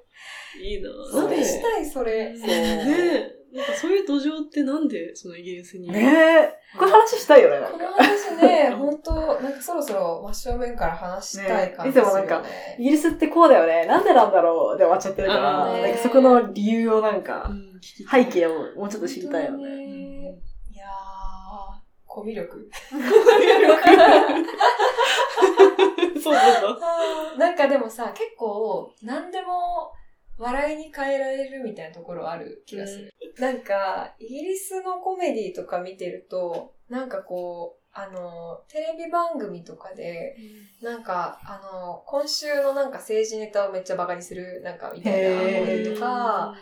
[0.64, 2.34] いいなそうしたい、それ。
[2.36, 3.56] そうねえ。
[3.56, 5.88] なんかそういう土壌ってなんでそのイギリスに？
[5.88, 6.76] ねえ。
[6.76, 8.02] これ話したいよね、なんこのか。
[8.02, 12.04] 話ね、 本当なんかそろそろ真正面から話したい感じすね。
[12.04, 12.42] ねいつもなんか
[12.78, 13.86] イギリスってこうだよね。
[13.86, 17.48] なんでなんだろうで終わっちゃってるから、なんかそこの理由をなんか、
[18.10, 19.56] 背景をもうちょっと知りたいよね。
[19.58, 20.38] にね
[20.72, 20.90] いやー、
[22.06, 22.68] コミュ力。
[26.20, 26.78] そうなんだ。
[27.38, 29.92] なんかでもさ、結構、何でも
[30.38, 33.14] 笑いに変えられるみたいなところある気がする。
[33.38, 40.36] なんか、イギリスのコメディとか見てると、なんかこう、あの、テレビ番組とかで、
[40.82, 45.58] なんか、あの、今週のなんか政治ネタをめっちゃバカにする、なんかみたいなへー。
[45.60, 46.54] コメディとか、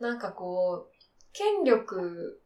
[0.00, 0.96] なんかこう、
[1.32, 2.40] 権力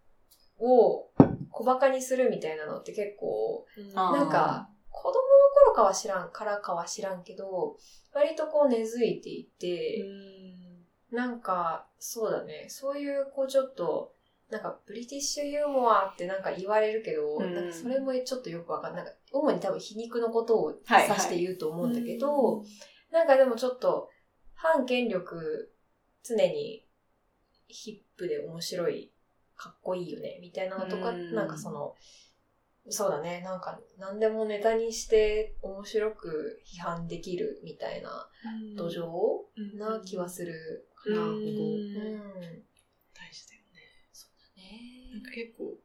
[0.59, 1.11] を
[1.51, 4.13] 小馬鹿にするみたいなのって結構、あー。
[4.15, 5.21] なんか、子供の
[5.67, 7.77] 頃かは知らん、からかは知らんけど、
[8.13, 10.05] 割とこう根付いていて、
[11.13, 14.15] なんか、そうだね、そういうこうちょっと、
[14.51, 17.55] なんかブリティッシュユーモアってなんか言われるけど、うん。
[17.55, 19.05] なんかそれもちょっとよくわかんない。
[19.05, 21.21] なんか主に多分皮肉のことを指はいはい。
[21.21, 22.65] して言うと思うんだけど、
[23.13, 24.11] なんかでもちょっと、
[24.55, 25.73] 反権力、
[26.23, 26.85] 常に
[27.69, 29.13] ヒップで面白い、
[29.57, 31.35] かっこいいよね、みたいなのとか、うん。
[31.35, 31.95] なんかその、
[32.89, 38.29] そうだね、なんか何でもネタにして面白く批判できるみたいな
[38.77, 40.89] 土壌な気はする。
[40.89, 41.17] かな。
[41.17, 42.65] ううんん。
[43.15, 43.81] 大事だよね。
[45.13, 45.79] なんねか結構、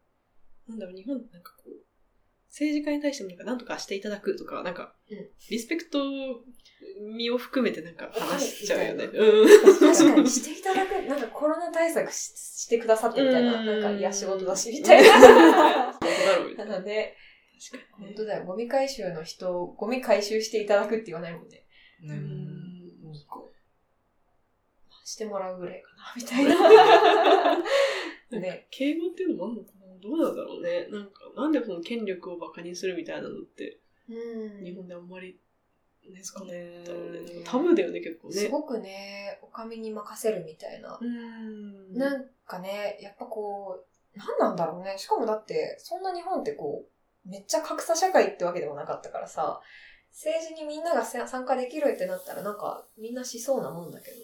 [0.68, 1.72] なんだろう、日本ってなんかこう、
[2.50, 5.18] 政治家に対してもなんか何とかしていただくとか、なんか、うん
[5.50, 6.00] リスペクト
[7.18, 9.10] 身を含めてなんか話しちゃうよね。
[9.14, 9.48] おうん。
[9.94, 12.34] 確かにしていただく、 なんかコロナ対策し
[12.66, 15.92] してくださってみたいな、うんなんかいや仕事だしみたいな。
[15.92, 16.00] な
[16.50, 17.16] いので、
[17.72, 18.08] 確かにね。
[18.08, 21.66] 本当だよ、ゴミ回収の人をゴミ回収していただくって言わないもんね。
[22.04, 22.65] ううんん。
[25.06, 27.60] してもらうぐらいかな、みたいな。
[28.42, 28.68] ね。
[28.72, 30.88] 敬語っていうのもあるのかなどうなんだろうね。
[30.90, 33.80] なんか、なんでこの権力を馬鹿にするみたいなのって、
[34.10, 35.40] うん日本であんまり
[36.12, 36.84] 根付かね。
[37.44, 38.34] タブーだよね、結構ね。
[38.34, 40.98] すごくね、お上に任せるみたいな。
[41.00, 41.94] うん。
[41.94, 44.98] なんかね、やっぱこう、何なんだろうね。
[44.98, 46.86] しかもだって、そんな日本ってこ
[47.26, 49.62] う、めっちゃ格差社会ってわけでもなかったからさ、
[50.12, 54.24] 政治にみんながせ参加できるってなったらなんかみんなしそうなもんだけどね。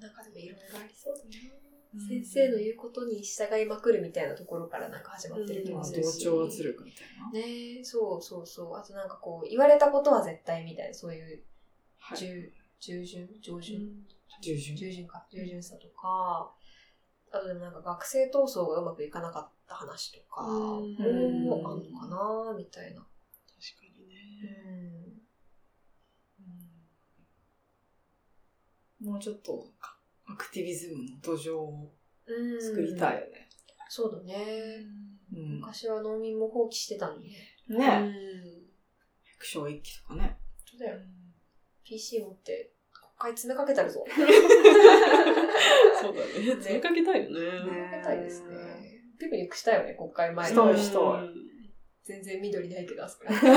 [0.00, 1.52] なんかでもいろいろありそうだな。
[1.52, 1.58] うん
[2.06, 6.22] 先生の言うことに従いまくるみたいなところからなんか始まってる気まあ、もするし。
[6.22, 7.30] 同調圧力みたいな。
[7.32, 8.76] ねえ、そうそうそう。
[8.76, 11.42] あとなんかこう、言われたことは絶対みたいな、そういう、
[11.98, 12.18] はい。
[12.18, 13.26] 従、従順？
[13.40, 14.06] 上順？
[14.42, 14.76] 従順。
[14.76, 16.52] 従順か、従順さとか、
[17.32, 23.00] あとでもなんか学生闘争がうまくいかなかった話とかもうんあんのかなみたいな。
[23.00, 24.14] 確かにうね。
[29.04, 29.08] ん。
[29.10, 29.72] もうちょっと、
[30.30, 31.92] アクティビズムの土壌を
[32.26, 33.48] うん作りたいよね。
[33.88, 34.84] そうだね。
[35.32, 35.60] うん。
[35.60, 37.38] 昔は農民も放棄してたのにね。
[37.70, 37.78] うん。
[37.78, 38.12] ね
[39.38, 40.36] 百姓一揆とかね。
[40.66, 40.98] そうだよ。
[41.84, 44.04] PC 持って国会詰めかけたるぞ。
[46.00, 46.26] そうだね。
[46.52, 47.50] 詰めかけたいよね。
[47.50, 48.56] 詰めかけたいですね。
[49.18, 50.56] ピクニックしたよね、国会前に。
[50.56, 51.48] したいしたい
[52.04, 53.24] 全然緑ないけど、あそこ。
[53.26, 53.56] 確か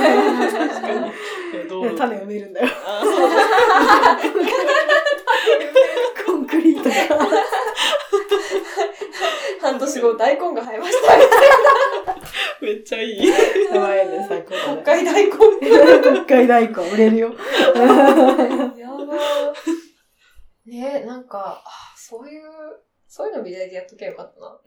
[1.08, 1.12] に。
[1.98, 2.68] 種埋めるんだよ。
[2.86, 3.30] あそう
[6.26, 6.96] コンクリートが。
[9.62, 11.18] 半年後、大根が生えました。
[12.66, 13.28] めっちゃいい。
[13.28, 14.84] やばいね、最高だね。
[14.84, 15.32] 国会大根。
[16.02, 17.30] 国会大根売れるよ。
[17.30, 17.36] や
[17.84, 19.82] ばー。
[20.66, 22.44] ねなんか、あそういう、
[23.08, 24.60] そういうの美大でやっときゃよかったな。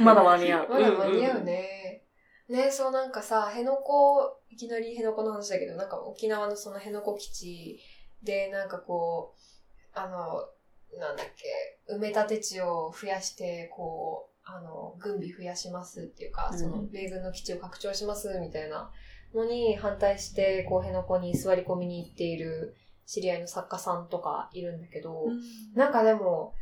[0.00, 0.68] まだ間に合う。
[0.70, 2.02] まだ間に合うね。
[2.48, 3.84] ねそうなんかさ、辺野古、
[4.50, 7.80] いきなり辺野古の話だけど、なんか沖縄のその辺野古基地
[8.22, 10.46] で、なんかこう、あの、
[10.98, 16.58] なんだっけ、埋め立て地を増やして、こう、あの、軍備増やしますっていうか、うん。
[16.58, 18.90] その、米軍の基地を拡張しますみたいな
[19.34, 22.76] のに反対して、こう、辺野古に座り込みに行っている
[23.06, 25.26] 知り合いの作家さんとかいるんだけど、
[25.74, 26.54] なんかでも、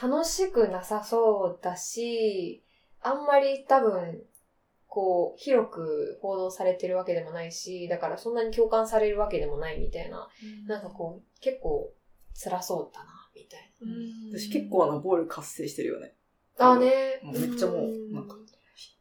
[0.00, 2.64] 楽しくなさそうだし、
[3.02, 4.22] あんまり多分、
[4.86, 10.28] こう、広く報道されてるわけでもないし、だからそんなに共感されるわけでもないみたいな、
[10.66, 11.92] なんかこう、結構
[12.42, 14.38] 辛そうだな、みたいうん。
[14.38, 16.14] 私結構あの、ボール活性してるよね。
[16.58, 16.72] な。
[16.72, 17.20] あね。
[17.22, 18.36] めっちゃもうなんか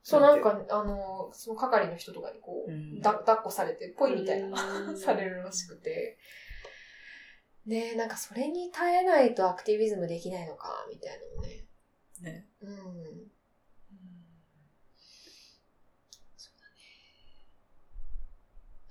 [0.03, 6.17] そう、なんか、あの、その係の人とかにこう、うんだ抱っこされて、ぽいみたいな、うん されるらしくて。
[7.67, 11.67] で、なんかそれに耐えないとアクティビズムできないのか、みたいなのね。
[12.21, 12.49] ね。
[12.61, 13.31] うん。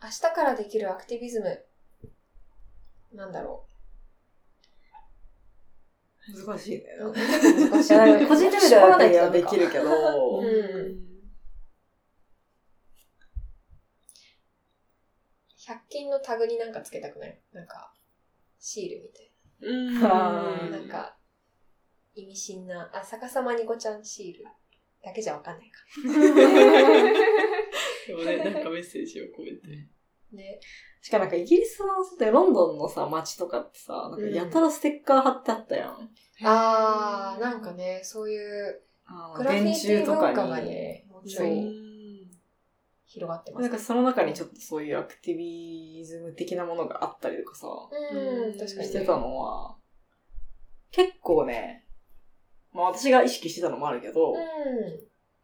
[0.00, 1.64] 明日からできるアクティビズム。
[3.12, 3.67] なんだろ
[6.46, 6.84] 難しいね。
[7.00, 7.12] う。
[7.12, 8.60] 難しい個人レベ
[9.06, 11.08] ルではできるけど、うん
[15.68, 17.42] 100均のタグになんかつけたくない？
[17.52, 17.92] なんか、
[18.58, 19.30] シールみたい
[19.60, 20.00] うん。
[20.00, 20.70] な。
[20.70, 21.18] なんか、
[22.14, 24.44] 意味深な、あ、逆さまにごちゃんシール
[25.04, 25.84] だけじゃわかんないか。
[28.06, 29.88] でもね、なんかメッセージを込めて。
[30.32, 30.60] ね。
[31.00, 31.86] しかもなんかイギリスの
[32.18, 36.10] でロンドンのさ、街とかってさ、なんかやたらステッカー貼ってあったやん。
[36.44, 38.82] あー、なんかね、そういう、
[39.36, 40.70] グラフィ電ティ柱とか文化がに。
[40.70, 41.88] ね、もうちょそうい
[43.06, 43.68] 広がってますね。
[43.70, 49.76] なんかその中にちょっとそういうアクティビズム的なものがあったりとかさ、うん、確かに、してたのは、
[50.90, 51.86] 結構ね、
[52.72, 54.38] まあ私が意識してたのもあるけど、うん。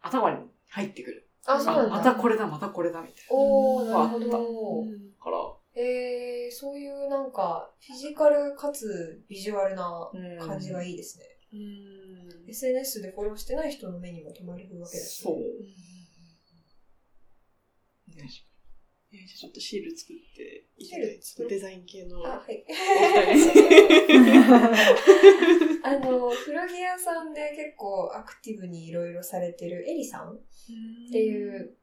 [0.00, 0.36] 頭に
[0.68, 1.23] 入ってくる。
[1.46, 1.96] あ、そうなんだ。
[1.96, 4.28] またこれだ、またこれだ、みたいおー、なるほあっど。
[4.86, 5.14] な。
[5.22, 5.38] から、
[5.76, 11.24] えー、そういうなんか、フィジカルかつビジュアルなうん感じがいいですね。
[11.52, 12.48] うん。
[12.48, 15.22] SNS でフォローしてない人の目にも留まるわけだし。
[15.22, 15.36] そう。
[18.08, 18.53] 確かに。
[19.14, 22.26] えーじゃあちょっとシール作って、シール作るデザイン系の。
[22.26, 22.64] あ、はい。
[25.84, 30.38] あの、古着屋さんで結構アクティブにいろいろされてるエリさんっ
[31.12, 31.76] ていう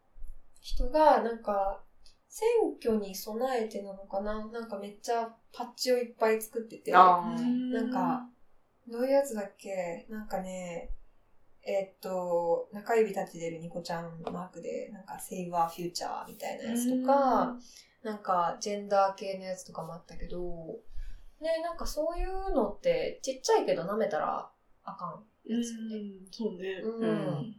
[0.59, 1.83] 人が、なんか、
[2.27, 2.47] 選
[2.81, 4.47] 挙に備えてなのかな？
[4.51, 6.91] なんかめっちゃパッチをいっぱい作ってて。
[7.71, 8.29] なんか、
[8.87, 10.05] どういうやつだっけ？
[10.09, 10.91] なんかね、
[11.63, 17.55] えっと、中指立ててるニコちゃんマークで、なんか、セイバーフューチャーみたいなやつとか、
[18.03, 20.79] なんか、ジェンダー系のやつとかもあったけど、
[21.39, 24.49] ね、なんかそういうのって、ちっちゃいけど舐めたら
[24.83, 25.97] あかんやつよね。
[25.97, 26.81] うんそうね。
[26.83, 27.09] うん。
[27.09, 27.11] う
[27.41, 27.55] ん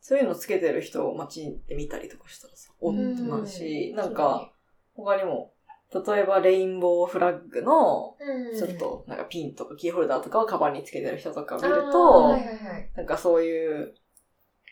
[0.00, 4.50] そういうのつけてる人を街で見たりとかしたらさ、おっうんてなるし、なんか、
[4.94, 5.52] 他にも、
[5.94, 12.90] 例えばレインボーフラッグの、うん、ちょっと、なんかピンとかキーホルダーとかをカバンにつけてる人とかを見ると、はいはいはい。
[12.94, 13.94] なんかそういう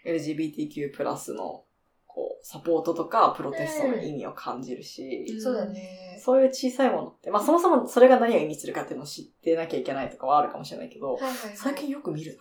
[0.05, 1.65] LGBTQ+, の
[2.07, 6.21] こうサポートとかプロテストの意味を感じるし、うんそうだね。
[6.23, 11.57] そういう小さいものって、まあそもそもそれが何を意味するかっていうのを知ってなきゃいけないとかはあるかもしれないけど、はいはいはい。
[11.57, 12.39] 最近よく見る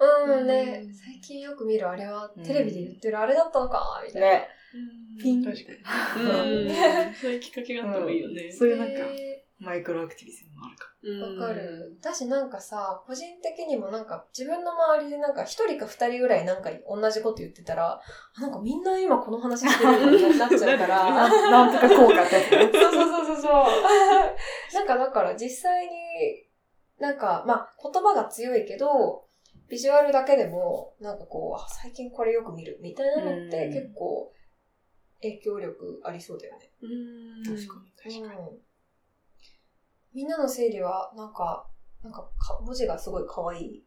[0.00, 4.26] うんねう、ん最近よく見るあれは、テレビで言ってるあれだったのか、みたな。
[4.26, 4.38] いな。
[4.38, 4.48] ね。
[5.20, 5.78] ピン確かに。
[5.78, 7.14] うん。
[7.14, 8.50] そういうきっかけがあってもいいよね。
[8.52, 11.98] そういうなんか、へマイクロアクティビズムもあるかうんわかる。
[12.02, 18.00] だしなんかさ、個人的にもなんか自分の周りでなんか一人か二人ぐらいなんか同じこと言ってたら、
[18.36, 20.86] あなんかみんな今この話してるみたいになっちゃうから。
[20.86, 21.28] ら。
[21.28, 22.40] ななんとか効果って。
[22.40, 23.52] そうそうそうそうそう。
[24.74, 25.90] なんかだから実際に、
[26.98, 29.26] なんかまあ言葉が強いけど、
[29.68, 34.32] ビジュアルだけでも、なんかこう、あ最近これよく見るみたいなのってうん結構
[35.22, 36.70] 影響力ありそうだよね。
[36.82, 37.42] うん。
[37.44, 38.12] 確かに。
[38.20, 38.40] 確かに。
[38.50, 38.58] うん
[40.14, 41.66] みんなの整理は、なんか、
[42.04, 43.82] なんかか、文字がすごい可愛い。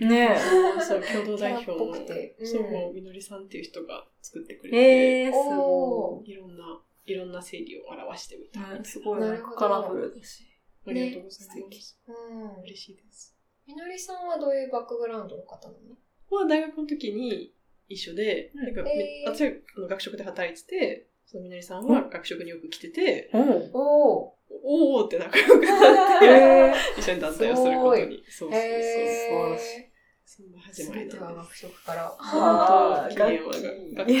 [0.00, 0.38] ね
[0.80, 4.82] そう、共同代表キャラっぽくてうんそう、みのりさんっていう人が作ってくれえ。
[4.82, 8.66] て、えー、すごいろんな、いろんな整理を表してみたいい。
[8.66, 8.78] な。
[8.78, 10.44] ねすごいなるほどカラフルだし。
[10.86, 11.98] ありがとうございます。
[12.06, 12.62] うん。
[12.62, 13.34] 嬉しいです。
[13.66, 15.96] みのりさんはどういうバックグラウンドの方なの？
[16.30, 17.52] まあ、大学の時に
[17.88, 23.42] 一緒で、うんなんかめえー私はあの学食で働いてて、そのみのりさんは学食によく来てて、うん。
[23.72, 24.36] おー。
[24.68, 28.24] おーって仲良くなって、 え一緒に脱退をすることに。
[28.28, 28.60] そうそうそう。
[28.60, 29.96] へ素晴らしー。
[30.28, 31.20] そんな始まりなんです。
[31.20, 32.08] 学食から。
[32.08, 33.52] 本当、期限は
[33.94, 34.14] 楽器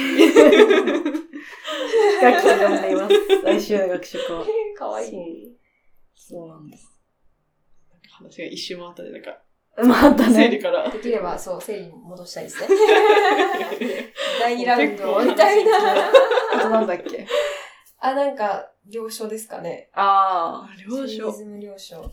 [2.22, 2.46] 楽器。
[2.46, 3.42] を呼んでいます。
[3.42, 4.46] 来週の学食は。
[4.78, 5.56] かわいい。
[6.14, 6.92] そうなんです。
[8.10, 9.42] 話が一周回ったで、なんか、
[9.84, 10.34] またね。
[10.34, 10.90] 整理から。
[10.90, 12.68] できれば、そう、整理に戻したいですね。
[14.40, 15.70] 第2ラウンドみたいな。
[16.54, 17.26] あとなんだっけ？
[18.00, 19.90] あ、なんか、了承ですかね。
[19.92, 21.30] ああ、了承。
[21.32, 22.10] フェミニズム了承。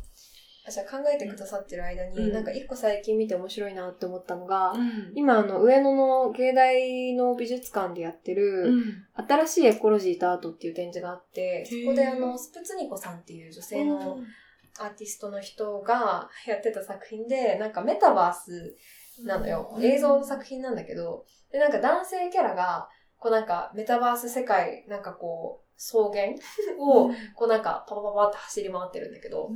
[0.65, 8.83] あじゃあ考えてくださってる間に、うんなんか一個最近見て面白いなって思ったのが、うん今あの上野の芸大の美術館でやってる、うん
[9.27, 14.19] 新しいエコロジーとアートっていう展示があって、そこであの、スプツニコさんっていう女性の
[14.79, 18.75] アーティストの人がやってた作品で、なんかメタバース
[19.23, 19.77] なのよ。
[19.81, 26.33] 映像の作品なんだけど、で、なんか男性キャラが、こうなんかメタバース世界、なんかこう、草原
[26.79, 29.49] を、こうなんかパパパパって走り回ってるんだけど、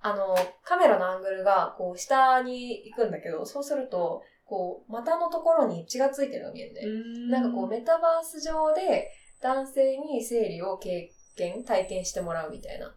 [0.00, 0.34] あの、
[0.64, 6.82] カメラのアングルが、こう、下に行くんだけど、そうすると、こう、股のところに血がついてるの見えるね。
[7.30, 9.10] なんかこう、メタバース上で
[9.40, 12.94] 男性に生理を経験、体験してもらうみたいな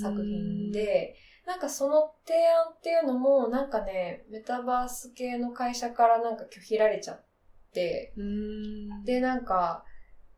[0.00, 1.16] 作品で、
[1.46, 7.24] なんかその提案っていうのも、なんかね、メタバース系の会社からなんか拒否られちゃっ
[7.72, 8.12] て、
[9.04, 9.84] で、なんか、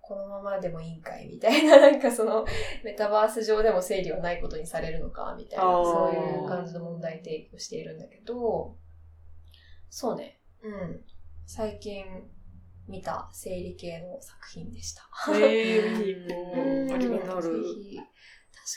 [0.00, 2.44] このままでもいいんかいみたいな、 なんかその、
[2.84, 8.76] メタバース上でも生理はないことにされるのかみたいな、そういう感じの問題提起をしているんだけど、
[9.88, 11.04] そうね、うん。
[11.46, 12.04] 最近
[12.92, 15.02] 見た生理系の作品でした。
[15.34, 16.92] えー。
[16.94, 17.52] ありがとう。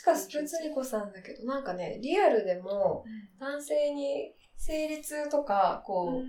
[0.02, 3.04] 確かスプツニコさんだけど、なんかね、リアルでも
[3.38, 6.26] 男性に生理痛とか、こう、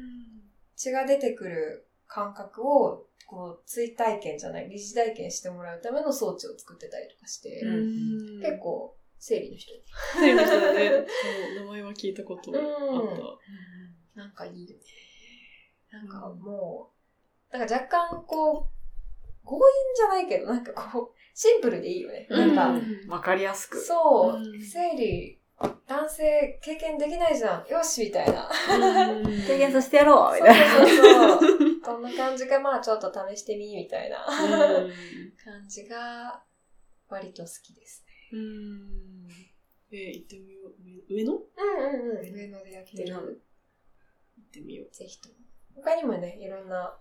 [0.76, 9.82] 血が出てくる感覚を、こう、追体験じゃない、疑似体験してもらうための装置を作ってたりとかして、うん結構、生理の人に。
[10.20, 10.90] 生理の人だね。
[11.56, 14.22] そう、名前は聞いたことあった。
[14.22, 14.84] なんかいいよね。
[15.90, 16.97] なんかもう、
[17.58, 19.62] なんか若干こう、強引
[19.96, 22.28] じゃないけど、なんかこう、シンプルでいいよね。
[22.30, 23.80] なんか、うんわかりやすく。
[23.80, 25.40] そう、うん生理、
[25.88, 27.68] 男性経験できないじゃん。
[27.68, 28.50] よしみたいな。
[29.48, 31.40] 経験させてやろうみそうたいな。
[31.40, 31.82] そうそう。
[31.82, 34.92] こんな感じか、まあちょっと試してみ、みたいなうん
[35.44, 36.44] 感じが、
[37.10, 38.40] 割と好きですね。
[38.40, 39.28] うん。
[39.90, 40.76] えー、行ってみよう。
[41.10, 42.34] 上野行うんうんうん。
[42.34, 43.42] 上野でやってる。
[44.42, 44.94] ってみよう。
[44.94, 45.36] ぜひとも。
[45.76, 47.00] 他にもね、いろんな、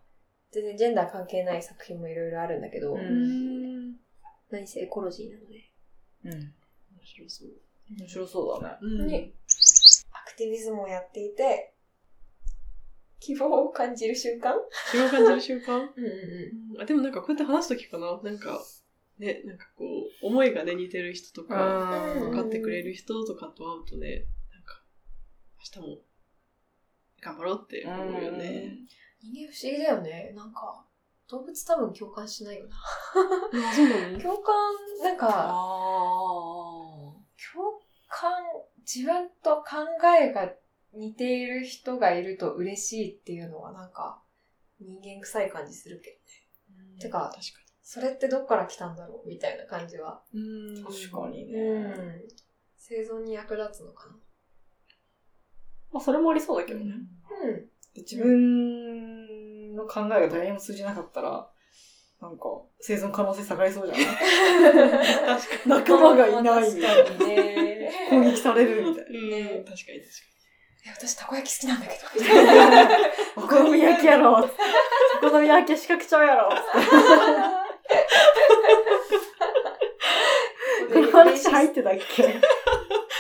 [0.57, 3.97] 全然ジェンダー関係ない作品もいろいろあるんだけど、うんん。
[4.51, 5.71] 何せエコロジーなので。
[6.25, 6.33] うん。
[6.33, 7.49] 面白そう。
[7.99, 8.79] 面白そうだね。
[8.81, 9.33] うんね
[10.13, 11.75] アクティビズムをやっていて、
[13.21, 14.55] 希望を感じる瞬間？
[14.93, 15.81] 希望を感じる瞬間？
[15.95, 18.19] うんうんうんあでもなんかこうやって話すときかな？
[18.23, 18.65] なんか、
[19.19, 24.83] ね、なんかこう、思いがね、似てる人とか、うん分かってくれる人とかと会うとね、なんか、
[25.77, 25.99] 明日も
[27.21, 28.79] 頑張ろうって思うよね。
[29.23, 30.33] 人間不思議だよね。
[30.35, 30.85] なんか、
[31.29, 32.77] 動物多分共感しないよな。
[32.77, 32.81] あ、
[33.75, 34.55] そうなの 共感、
[35.03, 37.25] なんか、あ共
[38.09, 38.45] 感、
[38.79, 39.65] 自分と考
[40.21, 40.53] えが
[40.93, 44.23] 似ている人がいると嬉しいっていうのはなんか、
[44.81, 46.17] 人間臭い感じするけど。
[46.99, 47.41] てか確か
[47.83, 50.23] それってどっから来たんだろうみたいな感じは。
[50.33, 50.41] に。
[50.41, 51.93] うん確かにうね。
[51.93, 52.23] ん。
[52.77, 54.09] 生存に役立つのか
[55.93, 56.87] まあ、それもありそうだけどね。
[56.87, 56.95] な。
[57.49, 57.71] うん。
[58.03, 61.49] 自分の考えが誰にも通じなかったら、
[62.21, 62.45] なんか、
[62.81, 65.37] 生存可能性下がりそうじゃない？
[65.39, 67.05] 確か仲間がいないみたいな。
[67.05, 67.93] 確かにね。
[68.11, 69.29] 攻撃されるみたいに。
[69.31, 70.27] ねうん、確かに確か
[70.87, 72.01] え私たこ焼き好きなんだけど。
[73.45, 74.39] お好み焼きやろ。
[75.23, 76.49] お好み焼き四角調やろ。
[80.93, 82.23] この話入ってたっけ？
[82.23, 82.29] に。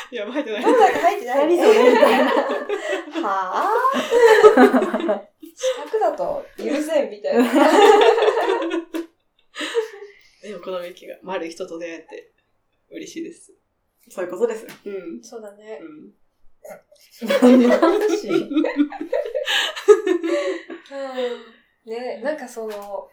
[0.13, 0.63] いや、入ってない。
[0.63, 2.31] どんだけ入ってない何それみたいな。
[3.29, 5.27] はぁ
[5.57, 7.45] 四角だと許せんみたいな。
[10.43, 12.33] でも、このミキが丸い人と出会えて
[12.91, 13.53] 嬉しいです。
[14.09, 14.71] そういうことですよ。
[14.85, 15.25] うん。
[15.25, 15.81] そうだね。
[15.83, 16.13] うん。
[17.43, 18.29] 何の話？
[21.87, 23.09] ね、なんかその、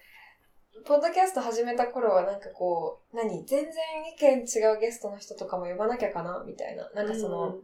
[0.81, 3.45] ポッドキャスト始めた頃はなんかこう、何？
[3.45, 3.71] 全然
[4.17, 6.89] 意見違うゲストの人とかも呼ばなきゃかなみたいな。
[6.93, 7.57] なんかその、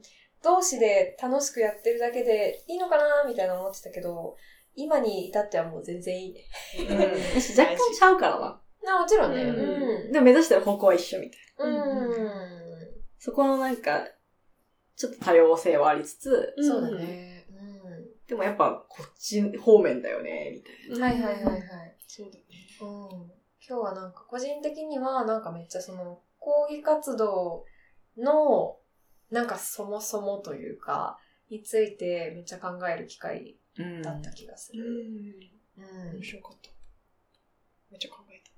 [0.43, 4.37] 同士で楽しくやってるだけでいいのかなみたいな思ってたけど、
[4.75, 6.41] 今に至ってはもう全然いいね。
[6.77, 8.61] うん若干ちゃうからな。
[8.87, 9.43] あもちろんね。
[9.43, 10.11] ううんん。
[10.13, 11.85] でも目指してる方向は一緒みたいな。
[12.05, 12.13] うん。
[13.17, 14.07] そこのなんか、
[14.95, 17.45] ちょっと多様性はありつつ、うんそうだね。
[18.27, 21.01] でもやっぱこっち方面だよね、みたいうん。
[21.01, 21.63] はいはいはいはい。
[22.07, 22.68] そうだね。
[22.81, 23.31] うん。
[23.67, 27.65] 今日はなんか個人的にはなんかめっちゃその抗議活動
[28.17, 28.77] の
[29.31, 31.17] なんかそもそもというか、
[31.49, 34.01] についてめっちゃ考える機会な。
[34.01, 34.83] だった気がすうる。
[34.83, 35.59] ん。
[35.77, 36.69] うん面白かった。
[37.91, 38.49] めっちゃ考えた。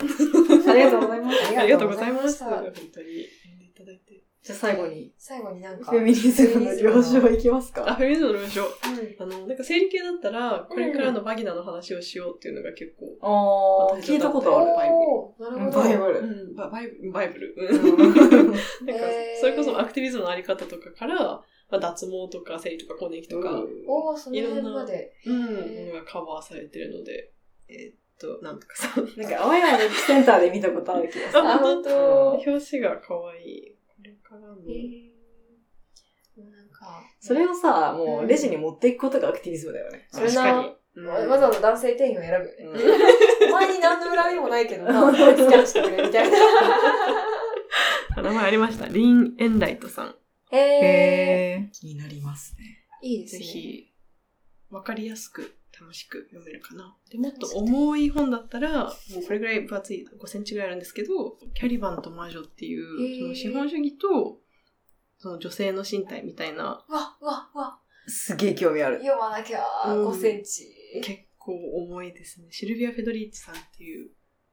[0.70, 1.58] ありがとうございます。
[1.58, 2.34] ありがとうございます。
[2.34, 4.29] した本当にいただいて。
[4.42, 5.90] じゃあ最後に、最後になんか。
[5.90, 8.62] フェミニズムの了承いきますあ、かフェミニズムの文章。
[8.62, 8.70] うん。
[9.18, 14.70] あの、なんか生理系だったら、これからのバギナの話をしようっていうのが結構、あー、聞いたことある。
[14.94, 15.78] おーなるほど。
[15.82, 16.20] バイブル。
[16.20, 16.22] う
[16.52, 17.54] ん、ババイブバイブル。
[17.68, 19.04] なんか
[19.40, 25.12] それこそアクティビズムのあり方とかから、まあ、脱毛とか生理とか更年期とか、おーその辺まで。
[25.26, 27.30] うん、へものがカバーされてるので、
[27.68, 28.88] えーっと、なんとかさ、
[29.18, 31.40] なんか、青山のセンターで見たことある気がする。
[31.40, 32.30] あ、本うん当。
[32.32, 33.74] 表紙が可愛い。
[34.30, 35.20] これからの、へー
[36.50, 40.06] なんか、それをさ、もうレジに持っていくことがアクティビズムだよね。
[40.10, 40.68] それな確かに。
[40.68, 42.82] うんわざわざ男性店員を選ぶよね。
[42.82, 46.38] うん お前に何の恨みもないけどな、スキャンしてくれみたいな。
[48.16, 48.86] あ名前ありました。
[48.86, 50.14] リン・エンライトさん。
[50.52, 51.68] へえ。
[51.68, 51.70] ー。
[51.72, 52.86] 気になりますね。
[53.02, 53.38] いいですね。
[53.40, 53.92] ぜひ、
[54.70, 56.94] わかりやすく楽しく読めるかな。
[57.10, 64.38] で、もっと重い本だったら、もうこれぐらい分厚い、5センチぐらいあるんですけど、キャリバンと魔女っていう、その資本主義と、
[65.18, 68.98] その女性の身体みたいな、わ、わ、わ、すげえ興味ある。
[68.98, 70.66] 読まなきゃ、うん5センチ。
[71.02, 72.48] 結構重いですね。
[72.50, 74.10] シルビア・フェドリーチさんっていう、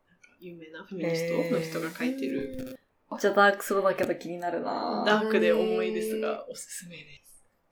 [0.08, 2.78] なんか有名なフェミニストの人が書いてる、
[3.12, 7.27] めっちゃダークそうだけど気になるなダークで重いですが、おすすめです。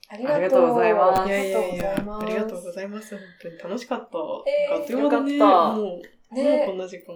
[0.07, 2.26] ありがとうございますありがとうございます。
[2.26, 3.15] ありがとうございます。
[3.18, 4.18] 本当に楽しかった。
[4.48, 5.38] えーあっという間だね。
[5.38, 6.02] よかったもう、も
[6.32, 7.15] うねこんな時間。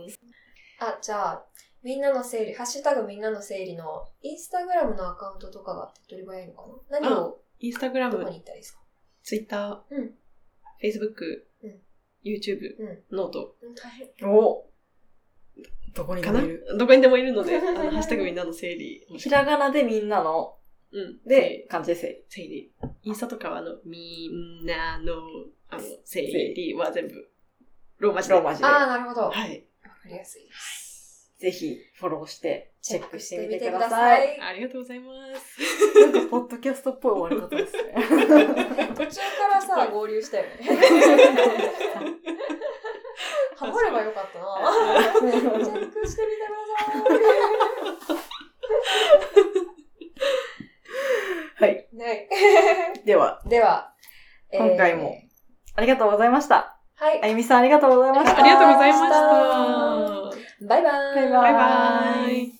[0.79, 1.45] あ、じゃあ、
[1.83, 6.99] みんなの生理、ハッシュタグみんなの生理のインスタグラムのアカウントとかが手っ取り早いのかな？
[6.99, 8.79] 何を、インスタグラどこにム、行ったらいいですか？
[9.23, 10.05] ツイッター、うん
[10.81, 11.71] フェイスブックうん、
[12.25, 13.17] YouTube、うん。
[13.17, 13.55] ノート。
[14.23, 14.65] お
[15.93, 16.65] どこにでもいる。
[16.77, 19.05] どこにでもいるので、あの、 ハッシュタグみんなの生理。
[19.17, 20.55] ひらがなでみんなの、
[20.91, 21.19] うん。
[21.27, 22.23] で、漢字で生理。
[22.29, 22.71] 生理。
[23.03, 24.27] インスタとかは、あの、み
[24.63, 25.13] んなの、
[25.69, 27.29] あの、生理は全部、
[27.99, 28.33] ローマ字で。
[28.35, 28.65] ローマ字で。
[28.65, 29.21] ああ、なるほど。
[29.23, 29.65] わかはい。
[30.05, 31.35] りやすいです。
[31.37, 34.27] ぜひ、フォローして、チェックしてみてください。
[34.27, 34.41] さい。
[34.41, 35.05] ありがとうございま
[35.37, 35.59] す。
[35.99, 37.93] なんか、ポッドキャストっぽい終わり方ですね。
[37.93, 40.49] 途中からさ、合流したよね。
[43.55, 45.21] ハモればよかったな。
[45.31, 46.49] チェックしてみてく
[48.07, 48.15] ださ
[51.59, 51.87] はい。
[51.91, 51.97] い。
[51.97, 52.29] ね。
[53.05, 53.93] では、では、
[54.51, 55.15] 今回も
[55.75, 56.79] ありがとうございました。
[56.95, 57.27] はいあ。
[57.27, 58.39] ゆみさんありがとうございました。
[58.39, 59.09] ありがとうございまし
[60.61, 60.67] た。
[60.67, 61.29] バイバーイ。
[61.29, 62.53] バイバイバイバイ。